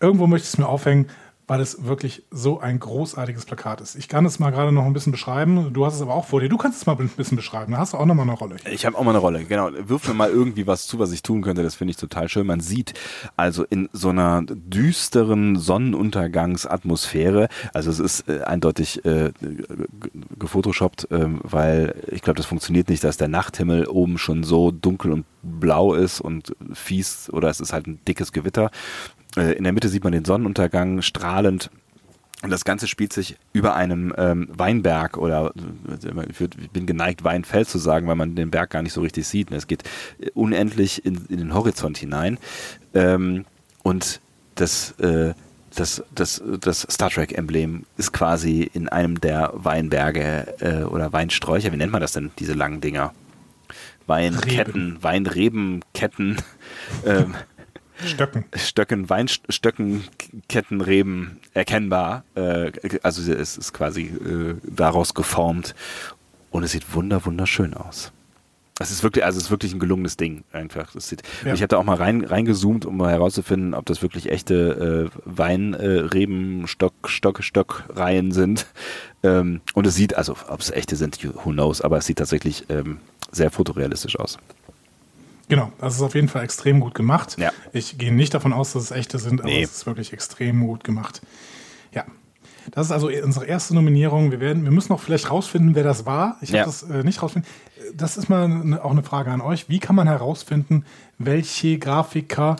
irgendwo 0.00 0.26
möchte 0.26 0.46
ich 0.46 0.52
es 0.54 0.58
mir 0.58 0.66
aufhängen. 0.68 1.06
Weil 1.48 1.60
es 1.60 1.84
wirklich 1.86 2.22
so 2.30 2.60
ein 2.60 2.78
großartiges 2.78 3.46
Plakat 3.46 3.80
ist. 3.80 3.96
Ich 3.96 4.08
kann 4.08 4.26
es 4.26 4.38
mal 4.38 4.50
gerade 4.50 4.70
noch 4.70 4.84
ein 4.84 4.92
bisschen 4.92 5.12
beschreiben. 5.12 5.72
Du 5.72 5.86
hast 5.86 5.94
es 5.94 6.02
aber 6.02 6.14
auch 6.14 6.26
vor 6.26 6.40
dir. 6.40 6.50
Du 6.50 6.58
kannst 6.58 6.82
es 6.82 6.86
mal 6.86 6.94
ein 6.98 7.08
bisschen 7.08 7.36
beschreiben. 7.36 7.72
Da 7.72 7.78
hast 7.78 7.94
du 7.94 7.96
auch 7.96 8.04
noch 8.04 8.14
mal 8.14 8.22
eine 8.22 8.32
Rolle. 8.32 8.56
Ich 8.70 8.84
habe 8.84 8.98
auch 8.98 9.02
mal 9.02 9.10
eine 9.12 9.18
Rolle, 9.18 9.44
genau. 9.44 9.70
Wirf 9.72 10.06
mir 10.06 10.14
mal 10.14 10.28
irgendwie 10.28 10.66
was 10.66 10.86
zu, 10.86 10.98
was 10.98 11.10
ich 11.10 11.22
tun 11.22 11.40
könnte. 11.40 11.62
Das 11.62 11.74
finde 11.74 11.92
ich 11.92 11.96
total 11.96 12.28
schön. 12.28 12.46
Man 12.46 12.60
sieht 12.60 12.92
also 13.36 13.64
in 13.64 13.88
so 13.94 14.10
einer 14.10 14.42
düsteren 14.46 15.56
Sonnenuntergangsatmosphäre, 15.56 17.48
also 17.72 17.90
es 17.90 17.98
ist 17.98 18.28
äh, 18.28 18.42
eindeutig 18.42 19.04
äh, 19.06 19.32
gefotoshoppt, 20.38 21.10
äh, 21.10 21.28
weil 21.42 21.94
ich 22.08 22.20
glaube, 22.20 22.36
das 22.36 22.46
funktioniert 22.46 22.90
nicht, 22.90 23.02
dass 23.02 23.16
der 23.16 23.28
Nachthimmel 23.28 23.86
oben 23.86 24.18
schon 24.18 24.44
so 24.44 24.70
dunkel 24.70 25.12
und 25.12 25.24
blau 25.42 25.94
ist 25.94 26.20
und 26.20 26.54
fies 26.74 27.30
oder 27.32 27.48
es 27.48 27.60
ist 27.60 27.72
halt 27.72 27.86
ein 27.86 28.00
dickes 28.06 28.32
Gewitter 28.32 28.70
äh, 29.38 29.52
in 29.52 29.64
der 29.64 29.72
Mitte 29.72 29.88
sieht 29.88 30.04
man 30.04 30.12
den 30.12 30.24
Sonnenuntergang 30.24 31.02
strahlend. 31.02 31.70
Und 32.42 32.50
das 32.50 32.64
Ganze 32.64 32.86
spielt 32.86 33.12
sich 33.12 33.36
über 33.52 33.74
einem 33.74 34.14
ähm, 34.16 34.48
Weinberg 34.52 35.16
oder 35.16 35.52
äh, 35.56 36.26
ich 36.30 36.70
bin 36.70 36.86
geneigt, 36.86 37.24
Weinfeld 37.24 37.68
zu 37.68 37.78
sagen, 37.78 38.06
weil 38.06 38.14
man 38.14 38.36
den 38.36 38.50
Berg 38.50 38.70
gar 38.70 38.82
nicht 38.82 38.92
so 38.92 39.00
richtig 39.00 39.26
sieht. 39.26 39.50
Es 39.50 39.66
geht 39.66 39.82
unendlich 40.34 41.04
in, 41.04 41.26
in 41.28 41.38
den 41.38 41.54
Horizont 41.54 41.98
hinein. 41.98 42.38
Ähm, 42.94 43.44
und 43.82 44.20
das, 44.54 44.92
äh, 45.00 45.34
das, 45.74 46.04
das, 46.14 46.40
das 46.60 46.86
Star 46.88 47.10
Trek-Emblem 47.10 47.84
ist 47.96 48.12
quasi 48.12 48.70
in 48.72 48.88
einem 48.88 49.20
der 49.20 49.50
Weinberge 49.54 50.54
äh, 50.60 50.84
oder 50.84 51.12
Weinsträucher. 51.12 51.72
Wie 51.72 51.76
nennt 51.76 51.92
man 51.92 52.00
das 52.00 52.12
denn, 52.12 52.30
diese 52.38 52.54
langen 52.54 52.80
Dinger? 52.80 53.12
Weinketten, 54.06 54.98
Weinrebenketten. 55.02 56.36
ähm, 57.04 57.34
Stöcken. 58.04 58.44
Stöcken, 58.54 59.10
Weinstöcken, 59.10 60.04
Kettenreben 60.48 61.38
erkennbar. 61.54 62.24
Äh, 62.34 62.72
also 63.02 63.32
es 63.32 63.56
ist 63.56 63.72
quasi 63.72 64.02
äh, 64.02 64.54
daraus 64.62 65.14
geformt 65.14 65.74
und 66.50 66.62
es 66.62 66.72
sieht 66.72 66.94
wunder 66.94 67.24
wunderschön 67.24 67.74
aus. 67.74 68.12
Es 68.80 68.92
ist 68.92 69.02
wirklich, 69.02 69.24
also 69.24 69.38
es 69.38 69.44
ist 69.44 69.50
wirklich 69.50 69.72
ein 69.72 69.80
gelungenes 69.80 70.16
Ding 70.16 70.44
einfach. 70.52 70.92
Das 70.92 71.08
sieht, 71.08 71.22
ja. 71.44 71.52
Ich 71.52 71.62
habe 71.62 71.68
da 71.68 71.78
auch 71.78 71.84
mal 71.84 71.96
rein, 71.96 72.24
reingezoomt, 72.24 72.86
um 72.86 72.96
mal 72.96 73.10
herauszufinden, 73.10 73.74
ob 73.74 73.86
das 73.86 74.02
wirklich 74.02 74.30
echte 74.30 75.10
äh, 75.12 75.18
Weinreben, 75.24 76.64
äh, 76.64 76.66
Stock, 76.68 76.94
Stock, 77.06 77.42
Stockreihen 77.42 78.30
sind. 78.30 78.66
Ähm, 79.24 79.60
und 79.74 79.86
es 79.86 79.96
sieht, 79.96 80.14
also 80.14 80.36
ob 80.48 80.60
es 80.60 80.70
echte 80.70 80.94
sind, 80.94 81.18
who 81.44 81.50
knows, 81.50 81.80
aber 81.80 81.98
es 81.98 82.06
sieht 82.06 82.18
tatsächlich 82.18 82.66
ähm, 82.68 82.98
sehr 83.32 83.50
fotorealistisch 83.50 84.18
aus. 84.18 84.38
Genau, 85.48 85.72
das 85.78 85.94
ist 85.94 86.02
auf 86.02 86.14
jeden 86.14 86.28
Fall 86.28 86.44
extrem 86.44 86.80
gut 86.80 86.94
gemacht. 86.94 87.36
Ja. 87.38 87.52
Ich 87.72 87.98
gehe 87.98 88.12
nicht 88.12 88.34
davon 88.34 88.52
aus, 88.52 88.72
dass 88.72 88.84
es 88.84 88.90
echte 88.90 89.18
sind, 89.18 89.40
aber 89.40 89.48
nee. 89.48 89.62
es 89.62 89.72
ist 89.72 89.86
wirklich 89.86 90.12
extrem 90.12 90.66
gut 90.66 90.84
gemacht. 90.84 91.22
Ja. 91.92 92.04
Das 92.70 92.86
ist 92.86 92.92
also 92.92 93.08
unsere 93.08 93.46
erste 93.46 93.74
Nominierung. 93.74 94.30
Wir, 94.30 94.40
werden, 94.40 94.64
wir 94.64 94.70
müssen 94.70 94.92
noch 94.92 95.00
vielleicht 95.00 95.30
rausfinden, 95.30 95.74
wer 95.74 95.84
das 95.84 96.04
war. 96.04 96.36
Ich 96.42 96.50
ja. 96.50 96.60
habe 96.60 96.70
das 96.70 96.82
äh, 96.82 97.02
nicht 97.02 97.22
rausfinden. 97.22 97.50
Das 97.94 98.18
ist 98.18 98.28
mal 98.28 98.44
eine, 98.44 98.84
auch 98.84 98.90
eine 98.90 99.02
Frage 99.02 99.30
an 99.30 99.40
euch. 99.40 99.70
Wie 99.70 99.78
kann 99.78 99.96
man 99.96 100.06
herausfinden, 100.06 100.84
welche 101.16 101.78
Grafiker 101.78 102.56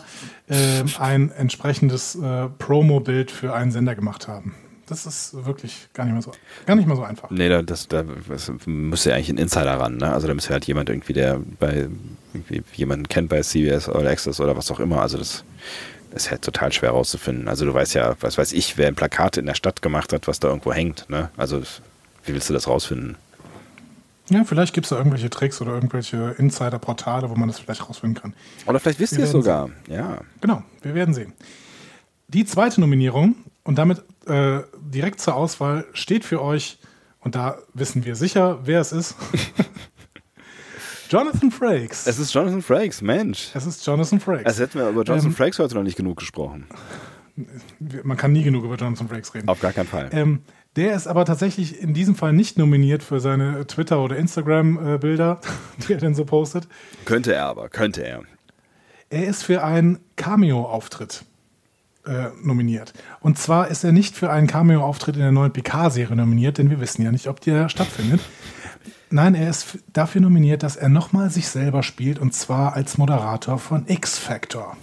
äh, 0.47 0.83
ein 0.97 1.29
entsprechendes 1.31 2.15
äh, 2.15 2.47
Promo-Bild 2.57 3.29
für 3.29 3.53
einen 3.53 3.71
Sender 3.71 3.93
gemacht 3.93 4.27
haben? 4.27 4.55
Das 4.89 5.05
ist 5.05 5.45
wirklich 5.45 5.87
gar 5.93 6.03
nicht 6.05 6.13
mehr 6.13 6.21
so, 6.21 6.31
gar 6.65 6.75
nicht 6.75 6.87
mehr 6.87 6.95
so 6.95 7.03
einfach. 7.03 7.29
Nee, 7.29 7.47
da, 7.47 7.61
das, 7.61 7.87
da 7.87 8.03
das 8.27 8.51
müsste 8.65 9.11
ja 9.11 9.15
eigentlich 9.15 9.29
ein 9.29 9.37
Insider 9.37 9.79
ran. 9.79 9.97
Ne? 9.97 10.11
Also 10.11 10.27
da 10.27 10.33
müsste 10.33 10.51
halt 10.51 10.65
jemand 10.65 10.89
irgendwie, 10.89 11.13
der 11.13 11.39
bei 11.59 11.87
jemanden 12.73 13.07
kennt 13.07 13.29
bei 13.29 13.41
CBS 13.41 13.87
oder 13.87 14.09
Access 14.09 14.39
oder 14.39 14.57
was 14.57 14.71
auch 14.71 14.79
immer. 14.79 15.01
Also 15.01 15.19
das, 15.19 15.43
das 16.11 16.23
ist 16.23 16.31
halt 16.31 16.41
total 16.41 16.71
schwer 16.71 16.89
rauszufinden. 16.89 17.47
Also 17.47 17.65
du 17.65 17.73
weißt 17.73 17.93
ja, 17.93 18.15
was 18.19 18.39
weiß 18.39 18.51
ich, 18.53 18.77
wer 18.77 18.87
ein 18.87 18.95
Plakat 18.95 19.37
in 19.37 19.45
der 19.45 19.53
Stadt 19.53 19.83
gemacht 19.83 20.11
hat, 20.11 20.27
was 20.27 20.39
da 20.39 20.47
irgendwo 20.47 20.73
hängt. 20.73 21.07
Ne? 21.09 21.29
Also 21.37 21.61
wie 22.25 22.33
willst 22.33 22.49
du 22.49 22.53
das 22.53 22.67
rausfinden? 22.67 23.15
Ja, 24.29 24.43
vielleicht 24.43 24.73
gibt 24.73 24.85
es 24.85 24.89
da 24.89 24.97
irgendwelche 24.97 25.29
Tricks 25.29 25.61
oder 25.61 25.73
irgendwelche 25.73 26.35
Insider-Portale, 26.37 27.29
wo 27.29 27.35
man 27.35 27.47
das 27.47 27.59
vielleicht 27.59 27.87
rausfinden 27.87 28.21
kann. 28.21 28.33
Oder 28.67 28.79
vielleicht 28.79 28.99
wisst 28.99 29.13
ihr 29.13 29.23
es 29.23 29.31
sogar. 29.31 29.67
Sehen. 29.67 29.95
Ja. 29.95 30.21
Genau, 30.41 30.63
wir 30.81 30.93
werden 30.93 31.13
sehen. 31.13 31.33
Die 32.27 32.45
zweite 32.45 32.79
Nominierung 32.79 33.35
und 33.63 33.77
damit 33.77 34.03
äh, 34.27 34.61
direkt 34.79 35.19
zur 35.21 35.35
Auswahl 35.35 35.85
steht 35.93 36.25
für 36.25 36.41
euch, 36.41 36.79
und 37.21 37.35
da 37.35 37.57
wissen 37.73 38.05
wir 38.05 38.15
sicher, 38.15 38.59
wer 38.63 38.79
es 38.79 38.91
ist. 38.91 39.15
Jonathan 41.09 41.51
Frakes. 41.51 42.07
Es 42.07 42.19
ist 42.19 42.33
Jonathan 42.33 42.61
Frakes, 42.61 43.01
Mensch. 43.01 43.49
Es 43.53 43.65
ist 43.65 43.85
Jonathan 43.85 44.19
Frakes. 44.19 44.45
Als 44.45 44.59
hätten 44.59 44.79
wir 44.79 44.89
über 44.89 45.03
Jonathan 45.03 45.31
ähm, 45.31 45.35
Frakes 45.35 45.59
heute 45.59 45.75
noch 45.75 45.83
nicht 45.83 45.97
genug 45.97 46.17
gesprochen. 46.17 46.67
Man 48.03 48.15
kann 48.15 48.31
nie 48.31 48.43
genug 48.43 48.63
über 48.63 48.75
Jonathan 48.75 49.07
Frakes 49.07 49.33
reden. 49.33 49.47
Auf 49.47 49.59
gar 49.59 49.73
keinen 49.73 49.87
Fall. 49.87 50.09
Ähm, 50.11 50.43
der 50.75 50.93
ist 50.93 51.07
aber 51.07 51.25
tatsächlich 51.25 51.81
in 51.81 51.93
diesem 51.93 52.15
Fall 52.15 52.31
nicht 52.31 52.57
nominiert 52.57 53.01
für 53.01 53.19
seine 53.19 53.65
Twitter- 53.65 54.03
oder 54.03 54.17
Instagram-Bilder, 54.17 55.41
die 55.87 55.93
er 55.93 55.99
denn 55.99 56.13
so 56.13 56.25
postet. 56.25 56.67
Könnte 57.05 57.33
er 57.33 57.45
aber, 57.47 57.69
könnte 57.69 58.05
er. 58.05 58.21
Er 59.09 59.27
ist 59.27 59.43
für 59.43 59.63
einen 59.63 59.99
Cameo-Auftritt 60.15 61.25
äh, 62.09 62.31
nominiert. 62.41 62.93
Und 63.19 63.37
zwar 63.37 63.67
ist 63.67 63.83
er 63.83 63.91
nicht 63.91 64.15
für 64.15 64.31
einen 64.31 64.47
Cameo-Auftritt 64.47 65.15
in 65.15 65.21
der 65.21 65.31
neuen 65.31 65.53
PK-Serie 65.53 66.15
nominiert, 66.15 66.57
denn 66.57 66.69
wir 66.69 66.81
wissen 66.81 67.03
ja 67.03 67.11
nicht, 67.11 67.27
ob 67.27 67.39
der 67.41 67.69
stattfindet. 67.69 68.21
Nein, 69.11 69.35
er 69.35 69.49
ist 69.49 69.77
dafür 69.93 70.21
nominiert, 70.21 70.63
dass 70.63 70.75
er 70.75 70.89
nochmal 70.89 71.29
sich 71.29 71.47
selber 71.47 71.83
spielt 71.83 72.19
und 72.19 72.33
zwar 72.33 72.73
als 72.73 72.97
Moderator 72.97 73.57
von 73.59 73.85
X 73.87 74.17
Factor. 74.17 74.75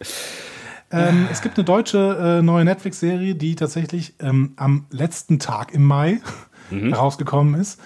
ähm, 0.90 1.28
es 1.30 1.42
gibt 1.42 1.58
eine 1.58 1.64
deutsche 1.64 2.38
äh, 2.38 2.42
neue 2.42 2.64
Netflix-Serie, 2.64 3.34
die 3.34 3.54
tatsächlich 3.54 4.14
ähm, 4.20 4.52
am 4.56 4.86
letzten 4.90 5.38
Tag 5.38 5.72
im 5.72 5.84
Mai 5.84 6.20
mhm. 6.70 6.90
herausgekommen 6.90 7.60
ist. 7.60 7.80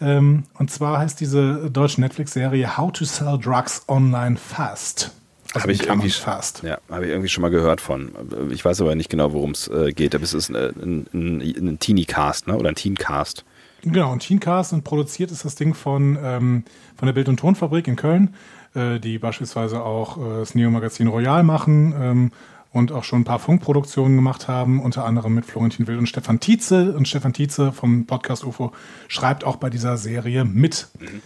Ähm, 0.00 0.44
und 0.54 0.70
zwar 0.70 0.98
heißt 0.98 1.20
diese 1.20 1.70
deutsche 1.70 2.00
Netflix-Serie 2.00 2.76
How 2.76 2.92
to 2.92 3.04
Sell 3.04 3.38
Drugs 3.38 3.82
Online 3.88 4.36
Fast. 4.36 5.12
Also 5.54 5.64
habe 5.64 5.72
ich 5.72 5.86
irgendwie 5.86 6.10
fast. 6.10 6.62
Ja, 6.62 6.78
habe 6.90 7.04
ich 7.04 7.10
irgendwie 7.10 7.28
schon 7.28 7.42
mal 7.42 7.50
gehört 7.50 7.80
von. 7.80 8.12
Ich 8.50 8.64
weiß 8.64 8.80
aber 8.80 8.94
nicht 8.94 9.10
genau, 9.10 9.32
worum 9.32 9.50
es 9.50 9.68
äh, 9.68 9.92
geht. 9.92 10.14
Aber 10.14 10.24
es 10.24 10.34
ist 10.34 10.50
ein, 10.50 10.56
ein, 10.56 11.06
ein, 11.12 11.68
ein 11.68 11.78
Teenie-Cast, 11.78 12.46
ne? 12.46 12.56
Oder 12.56 12.70
ein 12.70 12.74
Teen-Cast. 12.74 13.44
Genau, 13.84 14.12
ein 14.12 14.20
Teencast 14.20 14.72
und 14.72 14.84
produziert 14.84 15.32
ist 15.32 15.44
das 15.44 15.56
Ding 15.56 15.74
von, 15.74 16.16
ähm, 16.22 16.64
von 16.96 17.06
der 17.06 17.12
Bild- 17.12 17.28
und 17.28 17.38
Tonfabrik 17.38 17.88
in 17.88 17.96
Köln, 17.96 18.34
äh, 18.74 19.00
die 19.00 19.18
beispielsweise 19.18 19.82
auch 19.82 20.18
äh, 20.18 20.38
das 20.38 20.54
Neo-Magazin 20.54 21.08
Royal 21.08 21.42
machen 21.42 21.92
ähm, 21.98 22.32
und 22.70 22.92
auch 22.92 23.02
schon 23.02 23.22
ein 23.22 23.24
paar 23.24 23.40
Funkproduktionen 23.40 24.16
gemacht 24.16 24.46
haben, 24.46 24.80
unter 24.80 25.04
anderem 25.04 25.34
mit 25.34 25.46
Florentin 25.46 25.88
Wild 25.88 25.98
und 25.98 26.06
Stefan 26.06 26.38
Tietze. 26.38 26.94
Und 26.96 27.08
Stefan 27.08 27.32
Tietze 27.32 27.72
vom 27.72 28.06
Podcast 28.06 28.44
UFO 28.44 28.72
schreibt 29.08 29.42
auch 29.42 29.56
bei 29.56 29.68
dieser 29.68 29.96
Serie 29.96 30.44
mit. 30.44 30.86
Mhm. 31.00 31.20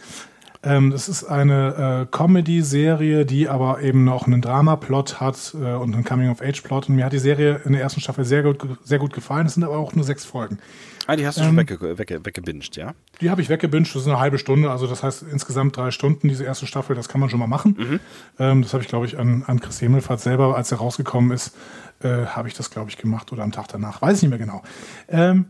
Ähm, 0.67 0.91
das 0.91 1.09
ist 1.09 1.23
eine 1.23 2.09
äh, 2.11 2.17
Comedy-Serie, 2.17 3.25
die 3.25 3.49
aber 3.49 3.83
eben 3.83 4.03
noch 4.03 4.27
einen 4.27 4.43
Drama-Plot 4.43 5.21
hat 5.21 5.55
äh, 5.55 5.75
und 5.75 5.95
einen 5.95 6.05
Coming-of-Age-Plot. 6.05 6.89
Und 6.89 6.97
mir 6.97 7.05
hat 7.05 7.13
die 7.13 7.21
Serie 7.21 7.61
in 7.65 7.73
der 7.73 7.83
ersten 7.83 8.01
Staffel 8.01 8.25
sehr 8.25 8.43
gut, 8.43 8.59
sehr 8.83 8.99
gut 8.99 9.13
gefallen. 9.13 9.47
Es 9.47 9.55
sind 9.55 9.63
aber 9.63 9.79
auch 9.79 9.95
nur 9.95 10.05
sechs 10.05 10.25
Folgen. 10.25 10.59
Ah, 11.07 11.15
die 11.15 11.25
hast 11.25 11.39
du 11.39 11.43
ähm, 11.43 11.49
schon 11.49 11.57
wegge 11.57 11.99
wegge 11.99 12.27
weggebinged, 12.27 12.75
ja? 12.75 12.95
Die 13.21 13.31
habe 13.31 13.41
ich 13.41 13.49
weggebinged, 13.49 13.95
das 13.95 14.03
ist 14.03 14.09
eine 14.09 14.19
halbe 14.19 14.39
Stunde, 14.39 14.73
also 14.73 14.89
das 14.89 15.05
heißt 15.05 15.25
insgesamt 15.31 15.77
drei 15.77 15.93
Stunden, 15.93 16.27
diese 16.27 16.43
erste 16.43 16.67
Staffel, 16.67 16.97
das 16.97 17.09
kann 17.09 17.21
man 17.21 17.31
schon 17.31 17.39
mal 17.39 17.47
machen. 17.47 17.77
Mhm. 17.79 18.01
Ähm, 18.41 18.63
das 18.63 18.73
habe 18.73 18.83
ich, 18.83 18.89
glaube 18.89 19.07
ich, 19.07 19.17
an, 19.17 19.45
an 19.47 19.61
Chris 19.61 19.79
Himmelfahrt 19.79 20.19
selber, 20.19 20.57
als 20.57 20.73
er 20.73 20.79
rausgekommen 20.79 21.31
ist, 21.31 21.55
äh, 22.03 22.27
habe 22.27 22.49
ich 22.49 22.55
das, 22.55 22.71
glaube 22.71 22.91
ich, 22.91 22.97
gemacht 22.97 23.33
oder 23.33 23.45
am 23.45 23.53
Tag 23.53 23.69
danach, 23.69 24.03
weiß 24.03 24.17
ich 24.17 24.23
nicht 24.23 24.31
mehr 24.31 24.41
genau. 24.41 24.65
Ähm, 25.09 25.47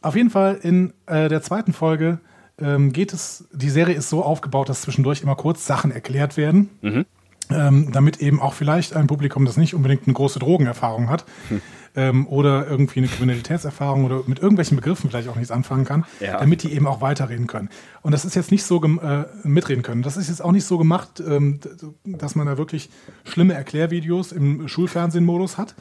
auf 0.00 0.16
jeden 0.16 0.30
Fall 0.30 0.58
in 0.62 0.94
äh, 1.04 1.28
der 1.28 1.42
zweiten 1.42 1.74
Folge 1.74 2.18
ähm, 2.60 2.92
geht 2.92 3.12
es, 3.12 3.44
die 3.52 3.70
Serie 3.70 3.94
ist 3.94 4.08
so 4.08 4.22
aufgebaut, 4.22 4.68
dass 4.68 4.82
zwischendurch 4.82 5.22
immer 5.22 5.36
kurz 5.36 5.66
Sachen 5.66 5.90
erklärt 5.90 6.36
werden. 6.36 6.70
Mhm. 6.82 7.06
Ähm, 7.50 7.92
damit 7.92 8.22
eben 8.22 8.40
auch 8.40 8.54
vielleicht 8.54 8.96
ein 8.96 9.06
Publikum, 9.06 9.44
das 9.44 9.58
nicht 9.58 9.74
unbedingt 9.74 10.06
eine 10.06 10.14
große 10.14 10.38
Drogenerfahrung 10.38 11.10
hat 11.10 11.26
hm. 11.50 11.60
ähm, 11.94 12.26
oder 12.26 12.66
irgendwie 12.66 13.00
eine 13.00 13.08
Kriminalitätserfahrung 13.08 14.06
oder 14.06 14.22
mit 14.26 14.38
irgendwelchen 14.38 14.76
Begriffen 14.76 15.10
vielleicht 15.10 15.28
auch 15.28 15.36
nichts 15.36 15.50
anfangen 15.50 15.84
kann, 15.84 16.06
ja. 16.20 16.38
damit 16.38 16.62
die 16.62 16.72
eben 16.72 16.86
auch 16.86 17.02
weiterreden 17.02 17.46
können. 17.46 17.68
Und 18.00 18.12
das 18.12 18.24
ist 18.24 18.34
jetzt 18.34 18.50
nicht 18.50 18.64
so 18.64 18.82
äh, 18.82 19.24
mitreden 19.42 19.82
können. 19.82 20.00
Das 20.00 20.16
ist 20.16 20.28
jetzt 20.28 20.42
auch 20.42 20.52
nicht 20.52 20.64
so 20.64 20.78
gemacht, 20.78 21.22
ähm, 21.26 21.60
dass 22.04 22.34
man 22.34 22.46
da 22.46 22.56
wirklich 22.56 22.88
schlimme 23.24 23.52
Erklärvideos 23.52 24.32
im 24.32 24.66
Schulfernsehenmodus 24.66 25.58
hat, 25.58 25.74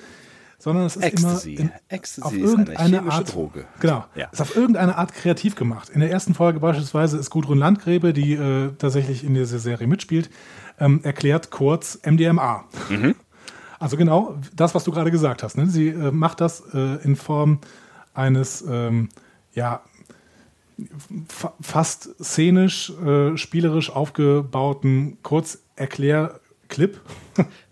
sondern 0.63 0.85
es 0.85 0.95
ist 0.95 1.03
Ecstasy. 1.03 1.55
immer 1.55 1.61
in, 1.61 1.71
Ecstasy 1.89 2.25
auf 2.25 2.33
irgendeine 2.33 2.97
ist 2.99 3.11
Art, 3.11 3.33
Droge. 3.33 3.65
Genau, 3.81 4.05
ja. 4.15 4.27
ist 4.31 4.41
auf 4.41 4.55
irgendeine 4.55 4.97
Art 4.97 5.13
kreativ 5.13 5.55
gemacht. 5.55 5.89
In 5.89 5.99
der 5.99 6.09
ersten 6.09 6.33
Folge 6.33 6.61
beispielsweise 6.61 7.17
ist 7.17 7.29
Gudrun 7.29 7.57
Landgräbe, 7.57 8.13
die 8.13 8.35
äh, 8.35 8.71
tatsächlich 8.77 9.25
in 9.25 9.33
dieser 9.33 9.59
Serie 9.59 9.87
mitspielt, 9.87 10.29
ähm, 10.79 11.01
erklärt 11.03 11.51
kurz 11.51 11.99
MDMA. 12.05 12.63
Mhm. 12.87 13.13
Also 13.77 13.97
genau 13.97 14.37
das, 14.55 14.73
was 14.73 14.85
du 14.85 14.91
gerade 14.91 15.11
gesagt 15.11 15.43
hast. 15.43 15.57
Ne? 15.57 15.67
Sie 15.67 15.89
äh, 15.89 16.11
macht 16.11 16.39
das 16.39 16.63
äh, 16.73 17.03
in 17.03 17.17
Form 17.17 17.59
eines 18.13 18.63
ähm, 18.65 19.09
ja 19.53 19.81
fa 21.27 21.51
fast 21.59 22.09
szenisch, 22.23 22.89
äh, 23.05 23.35
spielerisch 23.35 23.89
aufgebauten 23.89 25.17
Kurzerklärclip. 25.23 27.01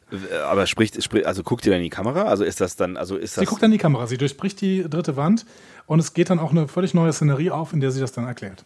Aber 0.45 0.67
spricht, 0.67 1.01
spricht, 1.03 1.25
also 1.25 1.43
guckt 1.43 1.65
ihr 1.65 1.71
dann 1.71 1.79
in 1.79 1.85
die 1.85 1.89
Kamera? 1.89 2.23
Also 2.23 2.43
ist 2.43 2.59
das 2.61 2.75
dann, 2.75 2.97
also 2.97 3.15
ist 3.15 3.37
das. 3.37 3.41
Sie 3.41 3.45
guckt 3.45 3.61
dann 3.61 3.71
in 3.71 3.77
die 3.77 3.81
Kamera, 3.81 4.07
sie 4.07 4.17
durchbricht 4.17 4.59
die 4.61 4.83
dritte 4.89 5.15
Wand 5.15 5.45
und 5.85 5.99
es 5.99 6.13
geht 6.13 6.29
dann 6.29 6.39
auch 6.39 6.51
eine 6.51 6.67
völlig 6.67 6.93
neue 6.93 7.13
Szenerie 7.13 7.51
auf, 7.51 7.73
in 7.73 7.79
der 7.79 7.91
sie 7.91 8.01
das 8.01 8.11
dann 8.11 8.25
erklärt. 8.25 8.65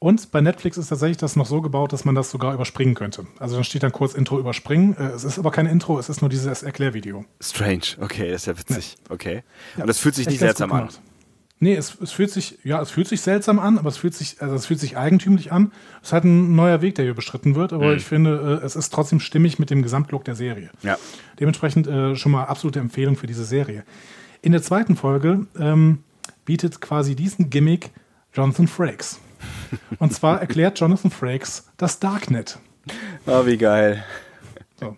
Und 0.00 0.30
bei 0.32 0.40
Netflix 0.42 0.76
ist 0.76 0.88
tatsächlich 0.88 1.16
das 1.16 1.34
noch 1.34 1.46
so 1.46 1.62
gebaut, 1.62 1.92
dass 1.92 2.04
man 2.04 2.14
das 2.14 2.30
sogar 2.30 2.52
überspringen 2.52 2.94
könnte. 2.94 3.26
Also 3.38 3.54
dann 3.54 3.64
steht 3.64 3.82
dann 3.82 3.92
kurz 3.92 4.12
Intro 4.12 4.38
überspringen. 4.38 4.94
Äh, 4.98 5.12
Es 5.14 5.24
ist 5.24 5.38
aber 5.38 5.50
kein 5.50 5.66
Intro, 5.66 5.98
es 5.98 6.08
ist 6.08 6.20
nur 6.20 6.28
dieses 6.28 6.62
Erklärvideo. 6.62 7.24
Strange, 7.40 7.84
okay, 8.00 8.30
das 8.30 8.42
ist 8.42 8.46
ja 8.46 8.58
witzig. 8.58 8.96
Okay. 9.08 9.42
Ja, 9.76 9.82
Und 9.82 9.88
das 9.88 9.98
fühlt 9.98 10.14
sich 10.14 10.28
nicht 10.28 10.40
seltsam 10.40 10.72
an. 10.72 10.88
Nee, 11.60 11.74
es, 11.76 11.98
es 12.00 12.10
fühlt 12.12 12.30
sich, 12.30 12.58
ja, 12.64 12.80
es 12.82 12.90
fühlt 12.90 13.06
sich 13.08 13.20
seltsam 13.22 13.58
an, 13.58 13.78
aber 13.78 13.88
es 13.88 13.96
fühlt 13.96 14.14
sich, 14.14 14.42
also 14.42 14.54
es 14.54 14.66
fühlt 14.66 14.80
sich 14.80 14.96
eigentümlich 14.98 15.52
an. 15.52 15.72
Es 16.02 16.08
ist 16.08 16.12
halt 16.12 16.24
ein 16.24 16.54
neuer 16.54 16.82
Weg, 16.82 16.96
der 16.96 17.04
hier 17.04 17.14
bestritten 17.14 17.54
wird, 17.54 17.72
aber 17.72 17.90
Mhm. 17.92 17.96
ich 17.96 18.04
finde, 18.04 18.60
äh, 18.62 18.66
es 18.66 18.76
ist 18.76 18.92
trotzdem 18.92 19.20
stimmig 19.20 19.58
mit 19.58 19.70
dem 19.70 19.82
Gesamtlook 19.82 20.24
der 20.24 20.34
Serie. 20.34 20.70
Ja. 20.82 20.98
Dementsprechend 21.40 21.86
äh, 21.86 22.16
schon 22.16 22.32
mal 22.32 22.44
absolute 22.44 22.80
Empfehlung 22.80 23.16
für 23.16 23.26
diese 23.28 23.44
Serie. 23.44 23.84
In 24.42 24.52
der 24.52 24.62
zweiten 24.62 24.96
Folge 24.96 25.46
ähm, 25.58 26.02
bietet 26.44 26.80
quasi 26.80 27.14
diesen 27.14 27.48
Gimmick 27.50 27.90
Jonathan 28.34 28.68
Frakes. 28.68 29.20
Und 29.98 30.12
zwar 30.12 30.40
erklärt 30.40 30.78
Jonathan 30.80 31.10
Frakes 31.10 31.68
das 31.78 31.98
Darknet. 32.00 32.58
Oh, 33.26 33.46
wie 33.46 33.56
geil. 33.56 34.04
So. 34.78 34.96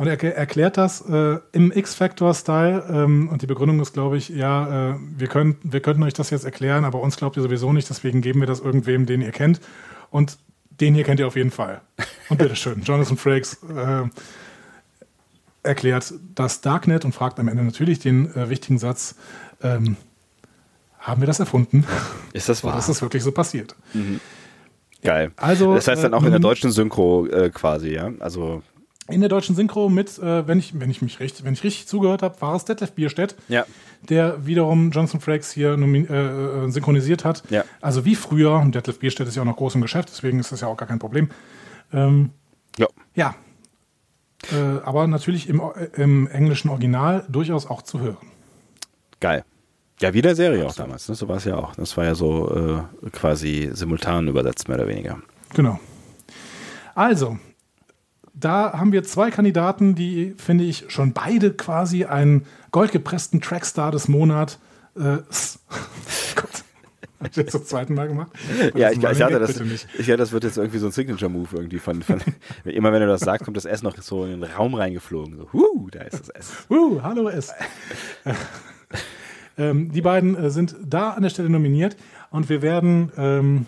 Und 0.00 0.06
er 0.06 0.18
er 0.24 0.34
erklärt 0.34 0.78
das 0.78 1.02
äh, 1.02 1.40
im 1.52 1.72
X-Factor-Style. 1.72 2.86
Ähm, 2.88 3.28
und 3.28 3.42
die 3.42 3.46
Begründung 3.46 3.80
ist, 3.80 3.92
glaube 3.92 4.16
ich, 4.16 4.30
ja, 4.30 4.92
äh, 4.92 4.96
wir, 4.98 5.28
können, 5.28 5.58
wir 5.62 5.80
könnten 5.80 6.02
euch 6.04 6.14
das 6.14 6.30
jetzt 6.30 6.46
erklären, 6.46 6.86
aber 6.86 7.02
uns 7.02 7.18
glaubt 7.18 7.36
ihr 7.36 7.42
sowieso 7.42 7.70
nicht, 7.74 7.90
deswegen 7.90 8.22
geben 8.22 8.40
wir 8.40 8.46
das 8.46 8.60
irgendwem, 8.60 9.04
den 9.04 9.20
ihr 9.20 9.30
kennt. 9.30 9.60
Und 10.10 10.38
den 10.70 10.94
hier 10.94 11.04
kennt 11.04 11.20
ihr 11.20 11.26
auf 11.26 11.36
jeden 11.36 11.50
Fall. 11.50 11.82
Und 12.30 12.38
bitteschön, 12.38 12.80
Jonathan 12.84 13.18
Frakes 13.18 13.62
äh, 13.64 14.08
erklärt 15.64 16.14
das 16.34 16.62
Darknet 16.62 17.04
und 17.04 17.14
fragt 17.14 17.38
am 17.38 17.48
Ende 17.48 17.62
natürlich 17.62 17.98
den 17.98 18.34
äh, 18.34 18.48
wichtigen 18.48 18.78
Satz: 18.78 19.16
ähm, 19.62 19.98
Haben 20.98 21.20
wir 21.20 21.26
das 21.26 21.40
erfunden? 21.40 21.86
Ist 22.32 22.48
das 22.48 22.64
wahr? 22.64 22.70
Oder 22.72 22.78
ist 22.78 22.88
das 22.88 23.02
wirklich 23.02 23.22
so 23.22 23.32
passiert? 23.32 23.76
Geil. 25.02 25.32
Also, 25.36 25.74
das 25.74 25.88
heißt 25.88 26.04
dann 26.04 26.14
äh, 26.14 26.16
auch 26.16 26.24
in 26.24 26.30
der 26.30 26.40
deutschen 26.40 26.70
Synchro 26.70 27.26
äh, 27.26 27.50
quasi, 27.50 27.90
ja? 27.90 28.10
Also, 28.20 28.62
In 29.10 29.20
der 29.20 29.28
deutschen 29.28 29.54
Synchro 29.54 29.88
mit, 29.88 30.18
äh, 30.18 30.46
wenn, 30.46 30.58
ich, 30.58 30.78
wenn 30.78 30.90
ich 30.90 31.02
mich 31.02 31.20
richtig, 31.20 31.44
wenn 31.44 31.52
ich 31.52 31.64
richtig 31.64 31.86
zugehört 31.86 32.22
habe, 32.22 32.40
war 32.40 32.54
es 32.54 32.64
Detlef 32.64 32.92
Bierstedt, 32.92 33.36
ja. 33.48 33.64
der 34.08 34.46
wiederum 34.46 34.90
Johnson 34.90 35.20
Frakes 35.20 35.52
hier 35.52 35.72
äh, 35.78 36.64
äh, 36.64 36.70
synchronisiert 36.70 37.24
hat. 37.24 37.42
Ja. 37.50 37.64
Also 37.80 38.04
wie 38.04 38.14
früher, 38.14 38.52
und 38.58 38.74
Detlef 38.74 38.98
Bierstedt 38.98 39.28
ist 39.28 39.36
ja 39.36 39.42
auch 39.42 39.46
noch 39.46 39.56
groß 39.56 39.74
im 39.74 39.82
Geschäft, 39.82 40.08
deswegen 40.10 40.38
ist 40.38 40.52
das 40.52 40.60
ja 40.60 40.68
auch 40.68 40.76
gar 40.76 40.88
kein 40.88 40.98
Problem. 40.98 41.30
Ähm, 41.92 42.30
Ja. 42.78 42.86
ja. 43.14 43.34
Äh, 44.52 44.80
aber 44.84 45.06
natürlich 45.06 45.48
im, 45.48 45.60
äh, 45.60 46.02
im 46.02 46.26
englischen 46.28 46.70
Original 46.70 47.26
durchaus 47.28 47.66
auch 47.66 47.82
zu 47.82 48.00
hören. 48.00 48.26
Geil. 49.20 49.44
Ja, 50.00 50.14
wie 50.14 50.22
der 50.22 50.34
Serie 50.34 50.66
auch 50.66 50.74
damals, 50.74 51.10
ne? 51.10 51.14
So 51.14 51.28
war 51.28 51.36
es 51.36 51.44
ja 51.44 51.56
auch. 51.56 51.74
Das 51.74 51.94
war 51.98 52.04
ja 52.04 52.14
so 52.14 52.86
äh, 53.04 53.10
quasi 53.10 53.68
simultan 53.74 54.28
übersetzt, 54.28 54.66
mehr 54.66 54.78
oder 54.78 54.88
weniger. 54.88 55.18
Genau. 55.52 55.78
Also, 56.94 57.38
da 58.34 58.72
haben 58.72 58.92
wir 58.92 59.02
zwei 59.02 59.30
Kandidaten, 59.30 59.94
die, 59.94 60.34
finde 60.36 60.64
ich, 60.64 60.86
schon 60.88 61.12
beide 61.12 61.52
quasi 61.52 62.04
einen 62.04 62.46
goldgepressten 62.70 63.40
Trackstar 63.40 63.92
des 63.92 64.08
Monats. 64.08 64.58
Äh, 64.96 65.00
Gott. 66.36 66.64
Hab 67.20 67.30
ich 67.30 67.36
jetzt 67.36 67.52
zum 67.52 67.64
zweiten 67.64 67.94
Mal 67.94 68.08
gemacht? 68.08 68.30
Ja, 68.74 68.90
ich, 68.90 68.96
ich, 68.98 69.04
hatte 69.04 69.38
das, 69.38 69.60
ich 69.60 70.08
hatte, 70.08 70.16
das 70.16 70.32
wird 70.32 70.44
jetzt 70.44 70.56
irgendwie 70.56 70.78
so 70.78 70.86
ein 70.86 70.92
Signature-Move 70.92 71.48
irgendwie 71.54 71.78
von, 71.78 72.02
von 72.02 72.20
immer 72.64 72.92
wenn 72.92 73.00
du 73.00 73.08
das 73.08 73.20
sagst, 73.20 73.44
kommt 73.44 73.58
das 73.58 73.66
S 73.66 73.82
noch 73.82 73.94
so 74.00 74.24
in 74.24 74.40
den 74.40 74.44
Raum 74.44 74.74
reingeflogen. 74.74 75.36
So, 75.36 75.52
huh, 75.52 75.88
da 75.90 76.00
ist 76.00 76.18
das 76.18 76.28
S. 76.30 76.52
Uh, 76.70 77.02
hallo 77.02 77.28
S. 77.28 77.52
ähm, 79.58 79.92
die 79.92 80.00
beiden 80.00 80.34
äh, 80.34 80.50
sind 80.50 80.76
da 80.82 81.10
an 81.10 81.22
der 81.22 81.28
Stelle 81.28 81.50
nominiert 81.50 81.94
und 82.30 82.48
wir 82.48 82.62
werden, 82.62 83.12
ähm, 83.18 83.66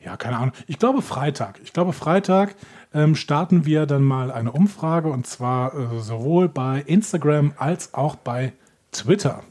ja, 0.00 0.16
keine 0.16 0.38
Ahnung, 0.38 0.52
ich 0.66 0.80
glaube 0.80 1.02
Freitag. 1.02 1.60
Ich 1.62 1.72
glaube 1.72 1.92
Freitag 1.92 2.56
ähm, 2.94 3.14
starten 3.14 3.64
wir 3.64 3.86
dann 3.86 4.02
mal 4.02 4.30
eine 4.30 4.52
Umfrage 4.52 5.08
und 5.08 5.26
zwar 5.26 5.74
äh, 5.74 6.00
sowohl 6.00 6.48
bei 6.48 6.82
Instagram 6.86 7.54
als 7.56 7.94
auch 7.94 8.16
bei 8.16 8.52
Twitter. 8.90 9.42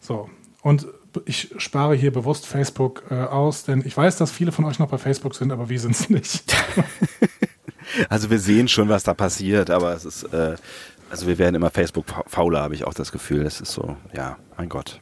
So, 0.00 0.28
und 0.62 0.86
ich 1.26 1.54
spare 1.58 1.94
hier 1.94 2.12
bewusst 2.12 2.46
Facebook 2.46 3.04
äh, 3.10 3.14
aus, 3.14 3.64
denn 3.64 3.82
ich 3.84 3.96
weiß, 3.96 4.16
dass 4.16 4.30
viele 4.30 4.52
von 4.52 4.64
euch 4.64 4.78
noch 4.78 4.88
bei 4.88 4.98
Facebook 4.98 5.34
sind, 5.34 5.52
aber 5.52 5.68
wir 5.68 5.80
sind 5.80 5.92
es 5.92 6.10
nicht. 6.10 6.54
Also 8.08 8.30
wir 8.30 8.40
sehen 8.40 8.66
schon, 8.66 8.88
was 8.88 9.04
da 9.04 9.14
passiert, 9.14 9.70
aber 9.70 9.92
es 9.92 10.04
ist, 10.04 10.24
äh, 10.24 10.56
also 11.10 11.26
wir 11.26 11.38
werden 11.38 11.54
immer 11.54 11.70
Facebook-fauler, 11.70 12.62
habe 12.62 12.74
ich 12.74 12.84
auch 12.84 12.94
das 12.94 13.12
Gefühl. 13.12 13.44
Das 13.44 13.60
ist 13.60 13.72
so, 13.72 13.96
ja, 14.12 14.36
mein 14.56 14.68
Gott. 14.68 15.00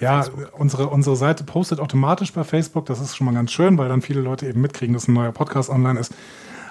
Ja, 0.00 0.22
Facebook. 0.22 0.58
unsere, 0.58 0.88
unsere 0.88 1.16
Seite 1.16 1.44
postet 1.44 1.80
automatisch 1.80 2.32
bei 2.32 2.44
Facebook. 2.44 2.86
Das 2.86 3.00
ist 3.00 3.16
schon 3.16 3.26
mal 3.26 3.34
ganz 3.34 3.52
schön, 3.52 3.78
weil 3.78 3.88
dann 3.88 4.02
viele 4.02 4.20
Leute 4.20 4.46
eben 4.46 4.60
mitkriegen, 4.60 4.94
dass 4.94 5.08
ein 5.08 5.14
neuer 5.14 5.32
Podcast 5.32 5.70
online 5.70 5.98
ist. 5.98 6.12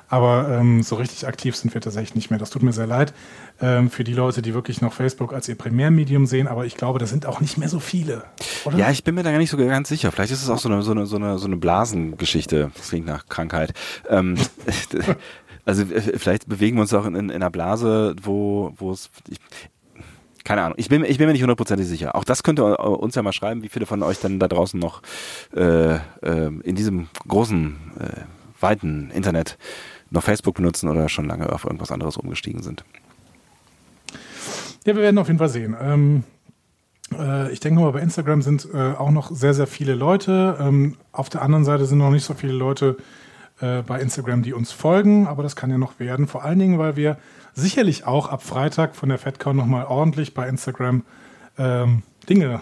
Aber 0.09 0.49
ähm, 0.49 0.81
so 0.81 0.95
richtig 0.95 1.27
aktiv 1.27 1.55
sind 1.55 1.73
wir 1.73 1.81
tatsächlich 1.81 2.15
nicht 2.15 2.31
mehr. 2.31 2.39
Das 2.39 2.49
tut 2.49 2.63
mir 2.63 2.73
sehr 2.73 2.87
leid 2.87 3.13
ähm, 3.61 3.91
für 3.91 4.03
die 4.03 4.13
Leute, 4.13 4.41
die 4.41 4.55
wirklich 4.55 4.81
noch 4.81 4.91
Facebook 4.91 5.33
als 5.33 5.47
ihr 5.47 5.55
Primärmedium 5.55 6.25
sehen. 6.25 6.47
Aber 6.47 6.65
ich 6.65 6.75
glaube, 6.75 6.97
das 6.97 7.11
sind 7.11 7.27
auch 7.27 7.41
nicht 7.41 7.59
mehr 7.59 7.69
so 7.69 7.79
viele. 7.79 8.23
Oder? 8.65 8.77
Ja, 8.77 8.89
ich 8.89 9.03
bin 9.03 9.13
mir 9.13 9.23
da 9.23 9.31
gar 9.31 9.37
nicht 9.37 9.51
so 9.51 9.57
ganz 9.57 9.87
sicher. 9.87 10.11
Vielleicht 10.11 10.31
ist 10.31 10.41
es 10.41 10.49
auch 10.49 10.57
so 10.57 10.67
eine, 10.67 10.81
so 10.81 10.91
eine, 10.91 11.05
so 11.05 11.17
eine, 11.17 11.37
so 11.37 11.45
eine 11.45 11.57
Blasengeschichte. 11.57 12.71
Das 12.75 12.89
klingt 12.89 13.05
nach 13.05 13.27
Krankheit. 13.27 13.73
Ähm, 14.09 14.35
also 15.65 15.83
äh, 15.83 16.17
vielleicht 16.17 16.49
bewegen 16.49 16.77
wir 16.77 16.81
uns 16.81 16.93
auch 16.93 17.05
in, 17.05 17.13
in, 17.13 17.29
in 17.29 17.35
einer 17.35 17.51
Blase, 17.51 18.15
wo, 18.21 18.73
wo 18.77 18.91
es. 18.91 19.11
Ich, 19.27 19.37
keine 20.49 20.63
Ahnung. 20.63 20.77
Ich 20.79 20.89
bin, 20.89 21.03
ich 21.03 21.19
bin 21.19 21.27
mir 21.27 21.33
nicht 21.33 21.43
hundertprozentig 21.43 21.87
sicher. 21.87 22.15
Auch 22.15 22.23
das 22.23 22.41
könnt 22.41 22.59
ihr 22.59 22.79
uns 22.79 23.13
ja 23.13 23.21
mal 23.21 23.33
schreiben, 23.33 23.61
wie 23.61 23.69
viele 23.69 23.85
von 23.85 24.01
euch 24.01 24.19
dann 24.19 24.39
da 24.39 24.47
draußen 24.47 24.79
noch 24.79 25.03
äh, 25.55 25.93
äh, 25.93 25.99
in 26.63 26.73
diesem 26.73 27.07
großen, 27.27 27.75
äh, 27.99 28.21
weiten 28.59 29.11
Internet 29.11 29.59
noch 30.09 30.23
Facebook 30.23 30.55
benutzen 30.55 30.89
oder 30.89 31.07
schon 31.07 31.27
lange 31.27 31.53
auf 31.53 31.65
irgendwas 31.65 31.91
anderes 31.91 32.17
umgestiegen 32.17 32.63
sind. 32.63 32.83
Ja, 34.87 34.95
wir 34.95 35.03
werden 35.03 35.19
auf 35.19 35.27
jeden 35.27 35.37
Fall 35.37 35.49
sehen. 35.49 35.75
Ähm, 35.79 36.23
äh, 37.15 37.51
ich 37.51 37.59
denke 37.59 37.81
mal, 37.81 37.91
bei 37.91 38.01
Instagram 38.01 38.41
sind 38.41 38.67
äh, 38.73 38.93
auch 38.93 39.11
noch 39.11 39.29
sehr, 39.29 39.53
sehr 39.53 39.67
viele 39.67 39.93
Leute. 39.93 40.57
Ähm, 40.59 40.97
auf 41.11 41.29
der 41.29 41.43
anderen 41.43 41.63
Seite 41.63 41.85
sind 41.85 41.99
noch 41.99 42.09
nicht 42.09 42.25
so 42.25 42.33
viele 42.33 42.53
Leute 42.53 42.97
äh, 43.61 43.81
bei 43.81 43.99
Instagram, 43.99 44.43
die 44.43 44.53
uns 44.53 44.71
folgen, 44.71 45.27
aber 45.27 45.43
das 45.43 45.55
kann 45.55 45.69
ja 45.69 45.77
noch 45.77 45.99
werden. 45.99 46.27
Vor 46.27 46.43
allen 46.43 46.59
Dingen, 46.59 46.79
weil 46.79 46.95
wir 46.95 47.17
sicherlich 47.53 48.05
auch 48.05 48.29
ab 48.29 48.43
Freitag 48.43 48.95
von 48.95 49.09
der 49.09 49.17
FedCon 49.17 49.55
nochmal 49.55 49.85
ordentlich 49.85 50.33
bei 50.33 50.47
Instagram 50.47 51.03
ähm, 51.57 52.03
Dinge 52.29 52.61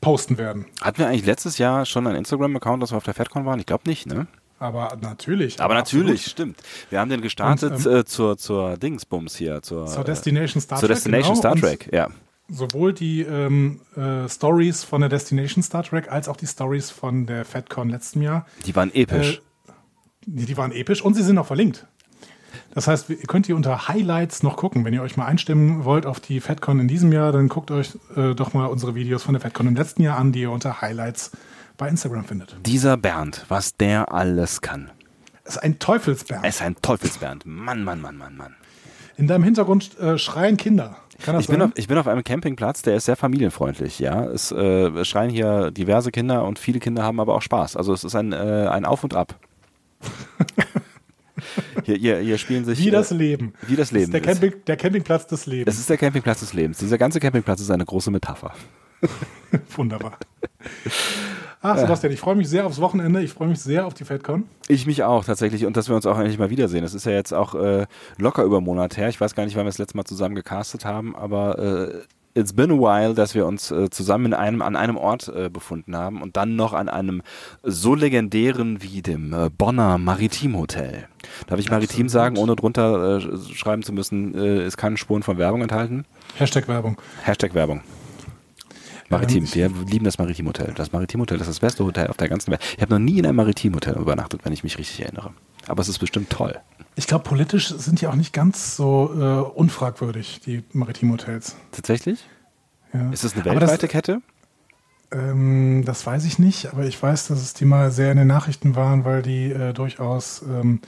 posten 0.00 0.38
werden. 0.38 0.66
Hatten 0.80 0.98
wir 0.98 1.08
eigentlich 1.08 1.26
letztes 1.26 1.58
Jahr 1.58 1.84
schon 1.86 2.06
einen 2.06 2.16
Instagram-Account, 2.16 2.82
dass 2.82 2.92
wir 2.92 2.96
auf 2.96 3.04
der 3.04 3.14
FedCon 3.14 3.44
waren? 3.44 3.58
Ich 3.58 3.66
glaube 3.66 3.88
nicht, 3.88 4.06
ne? 4.06 4.26
Aber 4.58 4.96
natürlich. 5.00 5.60
Aber 5.60 5.74
natürlich, 5.74 6.26
absolut. 6.26 6.54
stimmt. 6.54 6.62
Wir 6.90 7.00
haben 7.00 7.08
den 7.08 7.22
gestartet 7.22 7.72
Und, 7.72 7.86
äh, 7.86 8.04
zur, 8.04 8.36
zur 8.36 8.76
Dingsbums 8.76 9.36
hier, 9.36 9.62
zur, 9.62 9.86
Zur 9.86 10.04
Destination 10.04 10.60
Star 10.60 10.78
zur 10.78 10.88
Trek. 10.88 10.96
Destination 10.96 11.34
genau. 11.34 11.40
Star 11.40 11.52
Und 11.52 11.60
Trek, 11.60 11.88
ja. 11.92 12.08
sowohl 12.48 12.92
die 12.92 13.22
ähm, 13.22 13.80
äh, 13.96 14.28
Stories 14.28 14.84
von 14.84 15.00
der 15.00 15.08
Destination 15.08 15.62
Star 15.62 15.82
Trek 15.82 16.12
als 16.12 16.28
auch 16.28 16.36
die 16.36 16.46
Stories 16.46 16.90
von 16.90 17.26
der 17.26 17.46
FedCon 17.46 17.88
letzten 17.88 18.20
Jahr. 18.20 18.46
Die 18.66 18.76
waren 18.76 18.94
episch. 18.94 19.38
Äh, 19.38 19.49
die, 20.26 20.46
die 20.46 20.56
waren 20.56 20.72
episch 20.72 21.02
und 21.02 21.14
sie 21.14 21.22
sind 21.22 21.38
auch 21.38 21.46
verlinkt. 21.46 21.86
Das 22.74 22.86
heißt, 22.86 23.10
ihr 23.10 23.16
könnt 23.26 23.48
ihr 23.48 23.56
unter 23.56 23.88
Highlights 23.88 24.42
noch 24.42 24.56
gucken. 24.56 24.84
Wenn 24.84 24.94
ihr 24.94 25.02
euch 25.02 25.16
mal 25.16 25.26
einstimmen 25.26 25.84
wollt 25.84 26.06
auf 26.06 26.20
die 26.20 26.40
FedCon 26.40 26.78
in 26.80 26.88
diesem 26.88 27.12
Jahr, 27.12 27.32
dann 27.32 27.48
guckt 27.48 27.70
euch 27.70 27.98
äh, 28.16 28.34
doch 28.34 28.54
mal 28.54 28.66
unsere 28.66 28.94
Videos 28.94 29.22
von 29.22 29.34
der 29.34 29.40
FedCon 29.40 29.66
im 29.66 29.76
letzten 29.76 30.02
Jahr 30.02 30.18
an, 30.18 30.32
die 30.32 30.42
ihr 30.42 30.50
unter 30.50 30.80
Highlights 30.80 31.32
bei 31.76 31.88
Instagram 31.88 32.24
findet. 32.24 32.56
Dieser 32.66 32.96
Bernd, 32.96 33.44
was 33.48 33.76
der 33.76 34.12
alles 34.12 34.60
kann. 34.60 34.90
Es 35.44 35.56
ist 35.56 35.62
ein 35.62 35.78
Teufelsberg. 35.78 36.44
Er 36.44 36.48
ist 36.48 36.62
ein 36.62 36.76
Teufelsbernd. 36.80 37.44
Mann, 37.46 37.82
Mann, 37.82 38.00
Mann, 38.00 38.16
Mann, 38.16 38.36
Mann. 38.36 38.54
In 39.16 39.26
deinem 39.26 39.42
Hintergrund 39.44 39.98
äh, 39.98 40.16
schreien 40.16 40.56
Kinder. 40.56 40.96
Kann 41.22 41.34
das 41.34 41.44
Ich 41.44 41.50
bin, 41.50 41.60
auf, 41.60 41.70
ich 41.74 41.88
bin 41.88 41.98
auf 41.98 42.06
einem 42.06 42.24
Campingplatz, 42.24 42.82
der 42.82 42.96
ist 42.96 43.04
sehr 43.04 43.16
familienfreundlich, 43.16 43.98
ja. 43.98 44.24
Es 44.24 44.52
äh, 44.52 45.04
schreien 45.04 45.30
hier 45.30 45.70
diverse 45.70 46.10
Kinder 46.10 46.44
und 46.44 46.58
viele 46.58 46.78
Kinder 46.78 47.02
haben 47.02 47.20
aber 47.20 47.34
auch 47.34 47.42
Spaß. 47.42 47.76
Also 47.76 47.92
es 47.92 48.04
ist 48.04 48.14
ein, 48.14 48.32
äh, 48.32 48.68
ein 48.70 48.84
Auf 48.84 49.04
und 49.04 49.14
Ab. 49.14 49.38
hier, 51.84 51.96
hier, 51.96 52.18
hier 52.18 52.38
spielen 52.38 52.64
sich. 52.64 52.78
Wie 52.78 52.90
das 52.90 53.10
äh, 53.10 53.14
Leben. 53.14 53.54
wie 53.66 53.76
das 53.76 53.92
Leben 53.92 54.04
ist 54.04 54.12
der, 54.14 54.20
ist. 54.20 54.40
Camping, 54.40 54.64
der 54.66 54.76
Campingplatz 54.76 55.26
des 55.26 55.46
Lebens. 55.46 55.74
Es 55.74 55.80
ist 55.80 55.90
der 55.90 55.98
Campingplatz 55.98 56.40
des 56.40 56.52
Lebens. 56.52 56.78
Dieser 56.78 56.98
ganze 56.98 57.20
Campingplatz 57.20 57.60
ist 57.60 57.70
eine 57.70 57.84
große 57.84 58.10
Metapher. 58.10 58.52
Wunderbar. 59.76 60.18
Ach, 61.62 61.76
Sebastian, 61.76 62.12
ich 62.12 62.20
freue 62.20 62.36
mich 62.36 62.48
sehr 62.48 62.64
aufs 62.64 62.80
Wochenende. 62.80 63.22
Ich 63.22 63.32
freue 63.32 63.48
mich 63.48 63.60
sehr 63.60 63.86
auf 63.86 63.92
die 63.92 64.04
FedCon. 64.04 64.44
Ich 64.68 64.86
mich 64.86 65.02
auch 65.02 65.24
tatsächlich 65.24 65.66
und 65.66 65.76
dass 65.76 65.88
wir 65.88 65.96
uns 65.96 66.06
auch 66.06 66.18
endlich 66.18 66.38
mal 66.38 66.48
wiedersehen. 66.48 66.82
Das 66.82 66.94
ist 66.94 67.04
ja 67.04 67.12
jetzt 67.12 67.34
auch 67.34 67.54
äh, 67.54 67.86
locker 68.16 68.44
über 68.44 68.58
einen 68.58 68.66
Monat 68.66 68.96
her. 68.96 69.08
Ich 69.08 69.20
weiß 69.20 69.34
gar 69.34 69.44
nicht, 69.44 69.56
wann 69.56 69.64
wir 69.64 69.70
das 69.70 69.78
letzte 69.78 69.96
Mal 69.96 70.04
zusammen 70.04 70.34
gecastet 70.34 70.86
haben, 70.86 71.14
aber 71.14 71.58
äh, 71.58 72.00
it's 72.34 72.52
been 72.52 72.70
a 72.70 72.74
while, 72.74 73.14
dass 73.14 73.34
wir 73.34 73.46
uns 73.46 73.70
äh, 73.70 73.90
zusammen 73.90 74.26
in 74.26 74.34
einem, 74.34 74.62
an 74.62 74.76
einem 74.76 74.96
Ort 74.96 75.28
äh, 75.28 75.48
befunden 75.48 75.96
haben 75.96 76.22
und 76.22 76.36
dann 76.36 76.56
noch 76.56 76.72
an 76.72 76.88
einem 76.88 77.22
so 77.62 77.94
legendären 77.94 78.82
wie 78.82 79.02
dem 79.02 79.32
äh, 79.32 79.50
Bonner 79.50 79.98
Maritim 79.98 80.56
Hotel. 80.56 81.08
Darf 81.46 81.58
ich 81.58 81.70
Maritim 81.70 82.06
Absolut. 82.06 82.10
sagen, 82.10 82.38
ohne 82.38 82.56
drunter 82.56 83.18
äh, 83.18 83.54
schreiben 83.54 83.82
zu 83.82 83.92
müssen, 83.92 84.34
äh, 84.34 84.66
ist 84.66 84.76
keine 84.76 84.96
Spuren 84.96 85.22
von 85.22 85.38
Werbung 85.38 85.62
enthalten? 85.62 86.04
Hashtag 86.36 86.68
Werbung. 86.68 86.96
Hashtag 87.22 87.54
Werbung. 87.54 87.82
Maritim, 89.08 89.52
wir 89.52 89.70
lieben 89.88 90.04
das 90.04 90.18
Maritim 90.18 90.46
Hotel. 90.46 90.72
Das 90.76 90.92
Maritim 90.92 91.20
Hotel 91.20 91.40
ist 91.40 91.48
das 91.48 91.58
beste 91.58 91.84
Hotel 91.84 92.06
auf 92.06 92.16
der 92.16 92.28
ganzen 92.28 92.52
Welt. 92.52 92.60
Ich 92.76 92.80
habe 92.80 92.94
noch 92.94 93.00
nie 93.00 93.18
in 93.18 93.26
einem 93.26 93.36
Maritim 93.36 93.74
Hotel 93.74 93.96
übernachtet, 93.96 94.44
wenn 94.44 94.52
ich 94.52 94.62
mich 94.62 94.78
richtig 94.78 95.02
erinnere. 95.02 95.32
Aber 95.66 95.82
es 95.82 95.88
ist 95.88 95.98
bestimmt 95.98 96.30
toll. 96.30 96.60
Ich 96.96 97.06
glaube, 97.06 97.24
politisch 97.24 97.68
sind 97.68 98.00
die 98.00 98.06
auch 98.06 98.14
nicht 98.14 98.32
ganz 98.32 98.76
so 98.76 99.10
äh, 99.14 99.58
unfragwürdig, 99.58 100.40
die 100.44 100.64
Maritimhotels. 100.72 101.56
Tatsächlich? 101.72 102.28
Ja. 102.92 103.10
Ist 103.10 103.24
es 103.24 103.34
eine 103.34 103.42
Aber 103.48 103.60
das- 103.60 103.70
weltweite 103.70 103.88
Kette? 103.88 104.20
Ähm, 105.12 105.82
das 105.84 106.06
weiß 106.06 106.24
ich 106.24 106.38
nicht, 106.38 106.72
aber 106.72 106.84
ich 106.84 107.00
weiß, 107.02 107.28
dass 107.28 107.40
es 107.40 107.52
die 107.54 107.64
mal 107.64 107.90
sehr 107.90 108.12
in 108.12 108.18
den 108.18 108.28
Nachrichten 108.28 108.76
waren, 108.76 109.04
weil 109.04 109.22
die 109.22 109.50
äh, 109.50 109.72
durchaus 109.72 110.42
ähm, 110.42 110.80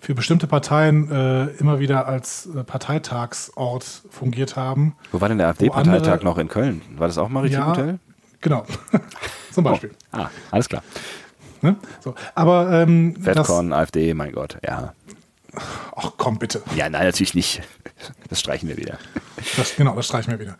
für 0.00 0.14
bestimmte 0.14 0.46
Parteien 0.48 1.10
äh, 1.10 1.44
immer 1.58 1.78
wieder 1.78 2.06
als 2.08 2.46
äh, 2.56 2.64
Parteitagsort 2.64 3.84
fungiert 4.10 4.56
haben. 4.56 4.96
Wo 5.12 5.20
war 5.20 5.28
denn 5.28 5.38
der 5.38 5.48
AfD-Parteitag 5.48 6.22
noch 6.22 6.38
in 6.38 6.48
Köln? 6.48 6.82
War 6.96 7.06
das 7.08 7.18
auch 7.18 7.28
Maritim 7.28 7.58
Ja, 7.60 7.66
Hotel? 7.68 7.98
Genau, 8.40 8.64
zum 9.52 9.64
Beispiel. 9.64 9.90
Oh. 10.12 10.18
Ah, 10.18 10.30
alles 10.50 10.68
klar. 10.68 10.82
Ne? 11.62 11.76
So. 12.00 12.14
Aber 12.34 12.72
ähm, 12.72 13.14
das, 13.22 13.36
Fatcon, 13.36 13.72
AfD, 13.72 14.14
mein 14.14 14.32
Gott, 14.32 14.58
ja. 14.66 14.92
Ach 15.96 16.12
komm 16.16 16.38
bitte, 16.38 16.62
Ja, 16.76 16.88
nein, 16.88 17.04
natürlich 17.04 17.34
nicht. 17.34 17.62
Das 18.28 18.40
streichen 18.40 18.68
wir 18.68 18.76
wieder. 18.76 18.98
das, 19.56 19.76
genau, 19.76 19.94
das 19.94 20.06
streichen 20.06 20.32
wir 20.32 20.38
wieder. 20.40 20.56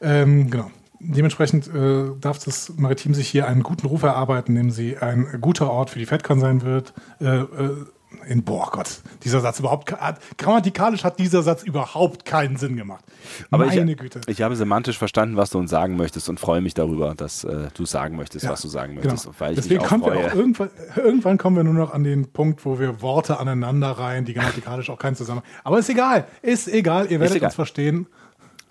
Ähm, 0.00 0.50
genau. 0.50 0.70
Dementsprechend 1.02 1.66
äh, 1.68 2.10
darf 2.20 2.44
das 2.44 2.74
Maritim 2.76 3.14
sich 3.14 3.28
hier 3.28 3.46
einen 3.48 3.62
guten 3.62 3.86
Ruf 3.86 4.02
erarbeiten, 4.02 4.54
indem 4.56 4.70
sie 4.70 4.98
ein 4.98 5.38
guter 5.40 5.70
Ort 5.70 5.90
für 5.90 5.98
die 5.98 6.04
FedCon 6.04 6.40
sein 6.40 6.60
wird. 6.62 6.92
Äh, 7.20 7.38
äh, 7.38 7.86
in, 8.26 8.42
boah 8.42 8.68
Gott, 8.70 9.02
dieser 9.24 9.40
Satz 9.40 9.58
überhaupt, 9.60 9.92
grammatikalisch 10.38 11.04
hat 11.04 11.18
dieser 11.18 11.42
Satz 11.42 11.62
überhaupt 11.62 12.24
keinen 12.24 12.56
Sinn 12.56 12.76
gemacht. 12.76 13.04
Aber 13.50 13.66
Meine 13.66 13.92
ich, 13.92 13.98
Güte. 13.98 14.20
ich 14.26 14.42
habe 14.42 14.56
semantisch 14.56 14.98
verstanden, 14.98 15.36
was 15.36 15.50
du 15.50 15.58
uns 15.58 15.70
sagen 15.70 15.96
möchtest 15.96 16.28
und 16.28 16.40
freue 16.40 16.60
mich 16.60 16.74
darüber, 16.74 17.14
dass 17.14 17.44
äh, 17.44 17.68
du 17.74 17.84
sagen 17.86 18.16
möchtest, 18.16 18.44
Ja, 18.44 18.50
was 18.52 18.62
du 18.62 18.68
sagen 18.68 18.96
genau. 18.96 19.14
möchtest. 19.14 19.40
Deswegen 19.56 19.84
kommen 19.84 20.04
wir 20.04 20.12
auch 20.12 20.34
irgendwann, 20.34 20.70
irgendwann 20.96 21.38
kommen 21.38 21.56
wir 21.56 21.64
nur 21.64 21.74
noch 21.74 21.92
an 21.92 22.04
den 22.04 22.30
Punkt, 22.32 22.64
wo 22.64 22.78
wir 22.78 23.00
Worte 23.02 23.38
aneinander 23.38 23.90
reihen, 23.92 24.24
die 24.24 24.34
grammatikalisch 24.34 24.90
auch 24.90 24.98
keinen 24.98 25.16
Zusammenhang. 25.16 25.48
Aber 25.64 25.78
ist 25.78 25.88
egal, 25.88 26.26
ist 26.42 26.68
egal, 26.68 27.10
ihr 27.10 27.20
werdet 27.20 27.36
egal. 27.36 27.48
uns 27.48 27.54
verstehen. 27.54 28.06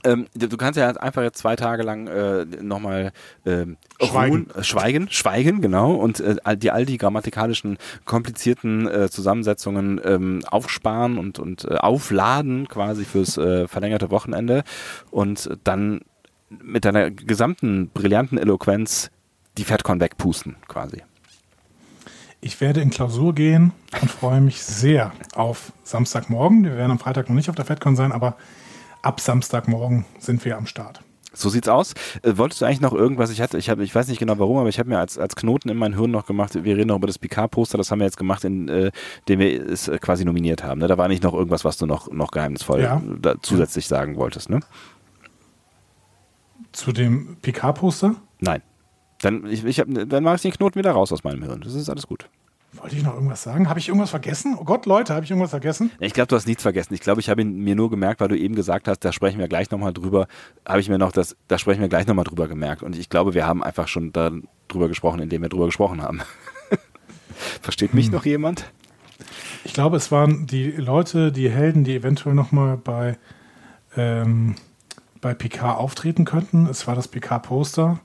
Ähm, 0.04 0.28
du 0.34 0.56
kannst 0.58 0.78
ja 0.78 0.90
einfach 0.92 1.22
jetzt 1.22 1.40
zwei 1.40 1.56
Tage 1.56 1.84
lang 1.84 2.08
äh, 2.08 2.46
nochmal 2.62 3.12
ähm, 3.46 3.78
Schweigen. 4.02 4.32
ruhen, 4.32 4.50
äh, 4.56 4.64
schweigen, 4.64 5.08
schweigen, 5.10 5.62
genau, 5.62 5.94
und 5.94 6.20
äh, 6.20 6.38
all 6.44 6.58
die 6.58 6.72
all 6.72 6.86
die 6.86 6.98
grammatikalischen 6.98 7.78
komplizierten 8.06 8.88
äh, 8.88 9.10
Zusammensetzungen 9.10 10.00
ähm, 10.04 10.42
aufsparen 10.48 11.18
und 11.18 11.40
und 11.40 11.66
äh, 11.66 11.76
aufladen 11.76 12.68
quasi 12.68 13.04
fürs 13.04 13.38
äh, 13.38 13.68
verlängerte 13.68 14.10
Wochenende 14.10 14.64
und 15.12 15.50
dann 15.64 16.02
mit 16.50 16.86
deiner 16.86 17.12
gesamten 17.12 17.90
brillanten 17.90 18.38
Eloquenz 18.38 19.12
die 19.58 19.66
FedCon 19.66 20.00
wegpusten 20.00 20.56
quasi. 20.68 21.04
Ich 22.42 22.62
werde 22.62 22.80
in 22.80 22.90
Klausur 22.90 23.36
gehen 23.36 23.74
und 24.02 24.10
freue 24.10 24.40
mich 24.40 24.64
sehr 24.64 25.12
auf 25.36 25.74
Samstagmorgen. 25.84 26.64
Wir 26.64 26.78
werden 26.78 26.92
am 26.92 27.00
Freitag 27.00 27.28
noch 27.28 27.36
nicht 27.36 27.50
auf 27.50 27.56
der 27.56 27.66
FedCon 27.66 27.98
sein, 27.98 28.14
aber 28.14 28.38
ab 29.02 29.20
Samstagmorgen 29.20 30.06
sind 30.20 30.44
wir 30.46 30.58
am 30.58 30.66
Start. 30.66 31.02
So 31.32 31.50
sieht's 31.50 31.68
aus. 31.70 31.94
Äh, 32.24 32.38
wolltest 32.38 32.62
du 32.62 32.66
eigentlich 32.66 32.82
noch 32.82 32.94
irgendwas? 32.94 33.30
Ich 33.30 33.40
hatte, 33.40 33.58
ich 33.58 33.70
habe, 33.70 33.84
ich 33.84 33.94
weiß 33.94 34.08
nicht 34.08 34.20
genau 34.20 34.40
warum, 34.40 34.58
aber 34.58 34.70
ich 34.70 34.80
habe 34.80 34.90
mir 34.90 34.98
als, 34.98 35.18
als 35.18 35.36
Knoten 35.36 35.70
in 35.70 35.78
mein 35.78 35.96
Hirn 35.96 36.10
noch 36.12 36.26
gemacht. 36.26 36.56
Wir 36.64 36.76
reden 36.76 36.88
noch 36.88 36.96
über 36.98 37.08
das 37.08 37.20
Picard-Poster. 37.20 37.78
Das 37.78 37.92
haben 37.92 38.00
wir 38.00 38.06
jetzt 38.06 38.18
gemacht, 38.18 38.44
in 38.44 38.68
äh, 38.68 38.92
dem 39.28 39.40
wir 39.40 39.68
es 39.70 39.88
äh, 39.88 40.00
quasi 40.00 40.26
nominiert 40.26 40.64
haben. 40.64 40.80
Ne? 40.80 40.88
Da 40.88 40.98
war 40.98 41.08
nicht 41.08 41.22
noch 41.24 41.34
irgendwas, 41.34 41.64
was 41.64 41.78
du 41.78 41.86
noch 41.86 42.12
noch 42.12 42.32
geheimnisvoll 42.32 42.82
Ja. 42.82 43.02
zusätzlich 43.42 43.88
sagen 43.88 44.16
wolltest, 44.18 44.50
ne? 44.50 44.60
Zu 46.72 46.92
dem 46.92 47.38
PK-Poster 47.42 48.16
Nein. 48.40 48.62
Dann 49.22 49.46
ich, 49.48 49.66
ich 49.66 49.80
hab, 49.80 49.88
dann 49.90 50.24
mache 50.24 50.36
ich 50.38 50.42
den 50.42 50.52
Knoten 50.52 50.80
wieder 50.80 50.92
raus 50.92 51.12
aus 51.12 51.24
meinem 51.24 51.44
Hirn. 51.44 51.62
Das 51.62 51.74
ist 51.74 51.90
alles 51.90 52.08
gut. 52.08 52.30
Wollte 52.74 52.96
ich 52.96 53.04
noch 53.04 53.16
irgendwas 53.16 53.44
sagen. 53.44 53.68
Habe 53.68 53.80
ich 53.80 53.88
irgendwas 53.88 54.12
vergessen? 54.12 54.56
Oh 54.60 54.64
Gott, 54.64 54.86
Leute, 54.86 55.14
habe 55.14 55.26
ich 55.26 55.32
irgendwas 55.32 55.50
vergessen? 55.50 55.92
Ich 56.00 56.14
glaube, 56.14 56.28
du 56.28 56.36
hast 56.36 56.48
nichts 56.48 56.62
vergessen. 56.62 56.94
Ich 56.94 57.02
glaube, 57.02 57.20
ich 57.20 57.30
habe 57.30 57.42
ihn 57.42 57.64
mir 57.64 57.76
nur 57.76 57.90
gemerkt, 57.90 58.22
weil 58.22 58.28
du 58.28 58.38
eben 58.38 58.56
gesagt 58.56 58.88
hast, 58.88 59.00
da 59.00 59.12
sprechen 59.12 59.40
wir 59.40 59.48
gleich 59.48 59.72
nochmal 59.72 59.94
drüber. 59.94 60.28
Habe 60.68 60.80
ich 60.80 60.90
mir 60.90 61.00
noch 61.00 61.12
das, 61.12 61.36
da 61.48 61.58
sprechen 61.58 61.82
wir 61.82 61.90
gleich 61.90 62.06
nochmal 62.06 62.26
drüber 62.26 62.48
gemerkt. 62.48 62.84
Und 62.84 62.98
ich 62.98 63.10
glaube, 63.10 63.34
wir 63.34 63.48
haben 63.48 63.64
einfach 63.64 63.88
schon 63.88 64.14
da 64.14 64.32
drüber 64.68 64.88
gesprochen, 64.88 65.20
indem 65.20 65.42
wir 65.42 65.50
drüber 65.50 65.66
gesprochen 65.66 66.02
haben. 66.02 66.22
Versteht 67.62 67.94
mich 67.94 68.12
noch 68.12 68.26
jemand? 68.26 68.72
Ich 69.64 69.74
glaube, 69.74 69.98
es 69.98 70.12
waren 70.12 70.46
die 70.46 70.72
Leute, 70.72 71.32
die 71.32 71.50
Helden, 71.50 71.84
die 71.84 71.96
eventuell 71.96 72.36
nochmal 72.36 72.78
bei, 72.78 73.18
ähm, 73.98 74.56
bei 75.22 75.34
PK 75.34 75.74
auftreten 75.74 76.24
könnten. 76.24 76.68
Es 76.68 76.88
war 76.88 76.96
das 76.96 77.08
PK-Poster. 77.08 78.00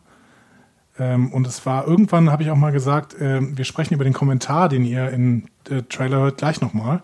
Ähm, 0.98 1.32
und 1.32 1.46
es 1.46 1.64
war 1.66 1.86
irgendwann, 1.86 2.30
habe 2.30 2.42
ich 2.42 2.50
auch 2.50 2.56
mal 2.56 2.72
gesagt, 2.72 3.16
ähm, 3.20 3.56
wir 3.58 3.64
sprechen 3.64 3.94
über 3.94 4.04
den 4.04 4.12
Kommentar, 4.12 4.68
den 4.68 4.84
ihr 4.84 5.10
im 5.10 5.46
äh, 5.68 5.82
Trailer 5.82 6.18
hört, 6.18 6.38
gleich 6.38 6.60
nochmal, 6.60 7.02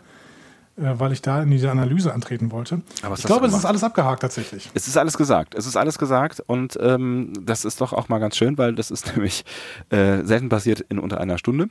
äh, 0.77 0.95
weil 0.99 1.13
ich 1.13 1.23
da 1.23 1.43
in 1.43 1.51
diese 1.51 1.71
Analyse 1.71 2.15
antreten 2.15 2.53
wollte. 2.53 2.83
Aber 3.03 3.17
ich 3.17 3.25
glaube, 3.25 3.47
es 3.47 3.55
ist 3.55 3.65
alles 3.65 3.83
abgehakt 3.83 4.23
tatsächlich. 4.23 4.71
Es 4.75 4.87
ist 4.87 4.97
alles 4.97 5.17
gesagt. 5.17 5.55
Es 5.55 5.67
ist 5.67 5.77
alles 5.77 5.99
gesagt 5.99 6.41
und 6.47 6.79
ähm, 6.81 7.33
das 7.43 7.65
ist 7.65 7.81
doch 7.81 7.93
auch 7.93 8.09
mal 8.09 8.19
ganz 8.19 8.37
schön, 8.37 8.59
weil 8.59 8.75
das 8.75 8.93
ist 8.93 9.07
nämlich 9.17 9.45
äh, 9.91 10.23
selten 10.25 10.49
passiert 10.49 10.81
in 10.81 10.99
unter 10.99 11.21
einer 11.21 11.39
Stunde. 11.39 11.69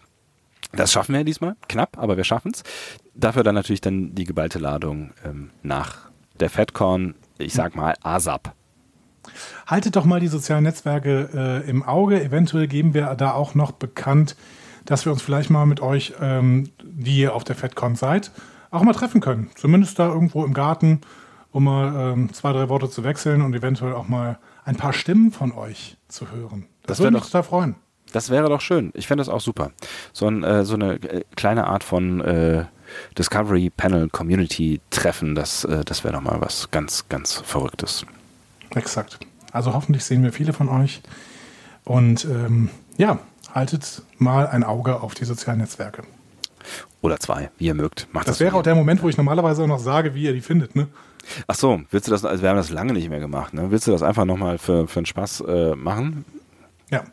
Das 0.73 0.91
schaffen 0.91 1.15
wir 1.15 1.23
diesmal, 1.23 1.55
knapp, 1.67 1.97
aber 1.97 2.17
wir 2.17 2.23
schaffen 2.23 2.51
es. 2.53 2.63
Dafür 3.15 3.43
dann 3.43 3.55
natürlich 3.55 3.81
dann 3.81 4.13
die 4.13 4.25
geballte 4.25 4.59
Ladung 4.59 5.11
ähm, 5.25 5.49
nach 5.63 6.09
der 6.39 6.49
FedCon, 6.49 7.15
ich 7.37 7.53
sag 7.53 7.75
mal 7.75 7.95
ASAP. 8.03 8.53
Haltet 9.67 9.95
doch 9.95 10.05
mal 10.05 10.19
die 10.19 10.27
sozialen 10.27 10.63
Netzwerke 10.63 11.29
äh, 11.65 11.69
im 11.69 11.83
Auge. 11.83 12.23
Eventuell 12.23 12.67
geben 12.67 12.93
wir 12.93 13.13
da 13.15 13.33
auch 13.33 13.55
noch 13.55 13.71
bekannt, 13.71 14.35
dass 14.85 15.05
wir 15.05 15.11
uns 15.11 15.21
vielleicht 15.21 15.49
mal 15.49 15.65
mit 15.65 15.81
euch, 15.81 16.13
ähm, 16.21 16.69
die 16.83 17.17
ihr 17.17 17.35
auf 17.35 17.43
der 17.43 17.55
FedCon 17.55 17.95
seid, 17.95 18.31
auch 18.71 18.81
mal 18.83 18.93
treffen 18.93 19.21
können. 19.21 19.49
Zumindest 19.55 19.99
da 19.99 20.07
irgendwo 20.07 20.43
im 20.45 20.53
Garten, 20.53 21.01
um 21.51 21.65
mal 21.65 22.13
ähm, 22.13 22.33
zwei, 22.33 22.53
drei 22.53 22.69
Worte 22.69 22.89
zu 22.89 23.03
wechseln 23.03 23.41
und 23.41 23.53
eventuell 23.53 23.93
auch 23.93 24.07
mal 24.07 24.39
ein 24.65 24.75
paar 24.75 24.93
Stimmen 24.93 25.31
von 25.31 25.51
euch 25.51 25.97
zu 26.07 26.31
hören. 26.31 26.65
Das, 26.83 26.97
Das 26.97 26.99
würde 26.99 27.15
mich 27.15 27.23
total 27.25 27.43
freuen. 27.43 27.75
Das 28.11 28.29
wäre 28.29 28.49
doch 28.49 28.61
schön. 28.61 28.91
Ich 28.95 29.07
fände 29.07 29.21
das 29.21 29.29
auch 29.29 29.41
super. 29.41 29.71
So, 30.13 30.27
ein, 30.27 30.43
äh, 30.43 30.65
so 30.65 30.73
eine 30.75 30.93
äh, 30.95 31.23
kleine 31.35 31.67
Art 31.67 31.83
von 31.83 32.21
äh, 32.21 32.65
Discovery 33.17 33.69
Panel 33.69 34.09
Community 34.09 34.81
Treffen, 34.89 35.35
das, 35.35 35.63
äh, 35.63 35.83
das 35.85 36.03
wäre 36.03 36.15
doch 36.15 36.21
mal 36.21 36.41
was 36.41 36.71
ganz, 36.71 37.07
ganz 37.07 37.33
Verrücktes. 37.45 38.05
Exakt. 38.75 39.19
Also 39.51 39.73
hoffentlich 39.73 40.03
sehen 40.03 40.23
wir 40.23 40.31
viele 40.31 40.53
von 40.53 40.69
euch. 40.69 41.01
Und 41.85 42.25
ähm, 42.25 42.69
ja, 42.97 43.19
haltet 43.53 44.03
mal 44.17 44.47
ein 44.47 44.63
Auge 44.63 45.01
auf 45.01 45.15
die 45.15 45.25
sozialen 45.25 45.59
Netzwerke. 45.59 46.03
Oder 47.01 47.19
zwei, 47.19 47.49
wie 47.57 47.65
ihr 47.67 47.73
mögt. 47.73 48.07
Macht 48.11 48.27
Das 48.27 48.39
wie 48.39 48.43
wäre 48.43 48.55
auch 48.55 48.63
der 48.63 48.75
Moment, 48.75 49.01
wo 49.01 49.09
ich 49.09 49.17
normalerweise 49.17 49.63
auch 49.63 49.67
noch 49.67 49.79
sage, 49.79 50.13
wie 50.13 50.23
ihr 50.23 50.33
die 50.33 50.41
findet. 50.41 50.75
Ne? 50.75 50.87
Ach 51.47 51.55
so, 51.55 51.81
willst 51.91 52.07
du 52.07 52.11
das, 52.11 52.25
also 52.25 52.41
wir 52.41 52.49
haben 52.49 52.57
das 52.57 52.69
lange 52.69 52.93
nicht 52.93 53.09
mehr 53.09 53.19
gemacht, 53.19 53.53
ne? 53.53 53.71
Willst 53.71 53.87
du 53.87 53.91
das 53.91 54.03
einfach 54.03 54.25
nochmal 54.25 54.57
für, 54.57 54.87
für 54.87 54.99
einen 54.99 55.05
Spaß 55.05 55.43
äh, 55.47 55.75
machen? 55.75 56.25
Ja. 56.89 57.03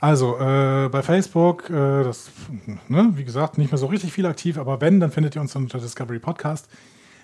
Also 0.00 0.38
äh, 0.38 0.88
bei 0.90 1.02
Facebook, 1.02 1.68
äh, 1.70 2.04
das, 2.04 2.30
ne, 2.86 3.10
wie 3.14 3.24
gesagt, 3.24 3.58
nicht 3.58 3.72
mehr 3.72 3.78
so 3.78 3.86
richtig 3.86 4.12
viel 4.12 4.26
aktiv, 4.26 4.56
aber 4.56 4.80
wenn, 4.80 5.00
dann 5.00 5.10
findet 5.10 5.34
ihr 5.34 5.40
uns 5.40 5.56
unter 5.56 5.78
Discovery 5.78 6.20
Podcast. 6.20 6.68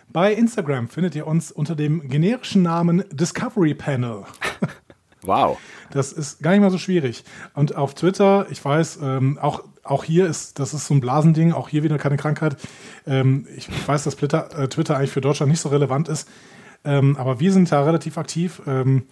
Bei 0.09 0.32
Instagram 0.32 0.88
findet 0.88 1.14
ihr 1.14 1.26
uns 1.26 1.50
unter 1.50 1.74
dem 1.74 2.09
generischen 2.09 2.62
Namen 2.62 3.05
Discovery 3.11 3.74
Panel. 3.74 4.24
Wow. 5.26 5.59
Das 5.90 6.12
ist 6.12 6.42
gar 6.42 6.52
nicht 6.52 6.61
mal 6.61 6.70
so 6.70 6.78
schwierig. 6.78 7.24
Und 7.55 7.76
auf 7.76 7.94
Twitter, 7.94 8.46
ich 8.50 8.64
weiß, 8.64 8.98
ähm, 9.02 9.38
auch, 9.40 9.62
auch 9.82 10.05
hier 10.05 10.26
ist, 10.26 10.59
das 10.59 10.74
ist 10.74 10.86
so 10.86 10.94
ein 10.94 11.00
Blasending, 11.00 11.52
auch 11.52 11.68
hier 11.68 11.82
wieder 11.82 11.98
keine 11.98 12.16
Krankheit. 12.16 12.57
Ähm, 13.07 13.46
ich 13.57 13.68
weiß, 13.86 14.05
dass 14.05 14.16
Twitter, 14.16 14.59
äh, 14.59 14.68
Twitter 14.68 14.96
eigentlich 14.96 15.12
für 15.12 15.20
Deutschland 15.20 15.50
nicht 15.50 15.61
so 15.61 15.68
relevant 15.68 16.09
ist. 16.09 16.28
Ähm, 16.84 17.16
aber 17.16 17.40
wir 17.40 17.52
sind 17.52 17.70
da 17.72 17.82
relativ 17.82 18.18
aktiv. 18.18 18.62
Ähm, 18.66 19.05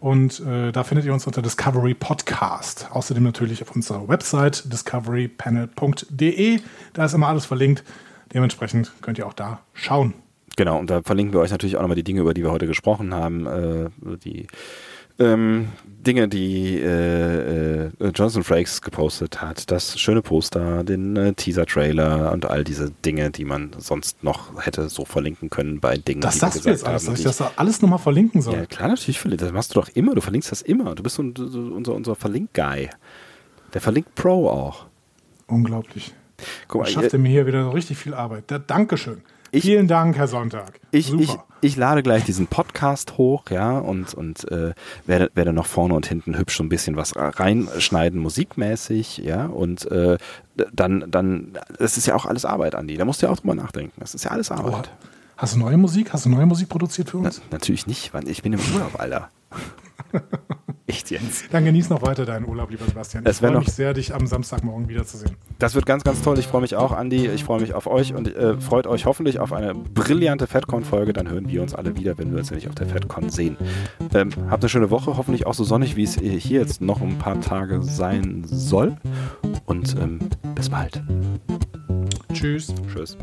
und 0.00 0.40
äh, 0.40 0.70
da 0.70 0.84
findet 0.84 1.06
ihr 1.06 1.14
uns 1.14 1.26
unter 1.26 1.40
Discovery 1.40 1.94
Podcast. 1.94 2.88
Außerdem 2.90 3.22
natürlich 3.22 3.62
auf 3.62 3.74
unserer 3.74 4.06
Website 4.08 4.70
discoverypanel.de. 4.70 6.60
Da 6.92 7.04
ist 7.04 7.14
immer 7.14 7.28
alles 7.28 7.46
verlinkt. 7.46 7.84
Dementsprechend 8.34 8.92
könnt 9.00 9.16
ihr 9.18 9.26
auch 9.26 9.32
da 9.32 9.60
schauen. 9.72 10.14
Genau, 10.56 10.78
und 10.78 10.90
da 10.90 11.02
verlinken 11.02 11.32
wir 11.34 11.40
euch 11.40 11.50
natürlich 11.50 11.76
auch 11.76 11.80
nochmal 11.80 11.96
die 11.96 12.04
Dinge, 12.04 12.20
über 12.20 12.34
die 12.34 12.42
wir 12.42 12.52
heute 12.52 12.66
gesprochen 12.66 13.12
haben, 13.14 13.46
äh, 13.46 13.90
die 14.24 14.46
ähm, 15.18 15.68
Dinge, 15.86 16.26
die 16.28 16.80
äh, 16.80 17.86
äh, 17.86 17.90
Jonathan 18.00 18.42
Frakes 18.42 18.82
gepostet 18.82 19.40
hat, 19.40 19.70
das 19.70 19.98
schöne 20.00 20.22
Poster, 20.22 20.82
den 20.82 21.16
äh, 21.16 21.34
Teaser-Trailer 21.34 22.32
und 22.32 22.46
all 22.46 22.64
diese 22.64 22.90
Dinge, 22.90 23.30
die 23.30 23.44
man 23.44 23.70
sonst 23.78 24.24
noch 24.24 24.64
hätte 24.64 24.88
so 24.88 25.04
verlinken 25.04 25.50
können 25.50 25.78
bei 25.78 25.96
Dingen, 25.96 26.20
Das 26.20 26.34
die 26.34 26.40
sagst 26.40 26.64
wir 26.64 26.72
du 26.72 26.78
gesagt 26.78 26.80
jetzt 26.80 26.88
alles, 26.88 27.02
haben. 27.06 27.12
dass 27.12 27.20
ich 27.20 27.26
das 27.48 27.58
alles 27.58 27.82
nochmal 27.82 28.00
verlinken 28.00 28.42
soll. 28.42 28.54
ja, 28.54 28.66
klar, 28.66 28.88
natürlich. 28.88 29.20
Das 29.36 29.52
machst 29.52 29.74
du 29.74 29.80
doch 29.80 29.88
immer. 29.94 30.14
Du 30.14 30.20
verlinkst 30.20 30.50
das 30.50 30.62
immer. 30.62 30.94
Du 30.96 31.02
bist 31.04 31.16
so, 31.16 31.22
unser, 31.22 31.94
unser 31.94 32.16
Verlink-Guy. 32.16 32.90
Der 33.72 33.80
Verlink 33.80 34.14
Pro 34.16 34.48
auch. 34.48 34.86
Unglaublich. 35.46 36.12
Guck 36.66 36.82
mal, 36.82 36.88
Schafft 36.88 37.12
er 37.12 37.18
mir 37.20 37.28
hier 37.28 37.46
wieder 37.46 37.64
so 37.64 37.70
richtig 37.70 37.98
viel 37.98 38.14
Arbeit. 38.14 38.44
Da, 38.48 38.58
Dankeschön. 38.58 39.22
Ich- 39.54 39.62
Vielen 39.62 39.86
Dank, 39.86 40.16
Herr 40.16 40.26
Sonntag. 40.26 40.80
ich, 40.90 41.12
ich, 41.14 41.28
Super. 41.30 41.44
ich 41.60 41.76
lade 41.76 42.02
gleich 42.02 42.24
diesen 42.24 42.48
Podcast 42.48 43.18
hoch, 43.18 43.44
ja, 43.50 43.78
und, 43.78 44.12
und 44.12 44.50
äh, 44.50 44.74
werde, 45.06 45.30
werde 45.34 45.52
noch 45.52 45.66
vorne 45.66 45.94
und 45.94 46.06
hinten 46.06 46.36
hübsch 46.36 46.56
so 46.56 46.64
ein 46.64 46.68
bisschen 46.68 46.96
was 46.96 47.12
reinschneiden, 47.16 48.18
musikmäßig, 48.20 49.18
ja, 49.18 49.46
und 49.46 49.90
äh, 49.92 50.18
dann, 50.72 51.04
dann, 51.08 51.52
das 51.78 51.96
ist 51.96 52.06
ja 52.06 52.16
auch 52.16 52.26
alles 52.26 52.44
Arbeit, 52.44 52.74
Andi. 52.74 52.96
Da 52.96 53.04
musst 53.04 53.22
du 53.22 53.26
ja 53.26 53.32
auch 53.32 53.36
drüber 53.38 53.54
nachdenken. 53.54 53.92
Das 54.00 54.14
ist 54.14 54.24
ja 54.24 54.32
alles 54.32 54.50
Oh, 54.50 54.54
Arbeit. 54.54 54.90
hast 55.36 55.54
du 55.54 55.60
neue 55.60 55.76
Musik? 55.76 56.12
Hast 56.12 56.24
du 56.26 56.30
neue 56.30 56.46
Musik 56.46 56.68
produziert 56.68 57.10
für 57.10 57.18
Na, 57.18 57.26
uns? 57.28 57.40
natürlich 57.52 57.86
nicht, 57.86 58.12
weil 58.12 58.28
ich 58.28 58.42
bin 58.42 58.52
im 58.54 58.60
Urlaub, 58.74 58.98
Alter. 58.98 59.30
Echt 60.86 61.10
jetzt. 61.10 61.46
Dann 61.50 61.64
genieß 61.64 61.88
noch 61.88 62.02
weiter 62.02 62.26
deinen 62.26 62.46
Urlaub, 62.46 62.70
lieber 62.70 62.84
Sebastian. 62.84 63.24
Es 63.24 63.40
Ich 63.40 63.46
freue 63.46 63.58
mich 63.58 63.72
sehr, 63.72 63.94
dich 63.94 64.14
am 64.14 64.26
Samstagmorgen 64.26 64.86
wiederzusehen. 64.86 65.34
Das 65.58 65.74
wird 65.74 65.86
ganz, 65.86 66.04
ganz 66.04 66.20
toll. 66.20 66.38
Ich 66.38 66.46
freue 66.46 66.60
mich 66.60 66.76
auch, 66.76 66.92
Andi. 66.92 67.26
Ich 67.28 67.44
freue 67.44 67.60
mich 67.60 67.72
auf 67.72 67.86
euch 67.86 68.14
und 68.14 68.34
äh, 68.36 68.58
freut 68.60 68.86
euch 68.86 69.06
hoffentlich 69.06 69.40
auf 69.40 69.54
eine 69.54 69.74
brillante 69.74 70.46
FedCon-Folge. 70.46 71.14
Dann 71.14 71.30
hören 71.30 71.48
wir 71.48 71.62
uns 71.62 71.74
alle 71.74 71.96
wieder, 71.96 72.18
wenn 72.18 72.32
wir 72.32 72.38
uns 72.38 72.50
nämlich 72.50 72.68
auf 72.68 72.74
der 72.74 72.86
FedCon 72.86 73.30
sehen. 73.30 73.56
Ähm, 74.12 74.28
habt 74.50 74.62
eine 74.62 74.68
schöne 74.68 74.90
Woche, 74.90 75.16
hoffentlich 75.16 75.46
auch 75.46 75.54
so 75.54 75.64
sonnig, 75.64 75.96
wie 75.96 76.02
es 76.02 76.18
hier 76.18 76.60
jetzt 76.60 76.82
noch 76.82 77.00
ein 77.00 77.16
paar 77.16 77.40
Tage 77.40 77.82
sein 77.82 78.42
soll. 78.44 78.94
Und 79.64 79.96
ähm, 80.02 80.18
bis 80.54 80.68
bald. 80.68 81.02
Tschüss. 82.34 82.74
Tschüss. 82.92 83.16